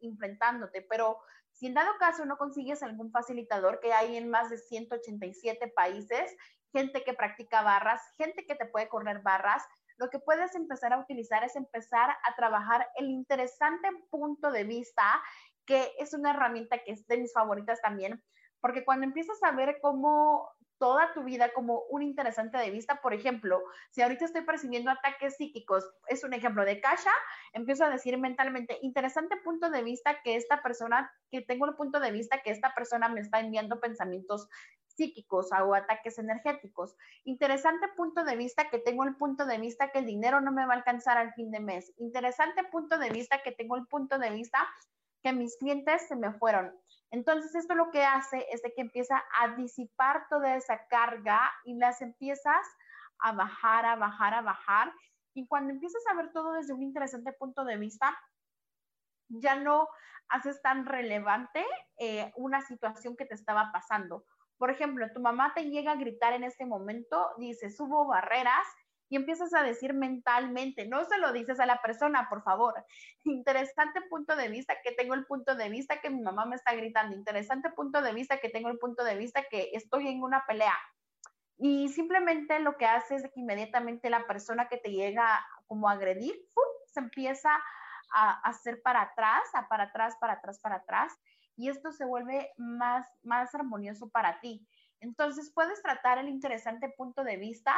implementándote. 0.00 0.82
Pero 0.82 1.18
si 1.52 1.66
en 1.66 1.74
dado 1.74 1.92
caso 1.98 2.26
no 2.26 2.36
consigues 2.36 2.82
algún 2.82 3.10
facilitador 3.10 3.80
que 3.80 3.92
hay 3.92 4.16
en 4.16 4.28
más 4.28 4.50
de 4.50 4.58
187 4.58 5.68
países, 5.68 6.36
gente 6.72 7.04
que 7.04 7.14
practica 7.14 7.62
barras, 7.62 8.02
gente 8.18 8.44
que 8.44 8.56
te 8.56 8.66
puede 8.66 8.88
correr 8.88 9.22
barras, 9.22 9.64
lo 9.96 10.10
que 10.10 10.18
puedes 10.18 10.54
empezar 10.54 10.92
a 10.92 10.98
utilizar 10.98 11.44
es 11.44 11.54
empezar 11.56 12.10
a 12.10 12.34
trabajar 12.34 12.86
el 12.96 13.08
interesante 13.08 13.88
punto 14.10 14.50
de 14.50 14.64
vista, 14.64 15.22
que 15.64 15.92
es 15.98 16.12
una 16.12 16.30
herramienta 16.30 16.78
que 16.84 16.92
es 16.92 17.06
de 17.06 17.18
mis 17.18 17.32
favoritas 17.32 17.80
también, 17.80 18.22
porque 18.60 18.84
cuando 18.84 19.06
empiezas 19.06 19.42
a 19.42 19.52
ver 19.52 19.78
cómo 19.80 20.50
toda 20.84 21.14
tu 21.14 21.22
vida 21.22 21.50
como 21.54 21.84
un 21.88 22.02
interesante 22.02 22.58
de 22.58 22.70
vista. 22.70 23.00
Por 23.00 23.14
ejemplo, 23.14 23.62
si 23.90 24.02
ahorita 24.02 24.26
estoy 24.26 24.42
percibiendo 24.42 24.90
ataques 24.90 25.34
psíquicos, 25.38 25.90
es 26.08 26.24
un 26.24 26.34
ejemplo 26.34 26.62
de 26.62 26.78
Kasha, 26.78 27.10
empiezo 27.54 27.86
a 27.86 27.88
decir 27.88 28.18
mentalmente, 28.18 28.76
interesante 28.82 29.38
punto 29.38 29.70
de 29.70 29.82
vista 29.82 30.20
que 30.22 30.36
esta 30.36 30.62
persona, 30.62 31.10
que 31.30 31.40
tengo 31.40 31.64
el 31.64 31.74
punto 31.74 32.00
de 32.00 32.10
vista 32.10 32.42
que 32.42 32.50
esta 32.50 32.74
persona 32.74 33.08
me 33.08 33.22
está 33.22 33.40
enviando 33.40 33.80
pensamientos 33.80 34.46
psíquicos 34.88 35.48
o 35.52 35.74
ataques 35.74 36.18
energéticos. 36.18 36.94
Interesante 37.24 37.88
punto 37.96 38.22
de 38.22 38.36
vista 38.36 38.68
que 38.68 38.78
tengo 38.78 39.04
el 39.04 39.16
punto 39.16 39.46
de 39.46 39.56
vista 39.56 39.90
que 39.90 40.00
el 40.00 40.04
dinero 40.04 40.42
no 40.42 40.52
me 40.52 40.66
va 40.66 40.74
a 40.74 40.76
alcanzar 40.76 41.16
al 41.16 41.32
fin 41.32 41.50
de 41.50 41.60
mes. 41.60 41.94
Interesante 41.96 42.62
punto 42.64 42.98
de 42.98 43.08
vista 43.08 43.40
que 43.42 43.52
tengo 43.52 43.76
el 43.76 43.86
punto 43.86 44.18
de 44.18 44.28
vista 44.28 44.58
que 45.22 45.32
mis 45.32 45.56
clientes 45.56 46.06
se 46.06 46.14
me 46.14 46.30
fueron. 46.34 46.78
Entonces, 47.14 47.54
esto 47.54 47.76
lo 47.76 47.92
que 47.92 48.04
hace 48.04 48.44
es 48.50 48.60
de 48.62 48.74
que 48.74 48.80
empieza 48.80 49.22
a 49.38 49.54
disipar 49.54 50.26
toda 50.28 50.56
esa 50.56 50.88
carga 50.88 51.48
y 51.64 51.76
las 51.76 52.02
empiezas 52.02 52.66
a 53.20 53.30
bajar, 53.30 53.86
a 53.86 53.94
bajar, 53.94 54.34
a 54.34 54.42
bajar. 54.42 54.92
Y 55.32 55.46
cuando 55.46 55.72
empiezas 55.72 56.02
a 56.10 56.14
ver 56.14 56.32
todo 56.32 56.54
desde 56.54 56.72
un 56.72 56.82
interesante 56.82 57.32
punto 57.32 57.64
de 57.64 57.76
vista, 57.76 58.18
ya 59.28 59.54
no 59.54 59.86
haces 60.28 60.60
tan 60.60 60.86
relevante 60.86 61.64
eh, 61.98 62.32
una 62.34 62.62
situación 62.62 63.16
que 63.16 63.26
te 63.26 63.34
estaba 63.34 63.70
pasando. 63.70 64.24
Por 64.58 64.72
ejemplo, 64.72 65.06
tu 65.12 65.20
mamá 65.20 65.54
te 65.54 65.70
llega 65.70 65.92
a 65.92 65.96
gritar 65.96 66.32
en 66.32 66.42
este 66.42 66.66
momento, 66.66 67.30
dice, 67.38 67.70
subo 67.70 68.08
barreras 68.08 68.66
y 69.08 69.16
empiezas 69.16 69.52
a 69.54 69.62
decir 69.62 69.94
mentalmente, 69.94 70.86
no 70.86 71.04
se 71.04 71.18
lo 71.18 71.32
dices 71.32 71.60
a 71.60 71.66
la 71.66 71.80
persona, 71.82 72.28
por 72.28 72.42
favor. 72.42 72.74
Interesante 73.24 74.00
punto 74.08 74.36
de 74.36 74.48
vista 74.48 74.74
que 74.82 74.92
tengo 74.92 75.14
el 75.14 75.26
punto 75.26 75.54
de 75.54 75.68
vista 75.68 76.00
que 76.00 76.10
mi 76.10 76.22
mamá 76.22 76.46
me 76.46 76.56
está 76.56 76.74
gritando, 76.74 77.16
interesante 77.16 77.70
punto 77.70 78.02
de 78.02 78.12
vista 78.12 78.38
que 78.38 78.48
tengo 78.48 78.68
el 78.68 78.78
punto 78.78 79.04
de 79.04 79.16
vista 79.16 79.44
que 79.50 79.70
estoy 79.72 80.08
en 80.08 80.22
una 80.22 80.44
pelea. 80.46 80.76
Y 81.58 81.88
simplemente 81.88 82.58
lo 82.58 82.76
que 82.76 82.86
hace 82.86 83.16
es 83.16 83.22
que 83.22 83.40
inmediatamente 83.40 84.10
la 84.10 84.26
persona 84.26 84.68
que 84.68 84.78
te 84.78 84.90
llega 84.90 85.46
como 85.66 85.88
a 85.88 85.92
agredir, 85.92 86.34
se 86.86 87.00
empieza 87.00 87.50
a 88.12 88.40
hacer 88.40 88.82
para 88.82 89.02
atrás, 89.02 89.42
a 89.54 89.68
para 89.68 89.84
atrás, 89.84 90.16
para 90.20 90.34
atrás, 90.34 90.58
para 90.60 90.76
atrás. 90.76 91.12
Y 91.56 91.68
esto 91.68 91.92
se 91.92 92.04
vuelve 92.04 92.52
más, 92.56 93.06
más 93.22 93.54
armonioso 93.54 94.08
para 94.08 94.40
ti. 94.40 94.66
Entonces 95.00 95.52
puedes 95.54 95.82
tratar 95.82 96.18
el 96.18 96.28
interesante 96.28 96.88
punto 96.96 97.24
de 97.24 97.36
vista 97.36 97.74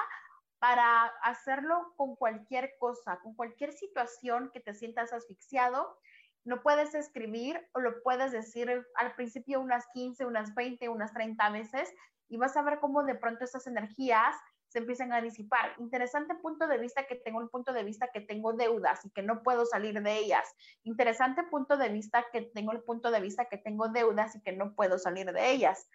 para 0.58 1.06
hacerlo 1.22 1.92
con 1.96 2.16
cualquier 2.16 2.76
cosa, 2.78 3.20
con 3.22 3.34
cualquier 3.34 3.72
situación 3.72 4.50
que 4.52 4.60
te 4.60 4.74
sientas 4.74 5.12
asfixiado 5.12 5.98
Lo 6.44 6.62
puedes 6.62 6.94
escribir 6.94 7.60
o 7.72 7.80
lo 7.80 8.02
puedes 8.02 8.32
decir 8.32 8.70
al 8.96 9.14
principio 9.14 9.60
unas 9.60 9.86
15, 9.92 10.24
unas 10.26 10.54
20, 10.54 10.88
unas 10.88 11.12
30 11.12 11.50
veces 11.50 11.92
y 12.28 12.36
vas 12.36 12.56
a 12.56 12.62
ver 12.62 12.78
cómo 12.80 13.04
de 13.04 13.14
pronto 13.14 13.44
esas 13.44 13.66
energías 13.66 14.36
se 14.68 14.78
empiezan 14.78 15.12
a 15.12 15.20
disipar. 15.20 15.74
Interesante 15.78 16.34
punto 16.34 16.66
de 16.66 16.78
vista 16.78 17.06
que 17.06 17.14
tengo 17.16 17.40
el 17.40 17.48
punto 17.48 17.72
de 17.72 17.84
vista 17.84 18.08
que 18.12 18.20
tengo 18.20 18.52
deudas 18.52 19.04
y 19.04 19.10
que 19.10 19.22
no 19.22 19.42
puedo 19.42 19.64
salir 19.64 20.02
de 20.02 20.18
ellas. 20.18 20.54
Interesante 20.82 21.42
punto 21.44 21.76
de 21.76 21.88
vista 21.88 22.26
que 22.32 22.42
tengo 22.42 22.72
el 22.72 22.82
punto 22.82 23.10
de 23.10 23.20
vista 23.20 23.46
que 23.46 23.58
tengo 23.58 23.88
deudas 23.88 24.34
y 24.34 24.42
que 24.42 24.52
no 24.52 24.74
puedo 24.74 24.98
salir 24.98 25.32
de 25.32 25.50
ellas. 25.50 25.88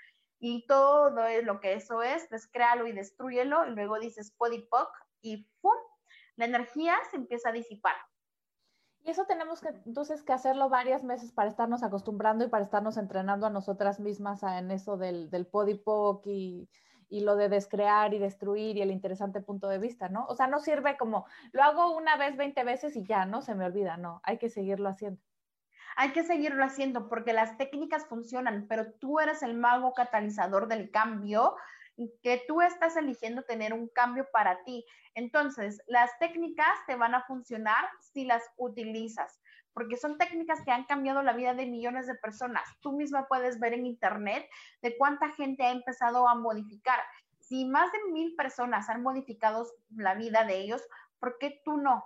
Y 0.44 0.66
todo 0.66 1.12
lo 1.44 1.60
que 1.60 1.74
eso 1.74 2.02
es, 2.02 2.28
descréalo 2.30 2.88
y 2.88 2.94
destruyelo 2.94 3.68
y 3.68 3.76
luego 3.76 4.00
dices 4.00 4.32
podipoc 4.32 4.90
y 5.22 5.48
¡pum! 5.62 5.78
La 6.36 6.46
energía 6.46 6.96
se 7.12 7.18
empieza 7.18 7.50
a 7.50 7.52
disipar. 7.54 7.94
Y 9.04 9.12
eso 9.12 9.26
tenemos 9.26 9.62
que 9.62 9.70
entonces 9.86 10.24
que 10.24 10.34
hacerlo 10.34 10.68
varias 10.68 11.04
meses 11.04 11.32
para 11.32 11.48
estarnos 11.48 11.84
acostumbrando 11.84 12.44
y 12.44 12.50
para 12.50 12.64
estarnos 12.64 12.98
entrenando 12.98 13.46
a 13.46 13.52
nosotras 13.52 14.00
mismas 14.00 14.42
en 14.42 14.72
eso 14.72 14.98
del, 14.98 15.30
del 15.30 15.46
podipoc 15.46 16.26
y, 16.26 16.68
y 17.08 17.20
lo 17.22 17.36
de 17.36 17.48
descrear 17.48 18.14
y 18.16 18.20
destruir 18.20 18.78
y 18.78 18.82
el 18.82 18.90
interesante 18.90 19.42
punto 19.42 19.68
de 19.68 19.78
vista, 19.78 20.10
¿no? 20.10 20.26
O 20.28 20.36
sea, 20.36 20.48
no 20.48 20.60
sirve 20.60 20.98
como 20.98 21.28
lo 21.52 21.62
hago 21.62 21.96
una 21.96 22.16
vez, 22.16 22.36
20 22.36 22.64
veces 22.64 22.96
y 22.96 23.06
ya, 23.06 23.26
¿no? 23.26 23.44
Se 23.44 23.54
me 23.54 23.66
olvida, 23.66 23.98
no, 23.98 24.22
hay 24.24 24.40
que 24.40 24.50
seguirlo 24.50 24.90
haciendo. 24.90 25.22
Hay 25.96 26.12
que 26.12 26.24
seguirlo 26.24 26.64
haciendo 26.64 27.08
porque 27.10 27.34
las 27.34 27.58
técnicas 27.58 28.06
funcionan, 28.08 28.66
pero 28.68 28.94
tú 28.94 29.20
eres 29.20 29.44
el 29.44 29.56
mago 29.56 29.94
catalizador 29.94 30.68
del 30.68 30.92
cambio 30.92 31.56
que 32.24 32.44
tú 32.48 32.62
estás 32.62 32.96
eligiendo 32.98 33.44
tener 33.44 33.74
un 33.74 33.88
cambio 33.88 34.28
para 34.32 34.64
ti. 34.64 34.86
Entonces, 35.14 35.82
las 35.88 36.10
técnicas 36.20 36.74
te 36.88 36.96
van 36.96 37.16
a 37.16 37.24
funcionar 37.24 37.86
si 38.00 38.26
las 38.26 38.44
utilizas, 38.58 39.40
porque 39.74 39.98
son 39.98 40.18
técnicas 40.18 40.62
que 40.64 40.72
han 40.72 40.86
cambiado 40.86 41.22
la 41.22 41.34
vida 41.34 41.54
de 41.54 41.66
millones 41.66 42.08
de 42.08 42.16
personas. 42.16 42.64
Tú 42.82 42.94
misma 42.94 43.28
puedes 43.28 43.60
ver 43.60 43.74
en 43.74 43.86
internet 43.86 44.48
de 44.82 44.98
cuánta 44.98 45.30
gente 45.30 45.64
ha 45.64 45.72
empezado 45.72 46.28
a 46.28 46.36
modificar. 46.36 47.00
Si 47.40 47.66
más 47.66 47.92
de 47.92 48.12
mil 48.12 48.36
personas 48.36 48.90
han 48.90 49.02
modificado 49.02 49.68
la 49.96 50.16
vida 50.16 50.46
de 50.46 50.60
ellos, 50.60 50.82
¿por 51.20 51.38
qué 51.38 51.62
tú 51.64 51.78
no? 51.78 52.06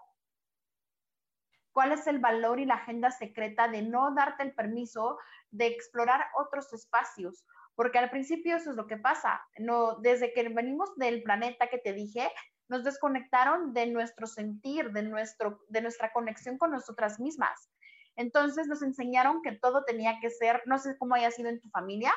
¿Cuál 1.75 1.91
es 1.91 2.07
el 2.07 2.19
valor 2.19 2.61
y 2.61 2.65
la 2.65 2.75
agenda 2.75 3.11
secreta 3.11 3.67
de 3.67 3.81
no 3.81 4.15
darte 4.15 4.43
el 4.43 4.55
permiso 4.55 5.19
de 5.51 5.67
explorar 5.67 6.25
otros 6.39 6.71
espacios? 6.71 7.45
porque 7.75 7.99
al 7.99 8.09
principio 8.09 8.55
eso 8.55 8.71
es 8.71 8.75
lo 8.75 8.87
que 8.87 8.97
pasa. 8.97 9.45
No, 9.57 9.95
desde 9.95 10.33
que 10.33 10.47
venimos 10.49 10.95
del 10.95 11.23
planeta 11.23 11.67
que 11.67 11.77
te 11.77 11.93
dije, 11.93 12.31
nos 12.67 12.83
desconectaron 12.83 13.73
de 13.73 13.87
nuestro 13.87 14.27
sentir, 14.27 14.91
de, 14.91 15.03
nuestro, 15.03 15.59
de 15.67 15.81
nuestra 15.81 16.11
conexión 16.13 16.57
con 16.57 16.71
nosotras 16.71 17.19
mismas. 17.19 17.69
Entonces 18.15 18.67
nos 18.67 18.81
enseñaron 18.81 19.41
que 19.41 19.51
todo 19.51 19.83
tenía 19.83 20.19
que 20.21 20.29
ser, 20.29 20.63
no 20.65 20.77
sé 20.77 20.97
cómo 20.97 21.15
haya 21.15 21.31
sido 21.31 21.49
en 21.49 21.59
tu 21.59 21.69
familia, 21.69 22.13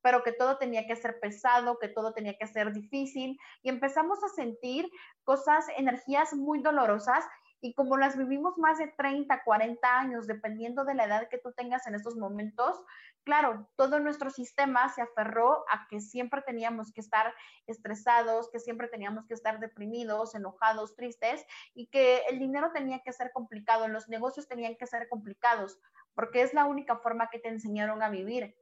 pero 0.00 0.24
que 0.24 0.32
todo 0.32 0.56
tenía 0.56 0.86
que 0.86 0.96
ser 0.96 1.20
pesado, 1.20 1.78
que 1.78 1.88
todo 1.88 2.12
tenía 2.12 2.36
que 2.36 2.46
ser 2.46 2.72
difícil 2.72 3.38
y 3.62 3.68
empezamos 3.68 4.18
a 4.24 4.28
sentir 4.28 4.90
cosas, 5.22 5.66
energías 5.76 6.32
muy 6.32 6.60
dolorosas 6.60 7.24
y 7.64 7.74
como 7.74 7.96
las 7.96 8.18
vivimos 8.18 8.58
más 8.58 8.78
de 8.78 8.88
30, 8.88 9.44
40 9.44 9.98
años, 9.98 10.26
dependiendo 10.26 10.84
de 10.84 10.94
la 10.94 11.04
edad 11.04 11.28
que 11.28 11.38
tú 11.38 11.52
tengas 11.52 11.86
en 11.86 11.94
estos 11.94 12.16
momentos, 12.16 12.84
claro, 13.22 13.70
todo 13.76 14.00
nuestro 14.00 14.30
sistema 14.30 14.88
se 14.88 15.00
aferró 15.00 15.64
a 15.70 15.86
que 15.88 16.00
siempre 16.00 16.42
teníamos 16.42 16.92
que 16.92 17.00
estar 17.00 17.32
estresados, 17.68 18.50
que 18.50 18.58
siempre 18.58 18.88
teníamos 18.88 19.26
que 19.26 19.34
estar 19.34 19.60
deprimidos, 19.60 20.34
enojados, 20.34 20.96
tristes 20.96 21.46
y 21.72 21.86
que 21.86 22.22
el 22.28 22.40
dinero 22.40 22.72
tenía 22.74 23.00
que 23.04 23.12
ser 23.12 23.30
complicado, 23.32 23.86
los 23.86 24.08
negocios 24.08 24.48
tenían 24.48 24.74
que 24.74 24.88
ser 24.88 25.08
complicados, 25.08 25.78
porque 26.14 26.42
es 26.42 26.54
la 26.54 26.64
única 26.64 26.96
forma 26.96 27.30
que 27.30 27.38
te 27.38 27.48
enseñaron 27.48 28.02
a 28.02 28.10
vivir. 28.10 28.56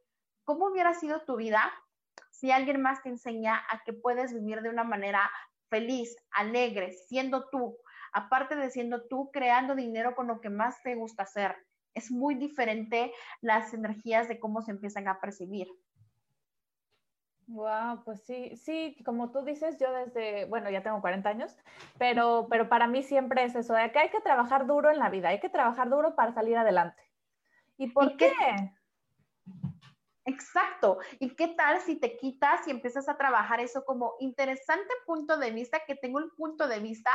¿Cómo 0.44 0.66
hubiera 0.66 0.92
sido 0.92 1.22
tu 1.22 1.36
vida 1.36 1.72
si 2.30 2.50
alguien 2.50 2.82
más 2.82 3.02
te 3.02 3.08
enseña 3.08 3.62
a 3.70 3.82
que 3.82 3.94
puedes 3.94 4.34
vivir 4.34 4.60
de 4.60 4.68
una 4.68 4.84
manera 4.84 5.30
feliz, 5.70 6.14
alegre, 6.32 6.92
siendo 6.92 7.48
tú? 7.48 7.78
Aparte 8.12 8.56
de 8.56 8.70
siendo 8.70 9.06
tú 9.06 9.30
creando 9.32 9.74
dinero 9.74 10.14
con 10.14 10.26
lo 10.26 10.40
que 10.40 10.50
más 10.50 10.82
te 10.82 10.94
gusta 10.94 11.24
hacer. 11.24 11.56
Es 11.94 12.10
muy 12.10 12.34
diferente 12.34 13.12
las 13.40 13.74
energías 13.74 14.28
de 14.28 14.38
cómo 14.38 14.62
se 14.62 14.70
empiezan 14.70 15.08
a 15.08 15.20
percibir. 15.20 15.68
Wow, 17.50 18.04
pues 18.04 18.22
sí, 18.24 18.56
sí, 18.56 18.96
como 19.04 19.32
tú 19.32 19.42
dices, 19.42 19.76
yo 19.76 19.92
desde, 19.92 20.44
bueno, 20.44 20.70
ya 20.70 20.84
tengo 20.84 21.00
40 21.00 21.30
años, 21.30 21.56
pero, 21.98 22.46
pero 22.48 22.68
para 22.68 22.86
mí 22.86 23.02
siempre 23.02 23.42
es 23.42 23.56
eso, 23.56 23.74
de 23.74 23.90
que 23.90 23.98
hay 23.98 24.10
que 24.10 24.20
trabajar 24.20 24.68
duro 24.68 24.88
en 24.88 25.00
la 25.00 25.10
vida, 25.10 25.30
hay 25.30 25.40
que 25.40 25.48
trabajar 25.48 25.90
duro 25.90 26.14
para 26.14 26.32
salir 26.32 26.56
adelante. 26.56 27.02
¿Y 27.76 27.88
por 27.90 28.16
qué? 28.16 28.30
Exacto. 30.26 30.98
¿Y 31.18 31.34
qué 31.34 31.48
tal 31.48 31.80
si 31.80 31.96
te 31.96 32.16
quitas 32.16 32.68
y 32.68 32.70
empiezas 32.70 33.08
a 33.08 33.16
trabajar 33.16 33.58
eso 33.58 33.84
como 33.84 34.14
interesante 34.20 34.92
punto 35.04 35.36
de 35.36 35.50
vista, 35.50 35.80
que 35.86 35.96
tengo 35.96 36.20
el 36.20 36.30
punto 36.36 36.68
de 36.68 36.78
vista 36.78 37.10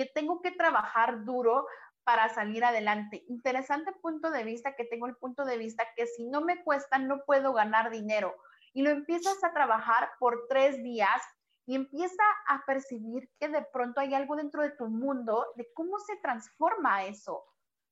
que 0.00 0.06
tengo 0.06 0.40
que 0.40 0.50
trabajar 0.50 1.26
duro 1.26 1.66
para 2.04 2.30
salir 2.30 2.64
adelante. 2.64 3.22
Interesante 3.28 3.92
punto 4.00 4.30
de 4.30 4.44
vista 4.44 4.74
que 4.74 4.86
tengo 4.86 5.06
el 5.06 5.14
punto 5.14 5.44
de 5.44 5.58
vista 5.58 5.84
que 5.94 6.06
si 6.06 6.24
no 6.24 6.40
me 6.40 6.64
cuesta 6.64 6.96
no 6.96 7.22
puedo 7.26 7.52
ganar 7.52 7.90
dinero. 7.90 8.34
Y 8.72 8.80
lo 8.80 8.88
empiezas 8.88 9.44
a 9.44 9.52
trabajar 9.52 10.08
por 10.18 10.46
tres 10.48 10.82
días 10.82 11.20
y 11.66 11.74
empieza 11.74 12.22
a 12.48 12.64
percibir 12.64 13.28
que 13.38 13.48
de 13.48 13.60
pronto 13.74 14.00
hay 14.00 14.14
algo 14.14 14.36
dentro 14.36 14.62
de 14.62 14.70
tu 14.70 14.88
mundo 14.88 15.44
de 15.56 15.70
cómo 15.74 15.98
se 15.98 16.16
transforma 16.16 17.04
eso, 17.04 17.44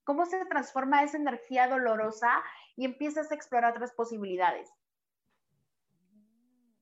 cómo 0.05 0.25
se 0.25 0.43
transforma 0.47 1.03
esa 1.03 1.19
energía 1.19 1.69
dolorosa 1.69 2.43
y 2.75 2.87
empiezas 2.87 3.31
a 3.31 3.35
explorar 3.35 3.73
otras 3.73 3.93
posibilidades. 3.93 4.73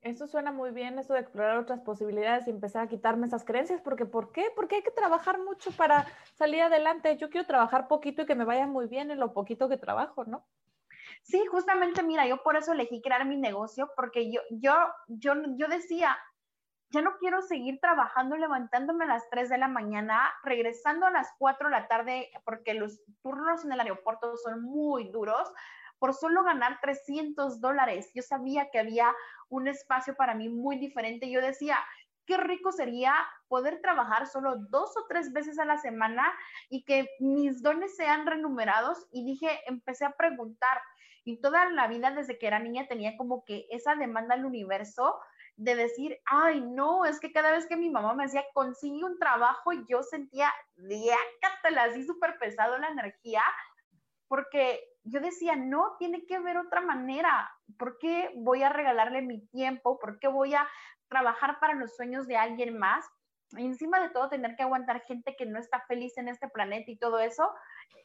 Eso 0.07 0.29
suena 0.29 0.53
muy 0.53 0.71
bien, 0.71 1.01
eso 1.01 1.15
de 1.15 1.21
explorar 1.21 1.59
otras 1.59 1.81
posibilidades 1.81 2.47
y 2.47 2.51
empezar 2.51 2.85
a 2.85 2.89
quitarme 2.89 3.27
esas 3.27 3.45
creencias, 3.45 3.81
porque 3.81 4.07
¿por 4.07 4.31
qué? 4.31 4.53
Porque 4.55 4.77
hay 4.77 4.83
que 4.85 4.93
trabajar 4.93 5.41
mucho 5.41 5.73
para 5.73 6.07
salir 6.35 6.63
adelante. 6.63 7.17
Yo 7.17 7.29
quiero 7.29 7.45
trabajar 7.45 7.89
poquito 7.89 8.23
y 8.23 8.27
que 8.27 8.37
me 8.37 8.45
vaya 8.45 8.69
muy 8.69 8.87
bien 8.87 9.11
en 9.11 9.19
lo 9.19 9.33
poquito 9.33 9.69
que 9.69 9.77
trabajo, 9.77 10.25
¿no? 10.25 10.47
Sí, 11.23 11.45
justamente, 11.47 12.05
mira, 12.05 12.25
yo 12.25 12.41
por 12.45 12.57
eso 12.57 12.73
elegí 12.73 13.03
crear 13.03 13.27
mi 13.27 13.37
negocio, 13.37 13.91
porque 13.97 14.31
yo, 14.31 14.41
yo, 14.51 14.75
yo, 15.09 15.35
yo 15.57 15.67
decía, 15.67 16.17
ya 16.91 17.03
no 17.03 17.17
quiero 17.19 17.43
seguir 17.43 17.81
trabajando, 17.81 18.37
levantándome 18.37 19.07
a 19.07 19.09
las 19.09 19.29
3 19.29 19.49
de 19.49 19.59
la 19.59 19.67
mañana, 19.67 20.33
regresando 20.45 21.07
a 21.07 21.11
las 21.11 21.35
4 21.39 21.69
de 21.69 21.73
la 21.73 21.89
tarde, 21.89 22.31
porque 22.45 22.75
los 22.75 23.03
turnos 23.23 23.65
en 23.65 23.73
el 23.73 23.81
aeropuerto 23.81 24.37
son 24.37 24.63
muy 24.63 25.11
duros, 25.11 25.53
por 25.99 26.15
solo 26.15 26.45
ganar 26.45 26.79
300 26.81 27.61
dólares. 27.61 28.11
Yo 28.15 28.23
sabía 28.23 28.69
que 28.71 28.79
había 28.79 29.15
un 29.49 29.69
espacio 29.69 30.15
para 30.17 30.35
mí 30.35 30.49
muy 30.49 30.79
diferente. 30.79 31.31
Yo 31.31 31.41
decía, 31.41 31.79
qué 32.27 32.37
rico 32.37 32.73
sería 32.73 33.15
poder 33.49 33.81
trabajar 33.81 34.27
solo 34.27 34.57
dos 34.71 34.97
o 34.97 35.07
tres 35.09 35.33
veces 35.33 35.59
a 35.59 35.65
la 35.65 35.79
semana 35.79 36.33
y 36.69 36.85
que 36.85 37.09
mis 37.21 37.63
dones 37.63 37.97
sean 37.97 38.27
renumerados. 38.27 39.07
Y 39.13 39.25
dije, 39.25 39.61
empecé 39.67 40.05
a 40.05 40.17
preguntar. 40.17 40.81
Y 41.25 41.41
toda 41.41 41.71
la 41.71 41.89
vida 41.89 42.11
desde 42.11 42.39
que 42.39 42.47
era 42.47 42.59
niña 42.59 42.87
tenía 42.87 43.17
como 43.17 43.45
que 43.45 43.67
esa 43.71 43.95
demanda 43.97 44.35
al 44.35 44.45
universo 44.45 45.19
de 45.57 45.75
decir, 45.75 46.19
ay, 46.27 46.61
no, 46.61 47.05
es 47.05 47.19
que 47.19 47.33
cada 47.33 47.51
vez 47.51 47.67
que 47.67 47.77
mi 47.77 47.89
mamá 47.89 48.15
me 48.15 48.25
decía, 48.25 48.45
consigue 48.53 49.03
un 49.05 49.19
trabajo, 49.19 49.73
yo 49.89 50.03
sentía, 50.03 50.53
diácatela, 50.77 51.85
así 51.85 52.05
súper 52.05 52.39
pesado 52.39 52.79
la 52.79 52.89
energía, 52.89 53.43
porque 54.29 54.81
yo 55.07 55.21
decía, 55.21 55.55
no, 55.57 55.97
tiene 55.99 56.27
que 56.27 56.37
haber 56.37 56.59
otra 56.59 56.81
manera. 56.81 57.49
¿Por 57.79 57.99
qué 57.99 58.33
voy 58.37 58.63
a 58.63 58.69
regalarle 58.69 59.23
mi 59.23 59.47
tiempo? 59.47 59.99
¿Por 59.99 60.19
qué 60.19 60.29
voy 60.29 60.55
a 60.55 60.69
trabajar 61.09 61.61
para 61.61 61.75
los 61.75 61.95
sueños 61.95 62.27
de 62.27 62.37
alguien 62.37 62.77
más? 62.77 63.05
Y 63.53 63.65
encima 63.65 64.01
de 64.01 64.11
todo, 64.11 64.29
tener 64.29 64.57
que 64.57 64.65
aguantar 64.65 65.01
gente 65.03 65.37
que 65.37 65.47
no 65.47 65.61
está 65.61 65.81
feliz 65.87 66.19
en 66.19 66.29
este 66.29 66.49
planeta 66.49 66.91
y 66.91 66.99
todo 66.99 67.21
eso, 67.21 67.49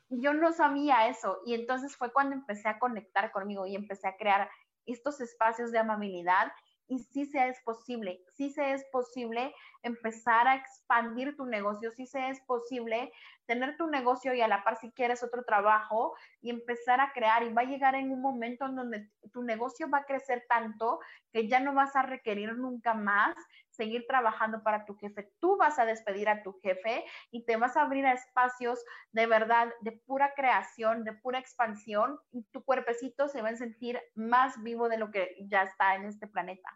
yo 0.10 0.34
no 0.34 0.52
sabía 0.52 1.08
eso. 1.08 1.39
Y 1.45 1.56
entonces 1.56 1.97
fue 1.97 2.14
cuando 2.14 2.36
empecé 2.36 2.70
a 2.70 2.78
conectar 2.78 3.32
conmigo 3.32 3.66
y 3.66 3.76
empecé 3.76 4.08
a 4.08 4.18
crear 4.18 4.49
estos 4.86 5.20
espacios 5.22 5.72
de 5.72 5.80
amabilidad 5.80 6.52
y 6.88 6.99
sí 6.99 7.26
se 7.26 7.47
es 7.47 7.58
posible, 7.64 8.22
sí 8.34 8.49
se 8.49 8.74
es 8.74 8.84
posible 8.91 9.56
empezar 9.82 10.47
a 10.47 10.56
expandir 10.56 11.38
tu 11.38 11.45
negocio, 11.45 11.89
sí 11.91 12.06
se 12.06 12.30
es 12.30 12.41
posible 12.41 13.14
tener 13.46 13.78
tu 13.78 13.88
negocio 13.88 14.34
y 14.34 14.42
a 14.42 14.48
la 14.48 14.64
par 14.64 14.78
si 14.78 14.92
quieres 14.92 15.24
otro 15.24 15.44
trabajo 15.44 16.16
y 16.42 16.50
empezar 16.50 17.00
a 17.02 17.12
crear 17.14 17.44
y 17.44 17.54
va 17.54 17.62
a 17.62 17.66
llegar 17.66 17.96
en 17.96 18.12
un 18.12 18.22
momento 18.22 18.66
en 18.66 18.76
donde 18.76 19.10
tu 19.32 19.44
negocio 19.44 19.89
va 19.89 20.00
a 20.00 20.06
crecer 20.06 20.46
tanto 20.48 21.00
que 21.32 21.48
ya 21.48 21.60
no 21.60 21.74
vas 21.74 21.96
a 21.96 22.04
requerir 22.04 22.56
nunca 22.56 22.94
más 22.94 23.36
seguir 23.70 24.06
trabajando 24.08 24.64
para 24.64 24.86
tu 24.86 24.96
jefe. 24.96 25.32
Tú 25.39 25.58
vas 25.58 25.80
a 25.80 25.86
despedir 25.86 26.30
a 26.30 26.44
tu 26.44 26.54
jefe 26.60 27.04
y 27.32 27.46
te 27.46 27.58
vas 27.58 27.78
a 27.78 27.82
abrir 27.82 28.06
a 28.06 28.14
espacios 28.14 28.84
de 29.12 29.26
verdad, 29.28 29.74
de 29.82 29.92
pura 29.92 30.34
creación, 30.36 31.04
de 31.04 31.14
pura 31.14 31.39
expansión 31.39 32.20
y 32.32 32.44
tu 32.52 32.64
cuerpecito 32.64 33.28
se 33.28 33.42
va 33.42 33.50
a 33.50 33.56
sentir 33.56 34.00
más 34.16 34.62
vivo 34.62 34.89
de 34.89 34.98
lo 34.98 35.12
que 35.12 35.36
ya 35.48 35.64
está 35.64 35.96
en 35.96 36.06
este 36.06 36.28
planeta. 36.28 36.70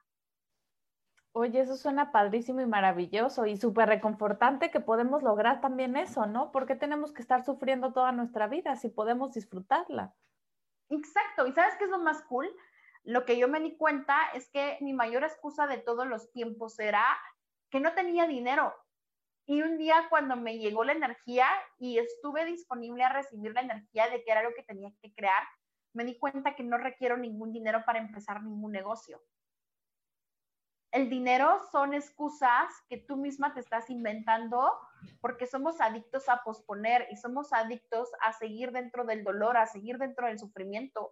Oye, 1.37 1.59
eso 1.59 1.75
suena 1.75 2.13
padrísimo 2.13 2.61
y 2.61 2.65
maravilloso 2.65 3.45
y 3.45 3.57
súper 3.57 3.89
reconfortante 3.89 4.71
que 4.71 4.79
podemos 4.79 5.21
lograr 5.21 5.59
también 5.59 5.97
eso, 5.97 6.25
¿no? 6.27 6.49
¿Por 6.49 6.65
qué 6.65 6.77
tenemos 6.77 7.11
que 7.11 7.21
estar 7.21 7.43
sufriendo 7.43 7.91
toda 7.91 8.13
nuestra 8.13 8.47
vida 8.47 8.77
si 8.77 8.87
podemos 8.87 9.33
disfrutarla? 9.33 10.15
Exacto. 10.87 11.45
¿Y 11.45 11.51
sabes 11.51 11.75
qué 11.75 11.83
es 11.83 11.89
lo 11.89 11.99
más 11.99 12.21
cool? 12.29 12.47
Lo 13.03 13.25
que 13.25 13.37
yo 13.37 13.49
me 13.49 13.59
di 13.59 13.75
cuenta 13.75 14.17
es 14.33 14.49
que 14.49 14.77
mi 14.79 14.93
mayor 14.93 15.25
excusa 15.25 15.67
de 15.67 15.77
todos 15.77 16.07
los 16.07 16.31
tiempos 16.31 16.79
era 16.79 17.03
que 17.69 17.81
no 17.81 17.93
tenía 17.93 18.27
dinero. 18.27 18.73
Y 19.45 19.61
un 19.61 19.77
día 19.77 20.07
cuando 20.09 20.37
me 20.37 20.57
llegó 20.57 20.85
la 20.85 20.93
energía 20.93 21.47
y 21.77 21.97
estuve 21.97 22.45
disponible 22.45 23.03
a 23.03 23.11
recibir 23.11 23.51
la 23.51 23.59
energía 23.59 24.07
de 24.07 24.23
que 24.23 24.31
era 24.31 24.41
lo 24.41 24.53
que 24.53 24.63
tenía 24.63 24.89
que 25.01 25.13
crear, 25.13 25.43
me 25.91 26.05
di 26.05 26.17
cuenta 26.17 26.55
que 26.55 26.63
no 26.63 26.77
requiero 26.77 27.17
ningún 27.17 27.51
dinero 27.51 27.83
para 27.85 27.99
empezar 27.99 28.41
ningún 28.41 28.71
negocio 28.71 29.21
el 30.95 31.09
dinero 31.09 31.59
son 31.73 31.93
excusas 31.93 32.71
que 32.87 32.95
tú 32.95 33.17
misma 33.17 33.53
te 33.53 33.59
estás 33.59 33.89
inventando 33.89 34.71
porque 35.19 35.45
somos 35.45 35.81
adictos 35.81 36.29
a 36.29 36.41
posponer 36.41 37.09
y 37.11 37.17
somos 37.17 37.51
adictos 37.51 38.09
a 38.21 38.31
seguir 38.31 38.71
dentro 38.71 39.03
del 39.03 39.25
dolor, 39.25 39.57
a 39.57 39.65
seguir 39.65 39.97
dentro 39.97 40.27
del 40.27 40.39
sufrimiento. 40.39 41.11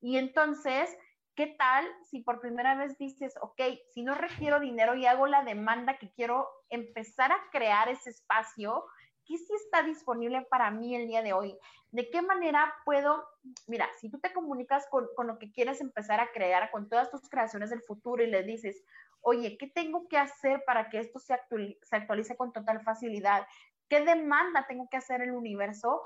Y 0.00 0.16
entonces, 0.16 0.98
¿qué 1.36 1.46
tal 1.46 1.86
si 2.10 2.24
por 2.24 2.40
primera 2.40 2.74
vez 2.74 2.98
dices, 2.98 3.34
ok, 3.40 3.60
si 3.94 4.02
no 4.02 4.16
requiero 4.16 4.58
dinero 4.58 4.96
y 4.96 5.06
hago 5.06 5.28
la 5.28 5.44
demanda 5.44 5.96
que 5.96 6.10
quiero 6.10 6.48
empezar 6.68 7.30
a 7.30 7.50
crear 7.52 7.88
ese 7.88 8.10
espacio, 8.10 8.84
¿qué 9.24 9.38
sí 9.38 9.52
está 9.54 9.84
disponible 9.84 10.44
para 10.50 10.72
mí 10.72 10.96
el 10.96 11.06
día 11.06 11.22
de 11.22 11.34
hoy? 11.34 11.56
¿De 11.92 12.10
qué 12.10 12.20
manera 12.20 12.74
puedo, 12.84 13.28
mira, 13.68 13.88
si 14.00 14.10
tú 14.10 14.18
te 14.18 14.32
comunicas 14.32 14.88
con, 14.90 15.06
con 15.14 15.28
lo 15.28 15.38
que 15.38 15.52
quieres 15.52 15.80
empezar 15.80 16.18
a 16.18 16.32
crear, 16.32 16.68
con 16.72 16.88
todas 16.88 17.12
tus 17.12 17.28
creaciones 17.28 17.70
del 17.70 17.82
futuro 17.82 18.24
y 18.24 18.26
le 18.26 18.42
dices, 18.42 18.82
oye, 19.22 19.56
¿qué 19.58 19.66
tengo 19.66 20.08
que 20.08 20.18
hacer 20.18 20.64
para 20.64 20.88
que 20.88 20.98
esto 20.98 21.18
se, 21.18 21.34
actualice, 21.34 22.36
con 22.36 22.52
total 22.52 22.82
facilidad? 22.82 23.46
¿Qué 23.88 24.04
demanda 24.04 24.66
tengo 24.66 24.88
que 24.88 24.96
hacer 24.96 25.22
el 25.22 25.32
universo? 25.32 26.02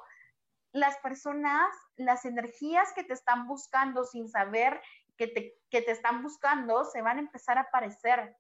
Las 0.73 0.97
personas, 0.99 1.75
las 1.97 2.25
energías 2.25 2.93
que 2.93 3.05
te 3.05 3.13
están 3.13 3.47
buscando 3.47 4.05
sin 4.05 4.29
saber 4.29 4.81
que 5.17 5.29
te, 5.29 5.91
están 5.91 6.23
buscando, 6.23 6.85
se 6.85 7.03
van 7.03 7.19
a 7.19 7.21
empezar 7.21 7.59
a 7.59 7.63
aparecer. 7.63 8.37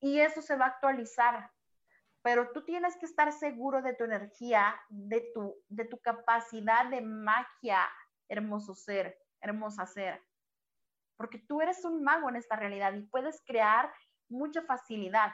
Y 0.00 0.20
eso 0.20 0.42
se 0.42 0.56
va 0.56 0.66
a 0.66 0.68
actualizar. 0.68 1.52
Pero 2.22 2.50
tú 2.50 2.64
tienes 2.64 2.96
que 2.96 3.06
estar 3.06 3.32
seguro 3.32 3.82
de 3.82 3.94
tu 3.94 4.04
energía, 4.04 4.74
de 4.88 5.30
tu, 5.32 5.56
de 5.68 5.84
tu 5.84 5.98
capacidad 5.98 6.86
de 6.86 7.00
magia, 7.00 7.80
hermoso 8.28 8.74
ser, 8.74 9.18
hermosa 9.40 9.86
ser 9.86 10.27
porque 11.18 11.38
tú 11.38 11.60
eres 11.60 11.84
un 11.84 12.02
mago 12.02 12.30
en 12.30 12.36
esta 12.36 12.56
realidad 12.56 12.94
y 12.94 13.02
puedes 13.02 13.42
crear 13.44 13.92
mucha 14.28 14.62
facilidad. 14.62 15.32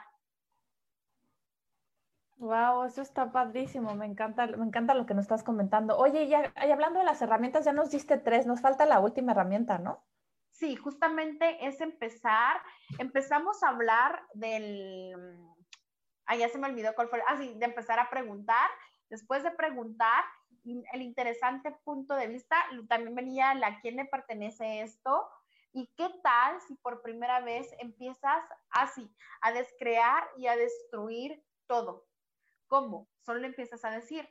Wow, 2.37 2.83
eso 2.83 3.01
está 3.01 3.31
padrísimo, 3.31 3.95
me 3.95 4.05
encanta, 4.05 4.47
me 4.47 4.65
encanta 4.65 4.93
lo 4.93 5.05
que 5.05 5.13
nos 5.13 5.23
estás 5.23 5.43
comentando. 5.43 5.97
Oye, 5.97 6.27
ya 6.27 6.51
y 6.67 6.71
hablando 6.71 6.99
de 6.99 7.05
las 7.05 7.21
herramientas, 7.21 7.63
ya 7.63 7.71
nos 7.71 7.91
diste 7.91 8.17
tres, 8.17 8.45
nos 8.45 8.59
falta 8.59 8.85
la 8.85 8.99
última 8.99 9.31
herramienta, 9.31 9.77
¿no? 9.77 10.03
Sí, 10.51 10.75
justamente 10.75 11.65
es 11.65 11.79
empezar, 11.79 12.61
empezamos 12.97 13.63
a 13.63 13.69
hablar 13.69 14.21
del, 14.33 15.13
ah, 16.25 16.35
ya 16.35 16.49
se 16.49 16.57
me 16.57 16.67
olvidó 16.67 16.93
cuál 16.95 17.09
fue, 17.09 17.21
ah, 17.27 17.37
sí, 17.37 17.53
de 17.57 17.65
empezar 17.65 17.99
a 17.99 18.09
preguntar, 18.09 18.69
después 19.09 19.43
de 19.43 19.51
preguntar, 19.51 20.23
el 20.65 21.01
interesante 21.01 21.71
punto 21.83 22.15
de 22.15 22.27
vista, 22.27 22.55
también 22.89 23.15
venía 23.15 23.51
a 23.51 23.79
quién 23.81 23.97
le 23.97 24.05
pertenece 24.05 24.81
esto, 24.81 25.29
¿Y 25.75 25.91
qué 25.97 26.09
tal 26.23 26.61
si 26.61 26.75
por 26.75 27.01
primera 27.01 27.41
vez 27.41 27.67
empiezas 27.79 28.41
así, 28.69 29.13
a 29.41 29.51
descrear 29.51 30.25
y 30.37 30.47
a 30.47 30.55
destruir 30.55 31.43
todo? 31.67 32.07
¿Cómo? 32.67 33.09
Solo 33.25 33.45
empiezas 33.45 33.83
a 33.83 33.91
decir, 33.91 34.25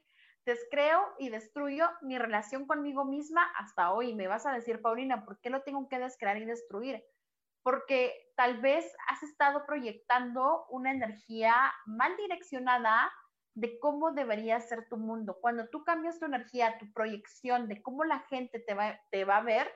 descreo 0.47 1.07
y 1.19 1.29
destruyo 1.29 1.87
mi 2.01 2.17
relación 2.17 2.67
conmigo 2.67 3.05
misma 3.05 3.45
hasta 3.59 3.93
hoy. 3.93 4.15
Me 4.15 4.27
vas 4.27 4.47
a 4.47 4.53
decir, 4.53 4.81
Paulina, 4.81 5.27
¿por 5.27 5.39
qué 5.43 5.51
lo 5.51 5.63
tengo 5.63 5.87
que 5.87 5.99
descrear 5.99 6.39
y 6.39 6.47
destruir? 6.47 7.05
Porque 7.63 8.33
tal 8.37 8.63
vez 8.63 8.91
has 9.09 9.23
estado 9.23 9.67
proyectando 9.67 10.65
una 10.71 10.93
energía 10.93 11.55
mal 11.85 12.17
direccionada 12.17 13.13
de 13.55 13.79
cómo 13.81 14.13
debería 14.13 14.61
ser 14.61 14.89
tu 14.89 14.97
mundo. 14.97 15.37
Cuando 15.43 15.69
tú 15.69 15.85
cambias 15.85 16.19
tu 16.19 16.25
energía, 16.25 16.79
tu 16.79 16.91
proyección 16.95 17.69
de 17.69 17.83
cómo 17.83 18.05
la 18.05 18.21
gente 18.21 18.61
te 18.61 18.73
va, 18.73 18.99
te 19.11 19.27
va 19.27 19.37
a 19.37 19.43
ver, 19.43 19.71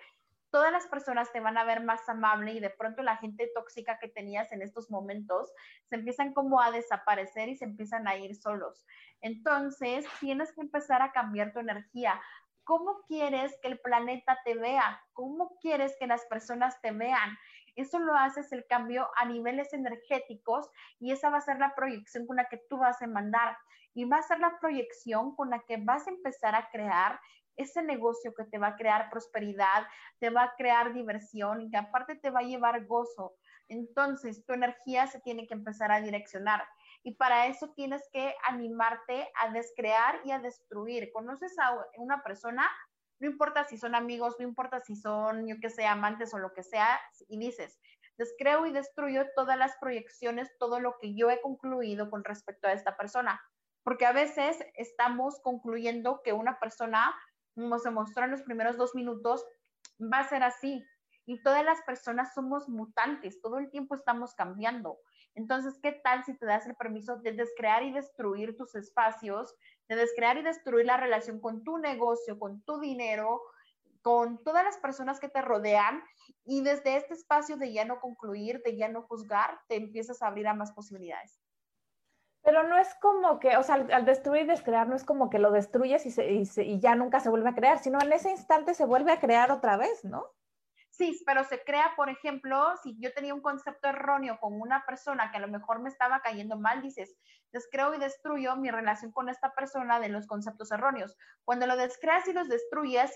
todas 0.51 0.73
las 0.73 0.87
personas 0.87 1.31
te 1.33 1.41
van 1.41 1.59
a 1.59 1.65
ver 1.65 1.83
más 1.83 2.09
amable 2.09 2.53
y 2.53 2.61
de 2.61 2.71
pronto 2.71 3.03
la 3.03 3.17
gente 3.17 3.51
tóxica 3.55 3.99
que 3.99 4.09
tenías 4.09 4.51
en 4.53 4.63
estos 4.63 4.91
momentos 4.91 5.53
se 5.89 5.97
empiezan 5.97 6.33
como 6.33 6.61
a 6.61 6.71
desaparecer 6.71 7.49
y 7.49 7.57
se 7.57 7.65
empiezan 7.65 8.09
a 8.09 8.17
ir 8.17 8.35
solos. 8.35 8.85
Entonces, 9.21 10.07
tienes 10.21 10.53
que 10.53 10.63
empezar 10.63 11.03
a 11.03 11.13
cambiar 11.13 11.53
tu 11.53 11.61
energía. 11.61 12.21
¿Cómo 12.65 13.01
quieres 13.07 13.59
que 13.63 13.69
el 13.69 13.81
planeta 13.81 14.39
te 14.45 14.55
vea? 14.55 15.03
¿Cómo 15.13 15.57
quieres 15.61 15.97
que 15.99 16.07
las 16.07 16.27
personas 16.27 16.81
te 16.83 16.93
vean? 16.93 17.37
Eso 17.77 17.99
lo 17.99 18.15
haces 18.15 18.53
el 18.53 18.67
cambio 18.67 19.09
a 19.17 19.25
niveles 19.25 19.73
energéticos 19.73 20.69
y 20.99 21.13
esa 21.13 21.31
va 21.31 21.39
a 21.39 21.43
ser 21.43 21.59
la 21.59 21.75
proyección 21.75 22.27
con 22.27 22.37
la 22.37 22.49
que 22.49 22.61
tú 22.69 22.79
vas 22.79 23.01
a 23.01 23.07
mandar 23.07 23.57
y 23.95 24.05
va 24.05 24.19
a 24.19 24.23
ser 24.23 24.41
la 24.41 24.59
proyección 24.61 25.35
con 25.35 25.51
la 25.51 25.61
que 25.61 25.77
vas 25.79 26.07
a 26.07 26.11
empezar 26.11 26.55
a 26.55 26.69
crear 26.71 27.21
ese 27.59 27.83
negocio 27.83 28.35
que 28.35 28.45
te 28.45 28.59
va 28.59 28.69
a 28.69 28.77
crear 28.77 29.11
prosperidad, 29.11 29.87
te 30.19 30.31
va 30.31 30.45
a 30.45 30.55
crear 30.57 30.95
diversión 30.95 31.61
y 31.61 31.71
que 31.71 31.77
aparte 31.77 32.15
te 32.15 32.31
va 32.31 32.41
a 32.41 32.45
llevar 32.45 32.87
gozo. 32.87 33.35
Entonces, 33.69 34.45
tu 34.47 34.55
energía 34.55 35.07
se 35.07 35.21
tiene 35.21 35.47
que 35.47 35.55
empezar 35.55 35.93
a 35.93 36.01
direccionar. 36.01 36.67
Y 37.03 37.15
para 37.15 37.47
eso 37.47 37.73
tienes 37.75 38.09
que 38.13 38.35
animarte 38.49 39.31
a 39.41 39.51
descrear 39.51 40.21
y 40.25 40.31
a 40.31 40.39
destruir. 40.39 41.11
Conoces 41.13 41.59
a 41.59 41.77
una 41.99 42.23
persona, 42.23 42.67
no 43.21 43.29
importa 43.29 43.65
si 43.65 43.77
son 43.77 43.95
amigos, 43.95 44.37
no 44.39 44.47
importa 44.47 44.81
si 44.81 44.97
son, 44.97 45.47
yo 45.47 45.57
que 45.61 45.71
sé, 45.71 45.87
amantes 45.87 46.33
o 46.33 46.39
lo 46.39 46.53
que 46.55 46.63
sea, 46.63 46.99
y 47.29 47.39
dices, 47.39 47.79
descreo 48.17 48.67
y 48.67 48.73
destruyo 48.73 49.27
todas 49.37 49.59
las 49.59 49.77
proyecciones, 49.77 50.51
todo 50.59 50.81
lo 50.81 50.99
que 50.99 51.15
yo 51.15 51.31
he 51.31 51.41
concluido 51.41 52.11
con 52.11 52.25
respecto 52.25 52.69
a 52.69 52.73
esta 52.73 52.97
persona. 52.97 53.41
Porque 53.85 54.07
a 54.07 54.13
veces 54.13 54.59
estamos 54.75 55.41
concluyendo 55.41 56.21
que 56.23 56.33
una 56.33 56.59
persona 56.59 57.15
como 57.59 57.79
se 57.81 57.91
mostró 57.91 58.25
en 58.25 58.31
los 58.31 58.43
primeros 58.43 58.77
dos 58.77 58.95
minutos, 58.95 59.45
va 60.01 60.21
a 60.21 60.29
ser 60.29 60.43
así. 60.45 60.85
Y 61.27 61.43
todas 61.43 61.65
las 61.65 61.83
personas 61.83 62.33
somos 62.33 62.69
mutantes, 62.69 63.43
todo 63.43 63.59
el 63.59 63.69
tiempo 63.69 63.95
estamos 63.95 64.35
cambiando. 64.35 64.99
Entonces, 65.35 65.79
¿qué 65.83 65.93
tal 65.93 66.25
si 66.25 66.39
te 66.39 66.47
das 66.47 66.67
el 66.67 66.77
permiso 66.77 67.17
de 67.17 67.33
descrear 67.33 67.83
y 67.83 67.93
destruir 67.93 68.57
tus 68.57 68.75
espacios, 68.77 69.55
de 69.89 69.97
descrear 69.97 70.39
y 70.39 70.43
destruir 70.43 70.87
la 70.87 70.97
relación 70.97 71.41
con 71.41 71.65
tu 71.65 71.79
negocio, 71.79 72.39
con 72.39 72.63
tu 72.63 72.79
dinero, 72.81 73.43
con 74.03 74.43
todas 74.43 74.65
las 74.65 74.79
personas 74.79 75.21
que 75.21 75.29
te 75.29 75.43
rodean 75.43 76.03
y 76.45 76.63
desde 76.63 76.97
este 76.97 77.15
espacio 77.15 77.57
de 77.57 77.73
ya 77.73 77.85
no 77.85 78.01
concluir, 78.01 78.63
de 78.65 78.77
ya 78.77 78.89
no 78.89 79.03
juzgar, 79.03 79.61
te 79.69 79.77
empiezas 79.77 80.23
a 80.23 80.29
abrir 80.29 80.47
a 80.47 80.55
más 80.55 80.73
posibilidades? 80.73 81.39
Pero 82.43 82.63
no 82.63 82.79
es 82.79 82.95
como 83.01 83.41
que, 83.41 83.57
o 83.57 83.63
sea, 83.63 83.75
al, 83.75 84.05
destruir 84.05 84.43
y 84.43 84.47
descrear, 84.47 84.89
no 84.89 84.97
es 84.97 85.05
como 85.05 85.29
que 85.29 85.39
lo 85.39 85.51
destruyes 85.51 86.07
y, 86.07 86.43
y, 86.63 86.81
ya 86.81 86.95
nunca 86.95 87.21
se 87.21 87.31
vuelve 87.31 87.51
a 87.51 87.55
crear, 87.55 87.79
sino 87.79 88.01
en 88.01 88.13
ese 88.13 88.31
instante 88.31 88.75
se 88.75 88.87
vuelve 88.87 89.13
a 89.13 89.21
crear 89.21 89.51
otra 89.51 89.77
vez, 89.77 90.05
¿no? 90.05 90.25
Sí, 90.99 91.23
pero 91.25 91.45
se 91.45 91.63
crea, 91.63 91.93
por 91.95 92.09
ejemplo, 92.09 92.75
si 92.83 92.99
yo 92.99 93.13
tenía 93.13 93.33
un 93.33 93.41
concepto 93.41 93.89
erróneo 93.89 94.39
con 94.41 94.61
una 94.61 94.85
persona 94.85 95.31
que 95.31 95.37
a 95.37 95.41
lo 95.41 95.47
mejor 95.47 95.81
me 95.81 95.89
estaba 95.89 96.23
cayendo 96.23 96.59
mal, 96.59 96.83
dices, 96.83 97.17
descreo 97.53 97.95
y 97.95 97.99
destruyo 97.99 98.57
mi 98.57 98.69
relación 98.71 99.13
con 99.13 99.29
esta 99.29 99.55
persona 99.55 100.01
de 100.01 100.09
los 100.09 100.27
conceptos 100.27 100.73
erróneos. 100.73 101.17
Cuando 101.45 101.69
lo 101.69 101.77
descreas 101.77 102.27
y 102.27 102.33
los 102.33 102.49
destruyes, 102.49 103.15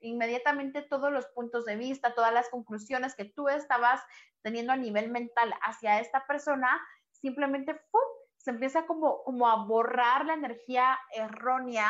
inmediatamente 0.00 0.82
todos 0.82 1.12
los 1.12 1.26
puntos 1.28 1.64
de 1.64 1.76
vista, 1.76 2.14
todas 2.14 2.34
las 2.34 2.48
conclusiones 2.48 3.14
que 3.14 3.26
tú 3.26 3.48
estabas 3.48 4.02
teniendo 4.42 4.72
a 4.72 4.76
nivel 4.76 5.08
mental 5.08 5.54
hacia 5.62 6.00
esta 6.00 6.26
persona, 6.26 6.80
simplemente 7.12 7.74
¡pum! 7.92 8.02
Se 8.42 8.50
empieza 8.50 8.86
como, 8.86 9.22
como 9.22 9.48
a 9.48 9.64
borrar 9.64 10.26
la 10.26 10.34
energía 10.34 10.98
errónea 11.14 11.88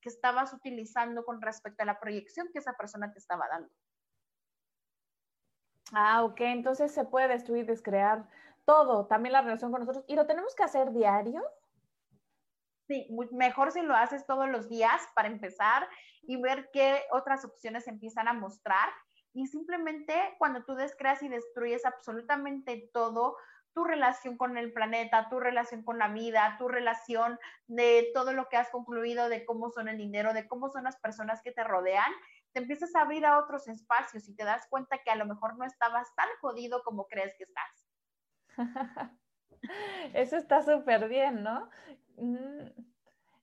que 0.00 0.08
estabas 0.08 0.52
utilizando 0.52 1.24
con 1.24 1.42
respecto 1.42 1.82
a 1.82 1.86
la 1.86 1.98
proyección 1.98 2.48
que 2.52 2.60
esa 2.60 2.74
persona 2.74 3.12
te 3.12 3.18
estaba 3.18 3.48
dando. 3.48 3.68
Ah, 5.92 6.22
ok, 6.22 6.40
entonces 6.42 6.92
se 6.92 7.04
puede 7.04 7.28
destruir, 7.28 7.66
descrear 7.66 8.28
todo, 8.64 9.06
también 9.06 9.32
la 9.32 9.42
relación 9.42 9.72
con 9.72 9.80
nosotros. 9.80 10.04
¿Y 10.06 10.14
lo 10.14 10.26
tenemos 10.26 10.54
que 10.54 10.62
hacer 10.62 10.92
diario? 10.92 11.42
Sí, 12.86 13.08
mejor 13.32 13.72
si 13.72 13.82
lo 13.82 13.94
haces 13.94 14.24
todos 14.24 14.48
los 14.48 14.68
días 14.68 15.02
para 15.14 15.28
empezar 15.28 15.88
y 16.22 16.40
ver 16.40 16.70
qué 16.72 17.02
otras 17.10 17.44
opciones 17.44 17.88
empiezan 17.88 18.28
a 18.28 18.34
mostrar. 18.34 18.88
Y 19.32 19.46
simplemente 19.46 20.14
cuando 20.38 20.64
tú 20.64 20.74
descreas 20.74 21.22
y 21.22 21.28
destruyes 21.28 21.84
absolutamente 21.84 22.88
todo, 22.92 23.36
tu 23.74 23.84
relación 23.84 24.36
con 24.36 24.56
el 24.58 24.72
planeta, 24.72 25.28
tu 25.28 25.40
relación 25.40 25.82
con 25.82 25.98
la 25.98 26.08
vida, 26.08 26.56
tu 26.58 26.68
relación 26.68 27.38
de 27.66 28.10
todo 28.14 28.32
lo 28.32 28.48
que 28.48 28.56
has 28.56 28.70
concluido, 28.70 29.28
de 29.28 29.44
cómo 29.44 29.70
son 29.70 29.88
el 29.88 29.98
dinero, 29.98 30.32
de 30.32 30.48
cómo 30.48 30.68
son 30.68 30.84
las 30.84 30.96
personas 30.96 31.42
que 31.42 31.52
te 31.52 31.64
rodean, 31.64 32.12
te 32.52 32.60
empiezas 32.60 32.94
a 32.94 33.02
abrir 33.02 33.24
a 33.26 33.38
otros 33.38 33.68
espacios 33.68 34.28
y 34.28 34.34
te 34.34 34.44
das 34.44 34.66
cuenta 34.68 34.98
que 35.04 35.10
a 35.10 35.16
lo 35.16 35.26
mejor 35.26 35.56
no 35.56 35.64
estabas 35.64 36.14
tan 36.16 36.28
jodido 36.40 36.82
como 36.82 37.06
crees 37.06 37.34
que 37.36 37.44
estás. 37.44 37.88
Eso 40.14 40.36
está 40.36 40.62
súper 40.62 41.08
bien, 41.08 41.42
¿no? 41.42 41.70
Mm, 42.16 42.68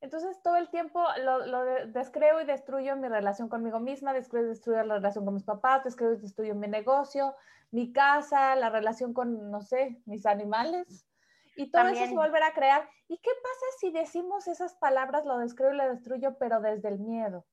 entonces 0.06 0.40
todo 0.44 0.56
el 0.56 0.70
tiempo 0.70 1.04
lo, 1.24 1.66
descreo 1.88 2.40
y 2.42 2.46
destruyo 2.46 2.96
mi 2.96 3.08
relación 3.08 3.50
conmigo 3.50 3.80
misma, 3.80 4.14
descreo 4.14 4.44
y 4.44 4.50
destruyo 4.50 4.84
la 4.84 4.96
relación 4.96 5.26
con 5.26 5.34
mis 5.34 5.44
papás, 5.44 5.84
descreo 5.84 6.14
y 6.14 6.18
destruyo 6.18 6.56
mi 6.56 6.68
negocio, 6.68 7.36
mi 7.72 7.92
casa, 7.92 8.56
la 8.56 8.70
relación 8.70 9.14
con, 9.14 9.50
no 9.50 9.62
sé, 9.62 10.02
mis 10.06 10.26
animales. 10.26 11.08
Y 11.56 11.72
todo 11.72 11.88
eso 11.88 12.06
se 12.06 12.16
volverá 12.16 12.48
a 12.48 12.54
crear. 12.54 12.88
¿Y 13.08 13.18
qué 13.18 13.32
pasa 13.42 13.66
si 13.80 13.92
decimos 13.92 14.48
esas 14.48 14.76
palabras, 14.76 15.26
lo 15.26 15.40
descreo 15.40 15.74
y 15.74 15.78
lo 15.78 15.90
destruyo, 15.90 16.38
pero 16.38 16.62
desde 16.62 16.90
el 16.90 17.00
miedo? 17.00 17.46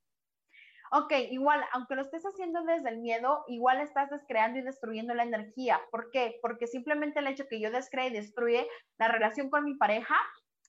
Ok, 0.91 1.13
igual, 1.31 1.65
aunque 1.73 1.95
lo 1.95 2.03
estés 2.03 2.23
haciendo 2.25 2.65
desde 2.65 2.91
el 2.91 2.99
miedo, 2.99 3.45
igual 3.49 3.81
estás 3.81 4.11
descreando 4.11 4.59
y 4.59 4.63
destruyendo 4.63 5.15
la 5.15 5.23
energía. 5.23 5.81
¿Por 5.91 6.11
qué? 6.11 6.39
Porque 6.43 6.67
simplemente 6.67 7.21
el 7.21 7.29
hecho 7.29 7.47
que 7.49 7.61
yo 7.61 7.71
descree 7.71 8.09
y 8.09 8.13
destruye 8.13 8.69
la 8.99 9.09
relación 9.09 9.49
con 9.49 9.65
mi 9.65 9.75
pareja, 9.75 10.17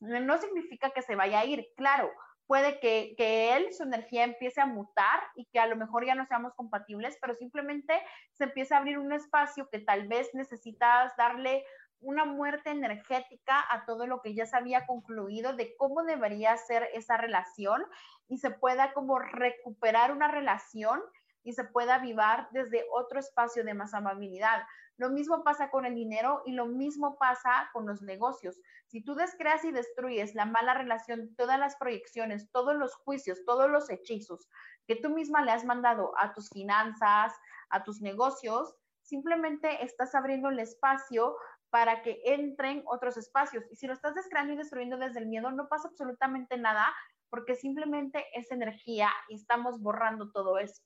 no 0.04 0.38
significa 0.38 0.91
que 0.91 1.01
se 1.01 1.16
vaya 1.16 1.39
a 1.39 1.45
ir. 1.45 1.68
Claro, 1.76 2.12
puede 2.47 2.80
que, 2.80 3.14
que, 3.18 3.56
él, 3.56 3.74
su 3.74 3.84
energía 3.84 4.24
empiece 4.24 4.62
a 4.62 4.66
mutar 4.66 5.22
y 5.36 5.45
que 5.45 5.60
a 5.60 5.68
lo 5.68 5.76
mejor 5.76 6.06
ya 6.06 6.16
no 6.16 6.26
seamos 6.26 6.54
compatibles, 6.56 7.18
pero 7.22 7.36
simplemente 7.36 7.93
se 8.34 8.45
empieza 8.45 8.76
a 8.76 8.80
abrir 8.80 8.97
un 8.97 9.14
espacio 9.14 9.70
que 9.70 9.80
tal 9.80 10.08
vez 10.08 10.30
necesitas 10.34 11.16
darle 11.18 11.66
una 12.04 12.26
muerte 12.26 12.70
energética 12.70 13.64
a 13.70 13.86
todo 13.86 14.06
lo 14.08 14.22
que 14.22 14.36
ya 14.36 14.45
se 14.45 14.58
había 14.58 14.86
concluido 14.86 15.56
de 15.56 15.76
cómo 15.78 16.04
debería 16.04 16.56
ser 16.58 16.89
esa 16.93 17.18
relación 17.18 17.84
y 18.28 18.38
se 18.38 18.51
pueda 18.51 18.93
como 18.93 19.20
recuperar 19.20 20.12
una 20.12 20.28
relación 20.28 21.01
y 21.43 21.54
se 21.54 21.64
pueda 21.64 21.95
avivar 21.95 22.49
desde 22.51 22.86
otro 22.91 23.20
espacio 23.20 23.64
de 23.64 23.74
más 23.74 23.93
amabilidad. 23.93 24.64
Lo 24.98 25.10
mismo 25.10 25.44
pasa 25.44 25.70
con 25.70 25.86
el 25.86 25.96
dinero 25.96 26.41
y 26.46 26.52
lo 26.52 26.68
mismo 26.68 27.18
pasa 27.18 27.70
con 27.74 27.88
los 27.88 28.02
negocios. 28.02 28.60
Si 28.88 29.04
tú 29.04 29.16
descreas 29.16 29.64
y 29.66 29.72
destruyes 29.72 30.36
la 30.36 30.46
mala 30.46 30.74
relación, 30.74 31.36
todas 31.36 31.60
las 31.60 31.76
proyecciones, 31.78 32.52
todos 32.52 32.76
los 32.76 32.96
juicios, 32.96 33.44
todos 33.46 33.70
los 33.70 33.89
hechizos 33.89 34.48
que 34.88 34.96
tú 34.96 35.10
misma 35.10 35.44
le 35.44 35.52
has 35.52 35.66
mandado 35.66 36.14
a 36.18 36.34
tus 36.34 36.50
finanzas, 36.50 37.34
a 37.70 37.84
tus 37.84 38.02
negocios, 38.02 38.76
simplemente 39.02 39.84
estás 39.84 40.14
abriendo 40.16 40.50
el 40.50 40.60
espacio 40.60 41.36
para 41.70 42.04
que 42.04 42.22
entren 42.26 42.84
otros 42.86 43.18
espacios. 43.18 43.66
Y 43.72 43.76
si 43.76 43.88
lo 43.88 43.94
estás 43.94 44.14
descreando 44.14 44.54
y 44.54 44.58
destruyendo 44.58 44.98
desde 44.98 45.20
el 45.20 45.28
miedo, 45.28 45.52
no 45.52 45.68
pasa 45.68 45.88
absolutamente 45.88 46.58
nada 46.58 46.94
porque 47.30 47.56
simplemente 47.56 48.24
es 48.34 48.52
energía 48.52 49.10
y 49.28 49.36
estamos 49.36 49.82
borrando 49.82 50.32
todo 50.32 50.60
eso. 50.60 50.84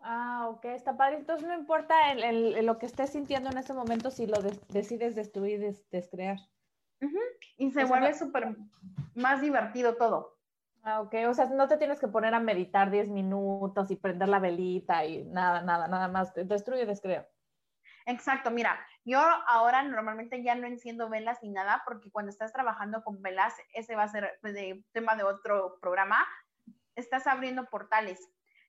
Ah, 0.00 0.48
ok, 0.50 0.64
está 0.66 0.96
padre. 0.96 1.16
Entonces 1.16 1.46
no 1.48 1.54
importa 1.54 2.12
el, 2.12 2.64
lo 2.66 2.78
que 2.78 2.86
estés 2.86 3.10
sintiendo 3.10 3.50
en 3.50 3.58
ese 3.58 3.72
momento 3.72 4.10
si 4.10 4.26
lo 4.26 4.40
decides 4.68 5.14
destruir, 5.14 5.60
des 5.60 5.88
descrear. 5.90 6.38
Y 7.56 7.70
se 7.70 7.84
vuelve 7.84 8.14
súper 8.14 8.56
más 9.14 9.40
divertido 9.40 9.96
todo. 9.96 10.38
Ah, 10.82 11.00
ok, 11.00 11.14
o 11.28 11.34
sea, 11.34 11.46
no 11.46 11.66
te 11.66 11.78
tienes 11.78 11.98
que 11.98 12.08
poner 12.08 12.34
a 12.34 12.40
meditar 12.40 12.90
10 12.90 13.08
minutos 13.08 13.90
y 13.90 13.96
prender 13.96 14.28
la 14.28 14.38
velita 14.38 15.04
y 15.06 15.24
nada, 15.24 15.62
nada, 15.62 15.88
nada 15.88 16.08
más. 16.08 16.34
Destruye, 16.34 16.84
descreo. 16.84 17.26
Exacto, 18.06 18.50
mira, 18.50 18.78
yo 19.04 19.18
ahora 19.18 19.82
normalmente 19.82 20.42
ya 20.42 20.54
no 20.54 20.66
enciendo 20.66 21.08
velas 21.08 21.38
ni 21.42 21.48
nada 21.48 21.82
porque 21.86 22.10
cuando 22.10 22.28
estás 22.28 22.52
trabajando 22.52 23.02
con 23.02 23.22
velas, 23.22 23.54
ese 23.72 23.96
va 23.96 24.02
a 24.02 24.08
ser 24.08 24.38
pues, 24.42 24.52
de, 24.52 24.84
tema 24.92 25.16
de 25.16 25.22
otro 25.22 25.78
programa, 25.80 26.18
estás 26.96 27.26
abriendo 27.26 27.64
portales 27.70 28.20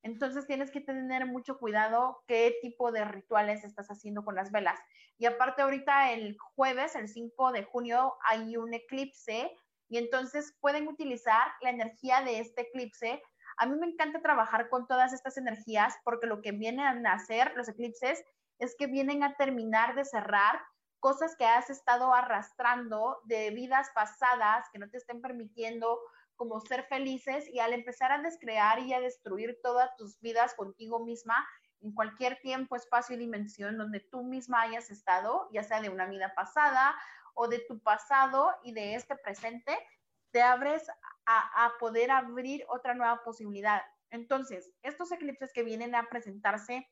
entonces 0.05 0.45
tienes 0.45 0.69
que 0.69 0.81
tener 0.81 1.25
mucho 1.25 1.57
cuidado 1.57 2.23
qué 2.27 2.55
tipo 2.61 2.91
de 2.91 3.05
rituales 3.05 3.63
estás 3.63 3.87
haciendo 3.87 4.23
con 4.23 4.35
las 4.35 4.51
velas. 4.51 4.79
Y 5.17 5.25
aparte 5.25 5.63
ahorita 5.63 6.11
el 6.11 6.37
jueves, 6.53 6.95
el 6.95 7.07
5 7.07 7.51
de 7.51 7.63
junio, 7.63 8.15
hay 8.29 8.55
un 8.55 8.71
eclipse 8.75 9.51
y 9.89 9.97
entonces 9.97 10.55
pueden 10.61 10.87
utilizar 10.87 11.47
la 11.61 11.71
energía 11.71 12.21
de 12.21 12.37
este 12.37 12.61
eclipse. 12.61 13.19
A 13.57 13.65
mí 13.65 13.75
me 13.79 13.87
encanta 13.87 14.21
trabajar 14.21 14.69
con 14.69 14.85
todas 14.85 15.11
estas 15.11 15.37
energías 15.37 15.95
porque 16.03 16.27
lo 16.27 16.39
que 16.39 16.51
vienen 16.51 17.07
a 17.07 17.13
hacer 17.13 17.53
los 17.55 17.67
eclipses 17.67 18.23
es 18.59 18.75
que 18.77 18.85
vienen 18.85 19.23
a 19.23 19.35
terminar 19.37 19.95
de 19.95 20.05
cerrar 20.05 20.61
cosas 20.99 21.35
que 21.35 21.45
has 21.45 21.71
estado 21.71 22.13
arrastrando 22.13 23.17
de 23.23 23.49
vidas 23.49 23.89
pasadas 23.95 24.67
que 24.71 24.77
no 24.77 24.87
te 24.87 24.97
estén 24.97 25.19
permitiendo 25.19 25.99
como 26.35 26.59
ser 26.61 26.83
felices 26.85 27.47
y 27.49 27.59
al 27.59 27.73
empezar 27.73 28.11
a 28.11 28.21
descrear 28.21 28.79
y 28.79 28.93
a 28.93 28.99
destruir 28.99 29.59
todas 29.61 29.95
tus 29.97 30.19
vidas 30.19 30.53
contigo 30.55 31.03
misma 31.03 31.45
en 31.81 31.93
cualquier 31.93 32.39
tiempo, 32.41 32.75
espacio 32.75 33.15
y 33.15 33.19
dimensión 33.19 33.77
donde 33.77 33.99
tú 33.99 34.23
misma 34.23 34.61
hayas 34.61 34.89
estado, 34.89 35.47
ya 35.51 35.63
sea 35.63 35.81
de 35.81 35.89
una 35.89 36.07
vida 36.07 36.33
pasada 36.35 36.95
o 37.35 37.47
de 37.47 37.59
tu 37.59 37.79
pasado 37.79 38.51
y 38.63 38.73
de 38.73 38.95
este 38.95 39.15
presente, 39.15 39.77
te 40.31 40.41
abres 40.41 40.89
a, 41.27 41.71
poder 41.79 42.11
abrir 42.11 42.65
otra 42.67 42.93
nueva 42.93 43.23
posibilidad. 43.23 43.81
Entonces, 44.09 44.71
estos 44.83 45.11
eclipses 45.11 45.51
que 45.53 45.63
vienen 45.63 45.95
a 45.95 46.09
presentarse 46.09 46.89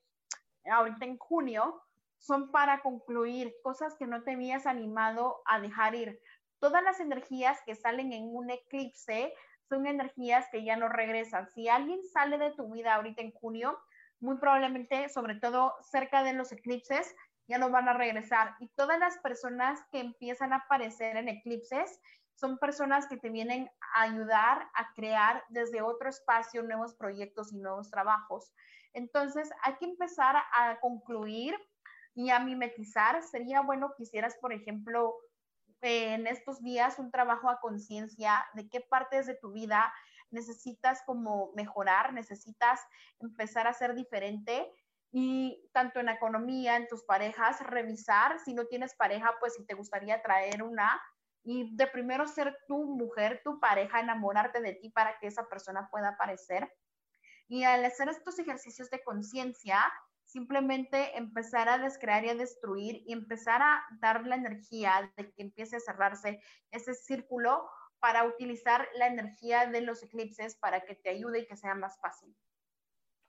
ahorita 0.66 1.06
en 1.06 1.18
junio 1.18 1.82
son 2.18 2.52
para 2.52 2.82
concluir 2.82 3.54
cosas 3.64 3.96
que 3.98 4.08
no 4.08 4.24
te 4.24 4.32
habías 4.32 4.66
animado 4.66 5.42
a 5.46 5.60
dejar 5.60 5.94
ir, 5.94 6.22
todas 6.64 6.82
las 6.82 7.02
energías 7.02 7.60
que 7.66 7.76
salen 7.76 8.14
en 8.14 8.34
un 8.34 8.50
eclipse 8.50 9.34
son 9.68 9.86
energías 9.86 10.48
que 10.50 10.64
ya 10.64 10.78
no 10.78 10.88
regresan. 10.88 11.50
Si 11.50 11.68
alguien 11.68 12.00
sale 12.06 12.38
de 12.38 12.52
tu 12.52 12.72
vida 12.72 12.96
ahorita 12.96 13.22
en 13.22 13.34
junio, 13.34 13.78
muy 14.22 14.38
probablemente, 14.38 15.10
sobre 15.10 15.36
todo 15.36 15.74
cerca 15.82 16.24
de 16.24 16.32
los 16.32 16.54
eclipses, 16.54 17.14
ya 17.50 17.58
no 17.58 17.70
van 17.70 17.90
a 17.90 17.94
regresar. 17.94 18.56
Y 18.62 18.70
todas 18.78 18.98
las 18.98 19.18
personas 19.18 19.78
que 19.92 20.00
empiezan 20.00 20.54
a 20.54 20.60
aparecer 20.60 21.18
en 21.18 21.28
eclipses 21.28 22.00
son 22.34 22.58
personas 22.60 23.08
que 23.08 23.18
te 23.18 23.30
vienen 23.30 23.70
a 23.94 24.04
ayudar 24.04 24.66
a 24.74 24.94
crear 24.94 25.44
desde 25.50 25.82
otro 25.82 26.08
espacio 26.08 26.64
nuevos 26.64 26.96
proyectos 26.96 27.52
y 27.52 27.58
nuevos 27.58 27.92
trabajos. 27.92 28.54
Entonces, 28.94 29.50
hay 29.64 29.76
que 29.76 29.86
empezar 29.86 30.38
a 30.38 30.80
concluir 30.80 31.56
y 32.16 32.30
a 32.30 32.40
mimetizar. 32.40 33.22
Sería 33.22 33.60
bueno 33.60 33.94
que 33.98 34.04
hicieras, 34.04 34.38
por 34.40 34.54
ejemplo, 34.54 35.14
en 35.84 36.28
estos 36.28 36.62
días 36.64 36.98
un 36.98 37.12
trabajo 37.12 37.50
a 37.50 37.60
conciencia 37.60 38.46
de 38.54 38.70
qué 38.70 38.80
partes 38.82 39.28
de 39.28 39.36
tu 39.36 39.52
vida 39.52 39.94
necesitas 40.32 41.04
como 41.06 41.52
mejorar, 41.56 42.14
necesitas 42.14 42.80
empezar 43.20 43.68
a 43.68 43.74
ser 43.74 43.94
diferente 43.94 44.72
y 45.12 45.70
tanto 45.74 46.00
en 46.00 46.10
economía, 46.10 46.76
en 46.78 46.88
tus 46.88 47.04
parejas, 47.04 47.60
revisar 47.60 48.40
si 48.40 48.54
no 48.54 48.66
tienes 48.66 48.96
pareja, 48.96 49.36
pues 49.40 49.56
si 49.56 49.66
te 49.66 49.76
gustaría 49.76 50.22
traer 50.24 50.64
una 50.64 51.00
y 51.44 51.76
de 51.76 51.88
primero 51.88 52.28
ser 52.28 52.58
tu 52.68 52.86
mujer, 52.86 53.42
tu 53.44 53.60
pareja, 53.60 54.00
enamorarte 54.00 54.62
de 54.62 54.74
ti 54.74 54.90
para 54.90 55.20
que 55.20 55.28
esa 55.28 55.48
persona 55.50 55.90
pueda 55.92 56.10
aparecer. 56.10 56.74
Y 57.48 57.66
al 57.66 57.84
hacer 57.84 58.08
estos 58.08 58.40
ejercicios 58.40 58.90
de 58.90 59.04
conciencia, 59.04 59.92
simplemente 60.34 61.18
empezar 61.18 61.70
a 61.70 61.78
descrear 61.78 62.26
y 62.26 62.30
a 62.30 62.36
destruir 62.36 63.04
y 63.06 63.14
empezar 63.14 63.62
a 63.62 63.84
dar 64.02 64.26
la 64.28 64.36
energía 64.36 65.14
de 65.16 65.32
que 65.32 65.44
empiece 65.44 65.78
a 65.78 65.80
cerrarse 65.80 66.42
ese 66.72 66.94
círculo 66.96 67.70
para 68.00 68.26
utilizar 68.26 68.88
la 68.96 69.08
energía 69.08 69.68
de 69.68 69.82
los 69.82 70.04
eclipses 70.04 70.58
para 70.58 70.82
que 70.82 70.96
te 70.96 71.10
ayude 71.12 71.40
y 71.40 71.46
que 71.48 71.56
sea 71.56 71.76
más 71.76 72.00
fácil. 72.02 72.36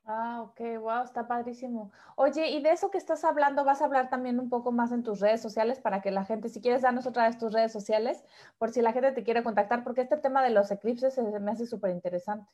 Ah, 0.07 0.41
ok, 0.43 0.61
wow, 0.81 1.03
está 1.03 1.27
padrísimo. 1.29 1.91
Oye, 2.17 2.49
y 2.51 2.63
de 2.63 2.71
eso 2.73 2.91
que 2.91 2.97
estás 2.99 3.23
hablando, 3.25 3.65
vas 3.65 3.81
a 3.83 3.85
hablar 3.87 4.09
también 4.11 4.39
un 4.41 4.49
poco 4.51 4.73
más 4.73 4.93
en 4.93 5.03
tus 5.03 5.21
redes 5.21 5.41
sociales 5.43 5.79
para 5.81 6.01
que 6.03 6.11
la 6.11 6.25
gente, 6.25 6.49
si 6.51 6.61
quieres 6.63 6.81
darnos 6.83 7.07
otra 7.07 7.27
vez 7.27 7.37
tus 7.39 7.53
redes 7.53 7.73
sociales, 7.73 8.25
por 8.59 8.71
si 8.71 8.81
la 8.83 8.93
gente 8.93 9.13
te 9.13 9.25
quiere 9.25 9.43
contactar, 9.43 9.83
porque 9.85 10.03
este 10.03 10.17
tema 10.19 10.43
de 10.43 10.51
los 10.51 10.71
eclipses 10.71 11.19
me 11.19 11.51
hace 11.51 11.67
súper 11.67 11.91
interesante. 11.91 12.51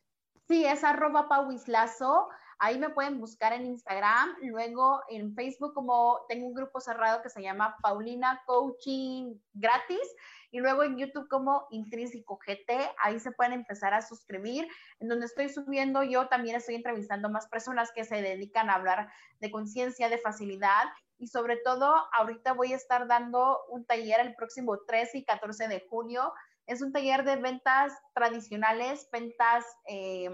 Sí, 0.48 0.64
es 0.66 0.82
arroba 0.84 1.28
pauislazo. 1.28 2.28
Ahí 2.62 2.78
me 2.78 2.90
pueden 2.90 3.18
buscar 3.18 3.54
en 3.54 3.64
Instagram, 3.64 4.36
luego 4.42 5.00
en 5.08 5.34
Facebook 5.34 5.72
como 5.72 6.20
tengo 6.28 6.46
un 6.46 6.52
grupo 6.52 6.78
cerrado 6.78 7.22
que 7.22 7.30
se 7.30 7.40
llama 7.40 7.74
Paulina 7.80 8.42
Coaching 8.44 9.34
Gratis 9.54 10.06
y 10.50 10.58
luego 10.58 10.82
en 10.82 10.98
YouTube 10.98 11.26
como 11.28 11.66
Intrínseco 11.70 12.38
GT, 12.38 12.70
ahí 13.02 13.18
se 13.18 13.32
pueden 13.32 13.54
empezar 13.54 13.94
a 13.94 14.02
suscribir, 14.02 14.68
en 14.98 15.08
donde 15.08 15.24
estoy 15.24 15.48
subiendo, 15.48 16.02
yo 16.02 16.28
también 16.28 16.54
estoy 16.54 16.74
entrevistando 16.74 17.30
más 17.30 17.48
personas 17.48 17.92
que 17.94 18.04
se 18.04 18.20
dedican 18.20 18.68
a 18.68 18.74
hablar 18.74 19.10
de 19.38 19.50
conciencia, 19.50 20.10
de 20.10 20.18
facilidad 20.18 20.84
y 21.16 21.28
sobre 21.28 21.56
todo 21.56 21.94
ahorita 22.12 22.52
voy 22.52 22.74
a 22.74 22.76
estar 22.76 23.06
dando 23.06 23.58
un 23.70 23.86
taller 23.86 24.20
el 24.20 24.34
próximo 24.34 24.80
13 24.86 25.16
y 25.16 25.24
14 25.24 25.66
de 25.66 25.86
junio. 25.88 26.34
Es 26.66 26.82
un 26.82 26.92
taller 26.92 27.24
de 27.24 27.36
ventas 27.36 27.94
tradicionales, 28.12 29.08
ventas... 29.10 29.64
Eh, 29.88 30.28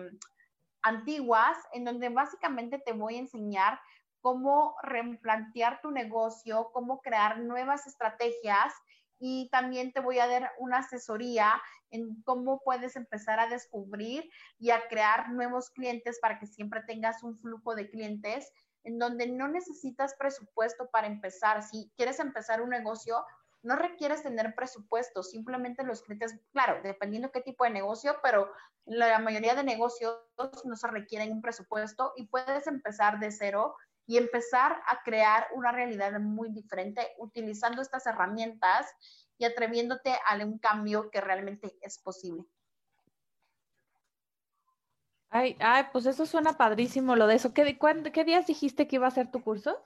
antiguas, 0.86 1.56
en 1.72 1.84
donde 1.84 2.08
básicamente 2.08 2.78
te 2.78 2.92
voy 2.92 3.16
a 3.16 3.20
enseñar 3.20 3.80
cómo 4.20 4.76
replantear 4.82 5.80
tu 5.80 5.90
negocio, 5.90 6.70
cómo 6.72 7.00
crear 7.00 7.40
nuevas 7.40 7.86
estrategias 7.86 8.72
y 9.18 9.48
también 9.50 9.92
te 9.92 10.00
voy 10.00 10.18
a 10.18 10.28
dar 10.28 10.52
una 10.58 10.78
asesoría 10.78 11.60
en 11.90 12.22
cómo 12.22 12.60
puedes 12.64 12.96
empezar 12.96 13.40
a 13.40 13.48
descubrir 13.48 14.28
y 14.58 14.70
a 14.70 14.86
crear 14.88 15.30
nuevos 15.30 15.70
clientes 15.70 16.18
para 16.20 16.38
que 16.38 16.46
siempre 16.46 16.82
tengas 16.86 17.22
un 17.22 17.36
flujo 17.38 17.74
de 17.74 17.90
clientes 17.90 18.52
en 18.84 18.98
donde 18.98 19.26
no 19.26 19.48
necesitas 19.48 20.14
presupuesto 20.16 20.88
para 20.92 21.08
empezar. 21.08 21.62
Si 21.64 21.90
quieres 21.96 22.20
empezar 22.20 22.62
un 22.62 22.70
negocio, 22.70 23.24
no 23.62 23.76
requieres 23.76 24.22
tener 24.22 24.54
presupuesto, 24.54 25.22
simplemente 25.22 25.84
los 25.84 26.02
clientes, 26.02 26.38
claro, 26.52 26.80
dependiendo 26.82 27.32
qué 27.32 27.40
tipo 27.40 27.64
de 27.64 27.70
negocio, 27.70 28.16
pero 28.22 28.52
la 28.84 29.18
mayoría 29.18 29.54
de 29.54 29.64
negocios 29.64 30.16
no 30.64 30.76
se 30.76 30.86
requieren 30.88 31.32
un 31.32 31.42
presupuesto 31.42 32.12
y 32.16 32.26
puedes 32.28 32.66
empezar 32.66 33.18
de 33.18 33.32
cero 33.32 33.76
y 34.06 34.18
empezar 34.18 34.80
a 34.86 35.02
crear 35.02 35.48
una 35.54 35.72
realidad 35.72 36.18
muy 36.20 36.50
diferente 36.52 37.14
utilizando 37.18 37.82
estas 37.82 38.06
herramientas 38.06 38.86
y 39.38 39.44
atreviéndote 39.44 40.16
a 40.26 40.36
un 40.44 40.58
cambio 40.58 41.10
que 41.10 41.20
realmente 41.20 41.76
es 41.80 41.98
posible. 41.98 42.44
Ay, 45.28 45.56
ay, 45.60 45.86
pues 45.92 46.06
eso 46.06 46.24
suena 46.24 46.56
padrísimo 46.56 47.16
lo 47.16 47.26
de 47.26 47.34
eso. 47.34 47.52
¿Qué, 47.52 47.78
¿Qué 48.12 48.24
días 48.24 48.46
dijiste 48.46 48.86
que 48.86 48.96
iba 48.96 49.08
a 49.08 49.10
ser 49.10 49.30
tu 49.30 49.42
curso? 49.42 49.76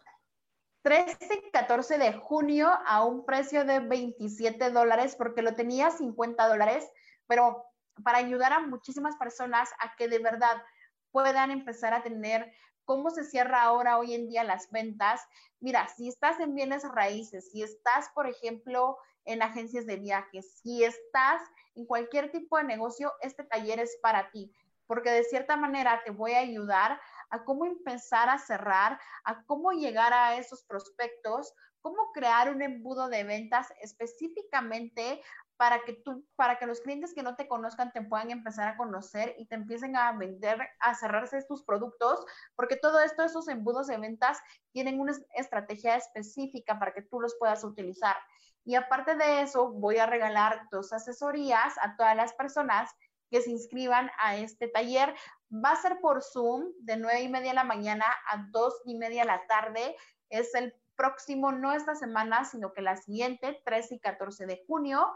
13 0.83 1.43
y 1.47 1.51
14 1.51 1.99
de 1.99 2.13
junio 2.15 2.71
a 2.87 3.05
un 3.05 3.25
precio 3.27 3.65
de 3.65 3.81
27 3.81 4.71
dólares 4.71 5.15
porque 5.17 5.43
lo 5.43 5.55
tenía 5.55 5.91
50 5.91 6.49
dólares, 6.49 6.89
pero 7.27 7.65
para 8.03 8.19
ayudar 8.19 8.53
a 8.53 8.61
muchísimas 8.61 9.17
personas 9.17 9.69
a 9.79 9.95
que 9.97 10.09
de 10.09 10.19
verdad 10.19 10.63
puedan 11.11 11.51
empezar 11.51 11.93
a 11.93 12.03
tener 12.03 12.53
cómo 12.85 13.11
se 13.11 13.25
cierra 13.25 13.63
ahora 13.63 13.99
hoy 13.99 14.15
en 14.15 14.29
día 14.29 14.43
las 14.43 14.71
ventas. 14.71 15.21
Mira, 15.61 15.87
si 15.89 16.09
estás 16.09 16.41
en 16.41 16.55
bienes 16.55 16.83
raíces, 16.83 17.51
si 17.53 17.63
estás, 17.63 18.09
por 18.15 18.27
ejemplo, 18.27 18.99
en 19.25 19.43
agencias 19.43 19.87
de 19.87 19.97
viajes, 19.97 20.61
si 20.63 20.83
estás 20.83 21.43
en 21.75 21.87
cualquier 21.87 22.33
tipo 22.33 22.57
de 22.57 22.65
negocio, 22.65 23.13
este 23.21 23.45
taller 23.45 23.81
es 23.81 23.99
para 24.03 24.31
ti, 24.31 24.53
porque 24.87 25.11
de 25.11 25.25
cierta 25.25 25.57
manera 25.57 26.03
te 26.05 26.11
voy 26.11 26.33
a 26.33 26.41
ayudar 26.41 27.01
a 27.31 27.45
cómo 27.45 27.65
empezar 27.65 28.29
a 28.29 28.39
cerrar, 28.39 29.01
a 29.25 29.45
cómo 29.45 29.73
llegar 29.73 30.13
a 30.13 30.37
esos 30.37 30.65
prospectos, 30.65 31.55
cómo 31.81 32.13
crear 32.13 32.51
un 32.53 32.63
embudo 32.63 33.09
de 33.09 33.25
ventas 33.25 33.73
específicamente 33.81 35.23
para 35.57 35.83
que 35.85 35.93
tú, 35.93 36.27
para 36.37 36.59
que 36.59 36.67
los 36.67 36.81
clientes 36.81 37.13
que 37.15 37.23
no 37.23 37.37
te 37.37 37.47
conozcan 37.47 37.93
te 37.93 38.03
puedan 38.03 38.31
empezar 38.31 38.69
a 38.69 38.77
conocer 38.77 39.35
y 39.39 39.47
te 39.47 39.57
empiecen 39.57 39.95
a 39.95 40.13
vender, 40.13 40.59
a 40.81 40.95
cerrarse 40.95 41.43
tus 41.45 41.63
productos, 41.65 42.25
porque 42.57 42.77
todo 42.77 43.01
esto, 43.01 43.23
esos 43.23 43.47
embudos 43.47 43.87
de 43.87 43.99
ventas 43.99 44.39
tienen 44.73 45.01
una 45.01 45.13
estrategia 45.35 45.97
específica 45.97 46.79
para 46.79 46.95
que 46.95 47.03
tú 47.03 47.21
los 47.21 47.37
puedas 47.39 47.63
utilizar. 47.63 48.17
Y 48.65 48.75
aparte 48.75 49.17
de 49.17 49.43
eso, 49.43 49.71
voy 49.71 49.99
a 49.99 50.07
regalar 50.07 50.67
dos 50.71 50.93
asesorías 50.93 51.75
a 51.83 51.97
todas 51.97 52.17
las 52.17 52.33
personas 52.35 52.91
que 53.31 53.41
se 53.41 53.51
inscriban 53.51 54.11
a 54.19 54.37
este 54.37 54.69
taller. 54.69 55.15
Va 55.53 55.73
a 55.73 55.81
ser 55.81 56.01
por 56.01 56.23
Zoom 56.23 56.73
de 56.81 56.97
9 56.97 57.23
y 57.23 57.29
media 57.29 57.51
de 57.51 57.55
la 57.55 57.65
mañana 57.65 58.05
a 58.29 58.47
2 58.51 58.83
y 58.87 58.97
media 58.97 59.23
de 59.23 59.29
la 59.29 59.47
tarde. 59.47 59.97
Es 60.29 60.55
el 60.55 60.75
próximo, 60.97 61.53
no 61.53 61.73
esta 61.73 61.95
semana, 61.95 62.45
sino 62.45 62.73
que 62.73 62.83
la 62.83 62.97
siguiente, 62.97 63.63
13 63.65 63.95
y 63.95 64.01
14 64.01 64.47
de 64.47 64.63
junio. 64.67 65.07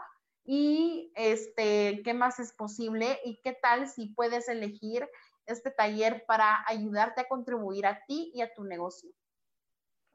Y 0.43 1.11
este, 1.15 2.01
¿qué 2.03 2.13
más 2.13 2.39
es 2.39 2.53
posible? 2.53 3.19
¿Y 3.23 3.39
qué 3.41 3.53
tal 3.53 3.87
si 3.87 4.07
puedes 4.07 4.47
elegir 4.47 5.07
este 5.45 5.71
taller 5.71 6.25
para 6.25 6.63
ayudarte 6.67 7.21
a 7.21 7.27
contribuir 7.27 7.85
a 7.85 8.03
ti 8.05 8.31
y 8.33 8.41
a 8.41 8.53
tu 8.53 8.63
negocio? 8.63 9.11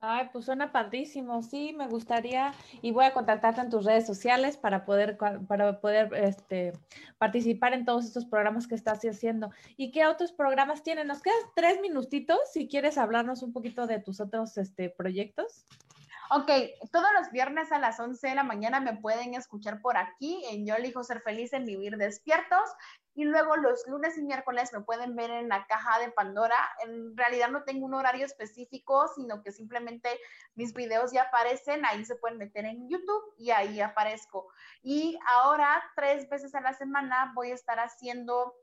Ay, 0.02 0.30
pues 0.32 0.46
suena 0.46 0.72
padrísimo, 0.72 1.42
sí, 1.42 1.74
me 1.76 1.86
gustaría 1.86 2.54
y 2.80 2.90
voy 2.90 3.04
a 3.04 3.12
contactarte 3.12 3.60
en 3.60 3.68
tus 3.68 3.84
redes 3.84 4.06
sociales 4.06 4.56
para 4.56 4.86
poder, 4.86 5.18
para 5.46 5.78
poder 5.78 6.14
este, 6.14 6.72
participar 7.18 7.74
en 7.74 7.84
todos 7.84 8.06
estos 8.06 8.24
programas 8.24 8.66
que 8.66 8.74
estás 8.74 9.00
haciendo. 9.04 9.50
¿Y 9.76 9.90
qué 9.90 10.06
otros 10.06 10.32
programas 10.32 10.82
tienen? 10.82 11.06
Nos 11.06 11.20
quedan 11.20 11.36
tres 11.54 11.82
minutitos 11.82 12.38
si 12.50 12.66
quieres 12.66 12.96
hablarnos 12.96 13.42
un 13.42 13.52
poquito 13.52 13.86
de 13.86 14.00
tus 14.00 14.20
otros 14.20 14.56
este, 14.56 14.88
proyectos. 14.88 15.66
Ok, 16.32 16.48
todos 16.92 17.08
los 17.18 17.32
viernes 17.32 17.72
a 17.72 17.80
las 17.80 17.98
11 17.98 18.28
de 18.28 18.34
la 18.36 18.44
mañana 18.44 18.78
me 18.78 18.96
pueden 18.96 19.34
escuchar 19.34 19.82
por 19.82 19.96
aquí 19.96 20.40
en 20.50 20.64
Yo 20.64 20.76
elijo 20.76 21.02
ser 21.02 21.20
feliz 21.22 21.52
en 21.52 21.66
vivir 21.66 21.96
despiertos 21.96 22.70
y 23.14 23.24
luego 23.24 23.56
los 23.56 23.86
lunes 23.88 24.16
y 24.16 24.22
miércoles 24.22 24.72
me 24.72 24.80
pueden 24.80 25.16
ver 25.16 25.30
en 25.30 25.48
la 25.48 25.66
caja 25.66 25.98
de 25.98 26.10
Pandora. 26.12 26.56
En 26.84 27.16
realidad 27.16 27.50
no 27.50 27.64
tengo 27.64 27.86
un 27.86 27.94
horario 27.94 28.24
específico, 28.24 29.08
sino 29.14 29.42
que 29.42 29.52
simplemente 29.52 30.08
mis 30.54 30.72
videos 30.72 31.12
ya 31.12 31.22
aparecen, 31.22 31.84
ahí 31.84 32.04
se 32.04 32.16
pueden 32.16 32.38
meter 32.38 32.64
en 32.64 32.88
YouTube 32.88 33.34
y 33.36 33.50
ahí 33.50 33.80
aparezco. 33.80 34.48
Y 34.82 35.18
ahora 35.26 35.82
tres 35.96 36.28
veces 36.28 36.54
a 36.54 36.60
la 36.60 36.72
semana 36.72 37.32
voy 37.34 37.50
a 37.50 37.54
estar 37.54 37.80
haciendo 37.80 38.54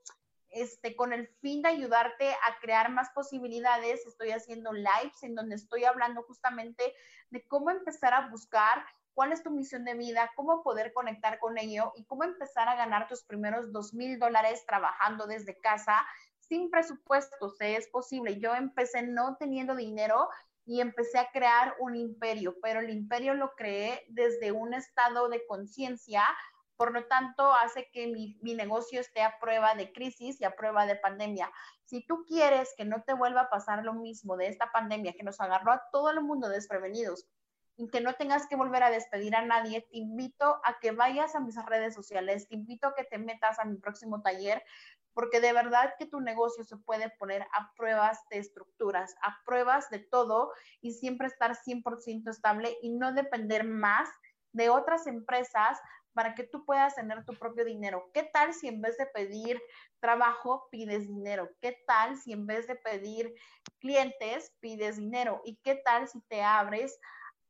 este, 0.50 0.96
con 0.96 1.12
el 1.12 1.28
fin 1.42 1.62
de 1.62 1.70
ayudarte 1.70 2.32
a 2.32 2.60
crear 2.62 2.90
más 2.90 3.10
posibilidades, 3.10 4.06
estoy 4.08 4.32
haciendo 4.32 4.72
lives 4.72 5.22
en 5.24 5.36
donde 5.36 5.56
estoy 5.56 5.84
hablando 5.84 6.24
justamente 6.24 6.94
de 7.30 7.46
cómo 7.48 7.70
empezar 7.70 8.14
a 8.14 8.30
buscar 8.30 8.86
cuál 9.18 9.32
es 9.32 9.42
tu 9.42 9.50
misión 9.50 9.84
de 9.84 9.96
vida, 9.96 10.32
cómo 10.36 10.62
poder 10.62 10.94
conectar 10.94 11.40
con 11.40 11.58
ello 11.58 11.92
y 11.96 12.06
cómo 12.06 12.24
empezar 12.24 12.70
a 12.70 12.76
ganar 12.76 13.08
tus 13.08 13.24
primeros 13.24 13.72
dos 13.72 13.96
mil 13.96 14.20
dólares 14.20 14.64
trabajando 14.68 15.26
desde 15.26 15.60
casa 15.60 16.06
sin 16.38 16.70
presupuesto. 16.70 17.50
Se 17.50 17.78
es 17.78 17.88
posible. 17.88 18.40
Yo 18.40 18.54
empecé 18.54 19.02
no 19.02 19.36
teniendo 19.38 19.76
dinero 19.76 20.30
y 20.68 20.82
empecé 20.82 21.18
a 21.18 21.32
crear 21.32 21.74
un 21.80 21.96
imperio, 21.96 22.58
pero 22.62 22.80
el 22.80 22.92
imperio 22.92 23.34
lo 23.34 23.56
creé 23.56 24.06
desde 24.10 24.52
un 24.52 24.76
estado 24.76 25.30
de 25.30 25.44
conciencia 25.48 26.24
por 26.78 26.94
lo 26.94 27.08
tanto, 27.08 27.52
hace 27.54 27.90
que 27.92 28.06
mi, 28.06 28.54
negocio 28.54 29.02
esté 29.02 29.24
a 29.24 29.40
prueba 29.40 29.74
de 29.74 29.92
crisis 29.92 30.40
y 30.40 30.44
a 30.44 30.56
prueba 30.56 30.86
de 30.86 30.96
pandemia. 30.96 31.52
Si 31.86 32.06
tú 32.06 32.24
quieres 32.28 32.76
que 32.78 32.86
no 32.86 33.02
te 33.02 33.16
vuelva 33.16 33.42
a 33.42 33.50
pasar 33.50 33.84
lo 33.84 33.96
mismo 33.96 34.38
de 34.38 34.48
esta 34.48 34.72
pandemia 34.72 35.14
que 35.14 35.24
nos 35.24 35.42
agarró 35.42 35.72
a 35.72 35.82
todo 35.92 36.12
el 36.12 36.22
mundo 36.22 36.50
desprevenidos 36.50 37.28
y 37.78 37.88
que 37.90 38.02
no 38.02 38.16
tengas 38.16 38.48
que 38.48 38.56
volver 38.56 38.84
a 38.84 38.90
despedir 38.90 39.36
a 39.36 39.46
nadie, 39.46 39.82
te 39.82 39.98
invito 39.98 40.60
a 40.64 40.80
que 40.80 40.92
vayas 40.92 41.36
a 41.36 41.40
mis 41.40 41.56
redes 41.66 41.94
sociales, 41.94 42.48
te 42.50 42.56
invito 42.56 42.88
a 42.88 42.96
que 42.96 43.04
te 43.04 43.20
metas 43.20 43.60
a 43.60 43.66
mi 43.66 43.78
próximo 43.78 44.22
taller, 44.22 44.64
porque 45.14 45.40
de 45.40 45.54
verdad 45.54 45.94
que 45.98 46.08
tu 46.08 46.20
negocio 46.20 46.64
se 46.64 46.78
puede 46.78 47.10
poner 47.18 47.44
a 47.54 47.72
pruebas 47.76 48.20
de 48.30 48.40
estructuras, 48.40 49.16
a 49.22 49.38
pruebas 49.46 49.90
de 49.90 50.00
todo 50.00 50.52
y 50.82 50.94
siempre 50.94 51.28
estar 51.28 51.56
100% 51.56 52.30
estable 52.30 52.76
y 52.82 52.90
no 52.90 53.14
depender 53.14 53.64
más 53.64 54.10
de 54.52 54.70
otras 54.70 55.06
empresas 55.08 55.80
para 56.14 56.34
que 56.34 56.44
tú 56.44 56.66
puedas 56.66 56.96
tener 56.96 57.24
tu 57.26 57.34
propio 57.34 57.64
dinero. 57.64 58.10
¿Qué 58.12 58.24
tal 58.24 58.52
si 58.52 58.68
en 58.68 58.82
vez 58.82 58.98
de 58.98 59.06
pedir 59.06 59.62
trabajo 60.00 60.68
pides 60.72 61.08
dinero? 61.08 61.48
¿Qué 61.62 61.78
tal 61.86 62.18
si 62.18 62.34
en 62.34 62.48
vez 62.48 62.66
de 62.66 62.76
pedir 62.76 63.36
clientes 63.80 64.52
pides 64.60 64.98
dinero? 64.98 65.42
¿Y 65.46 65.58
qué 65.58 65.76
tal 65.76 66.08
si 66.08 66.20
te 66.22 66.42
abres 66.42 67.00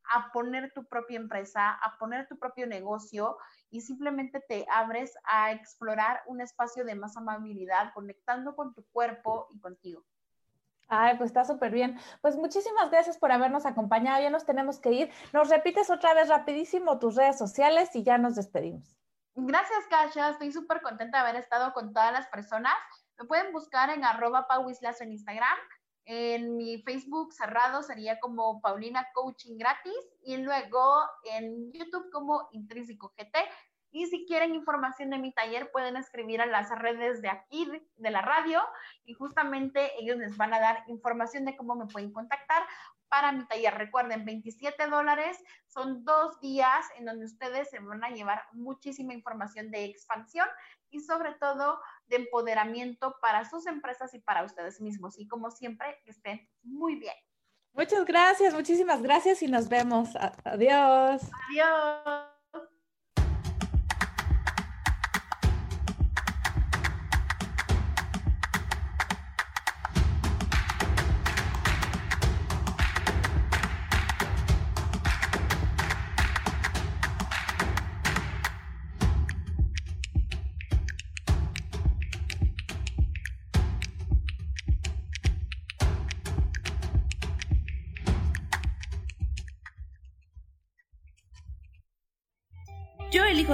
a 0.10 0.32
poner 0.32 0.72
tu 0.74 0.86
propia 0.86 1.18
empresa, 1.18 1.72
a 1.72 1.98
poner 1.98 2.28
tu 2.28 2.38
propio 2.38 2.68
negocio 2.68 3.38
y 3.70 3.82
simplemente 3.82 4.40
te 4.40 4.66
abres 4.72 5.16
a 5.24 5.52
explorar 5.52 6.22
un 6.28 6.42
espacio 6.42 6.86
de 6.86 6.96
más 6.96 7.18
amabilidad, 7.18 7.94
conectando 7.94 8.56
con 8.56 8.74
tu 8.74 8.84
cuerpo 8.92 9.48
y 9.52 9.60
contigo? 9.60 10.04
Ay, 10.90 11.18
pues 11.18 11.32
está 11.32 11.44
súper 11.44 11.72
bien. 11.72 12.00
Pues 12.22 12.38
muchísimas 12.38 12.90
gracias 12.90 13.18
por 13.18 13.32
habernos 13.32 13.66
acompañado. 13.66 14.22
Ya 14.22 14.30
nos 14.30 14.46
tenemos 14.46 14.80
que 14.80 14.92
ir. 14.92 15.12
Nos 15.34 15.50
repites 15.50 15.90
otra 15.90 16.14
vez 16.14 16.30
rapidísimo 16.30 16.98
tus 16.98 17.16
redes 17.16 17.38
sociales 17.38 17.94
y 17.96 18.04
ya 18.04 18.18
nos 18.18 18.36
despedimos. 18.36 18.98
Gracias, 19.36 19.86
Kasha. 19.90 20.30
Estoy 20.30 20.52
súper 20.52 20.82
contenta 20.82 21.18
de 21.18 21.30
haber 21.30 21.42
estado 21.42 21.74
con 21.74 21.94
todas 21.94 22.12
las 22.12 22.28
personas. 22.28 22.74
Me 23.20 23.26
pueden 23.26 23.52
buscar 23.52 23.90
en 23.90 24.04
arroba 24.06 24.48
pauislazo 24.48 25.04
en 25.04 25.12
Instagram. 25.12 25.58
En 26.10 26.56
mi 26.56 26.82
Facebook 26.84 27.34
cerrado 27.34 27.84
sería 27.84 28.18
como 28.22 28.62
Paulina 28.62 29.06
Coaching 29.14 29.58
Gratis 29.58 29.94
y 30.24 30.38
luego 30.38 31.02
en 31.26 31.70
YouTube 31.74 32.10
como 32.14 32.48
Intrínseco 32.54 33.14
GT. 33.18 33.38
Y 33.92 34.06
si 34.06 34.26
quieren 34.26 34.56
información 34.56 35.10
de 35.10 35.18
mi 35.18 35.34
taller, 35.34 35.70
pueden 35.70 35.98
escribir 35.98 36.40
a 36.40 36.46
las 36.46 36.70
redes 36.70 37.22
de 37.22 37.28
aquí, 37.28 37.70
de 37.98 38.10
la 38.10 38.22
radio, 38.22 38.62
y 39.04 39.16
justamente 39.16 39.92
ellos 40.00 40.18
les 40.18 40.38
van 40.38 40.54
a 40.54 40.60
dar 40.60 40.84
información 40.88 41.44
de 41.44 41.58
cómo 41.58 41.76
me 41.76 41.88
pueden 41.88 42.14
contactar 42.14 42.64
para 43.10 43.34
mi 43.34 43.46
taller. 43.46 43.74
Recuerden, 43.74 44.24
27 44.24 44.88
dólares, 44.88 45.38
son 45.68 46.06
dos 46.06 46.40
días 46.40 46.86
en 46.98 47.06
donde 47.06 47.26
ustedes 47.26 47.70
se 47.70 47.80
van 47.80 48.04
a 48.04 48.12
llevar 48.12 48.44
muchísima 48.54 49.14
información 49.14 49.72
de 49.72 49.86
expansión 49.86 50.48
y 50.90 51.02
sobre 51.02 51.34
todo 51.36 51.80
de 52.08 52.18
empoderamiento 52.18 53.16
para 53.22 53.46
sus 53.46 53.66
empresas 53.68 54.14
y 54.14 54.20
para 54.20 54.44
ustedes 54.44 54.82
mismos. 54.82 55.18
Y 55.18 55.28
como 55.28 55.52
siempre, 55.52 56.00
que 56.04 56.12
estén 56.12 56.50
muy 56.64 56.96
bien. 56.96 57.16
Muchas 57.74 58.06
gracias, 58.06 58.54
muchísimas 58.54 59.02
gracias 59.02 59.42
y 59.44 59.48
nos 59.48 59.70
vemos. 59.70 60.10
Adiós. 60.44 61.22
Adiós. 61.50 62.37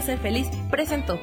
Ser 0.02 0.18
feliz 0.18 0.48
presentó. 0.70 1.18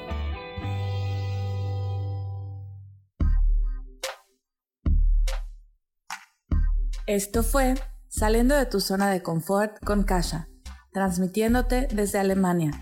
Esto 7.07 7.43
fue 7.43 7.75
Saliendo 8.09 8.57
de 8.57 8.64
tu 8.66 8.81
zona 8.81 9.11
de 9.11 9.23
confort 9.23 9.85
con 9.85 10.05
Kasha, 10.05 10.49
transmitiéndote 10.93 11.89
desde 11.93 12.18
Alemania. 12.18 12.73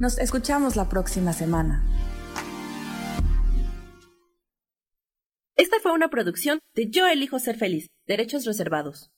Nos 0.00 0.18
escuchamos 0.18 0.74
la 0.74 0.88
próxima 0.88 1.32
semana. 1.32 1.84
Esta 5.56 5.76
fue 5.80 5.92
una 5.92 6.08
producción 6.08 6.58
de 6.74 6.90
Yo 6.90 7.06
elijo 7.06 7.38
ser 7.38 7.56
feliz, 7.56 7.86
derechos 8.06 8.44
reservados. 8.44 9.13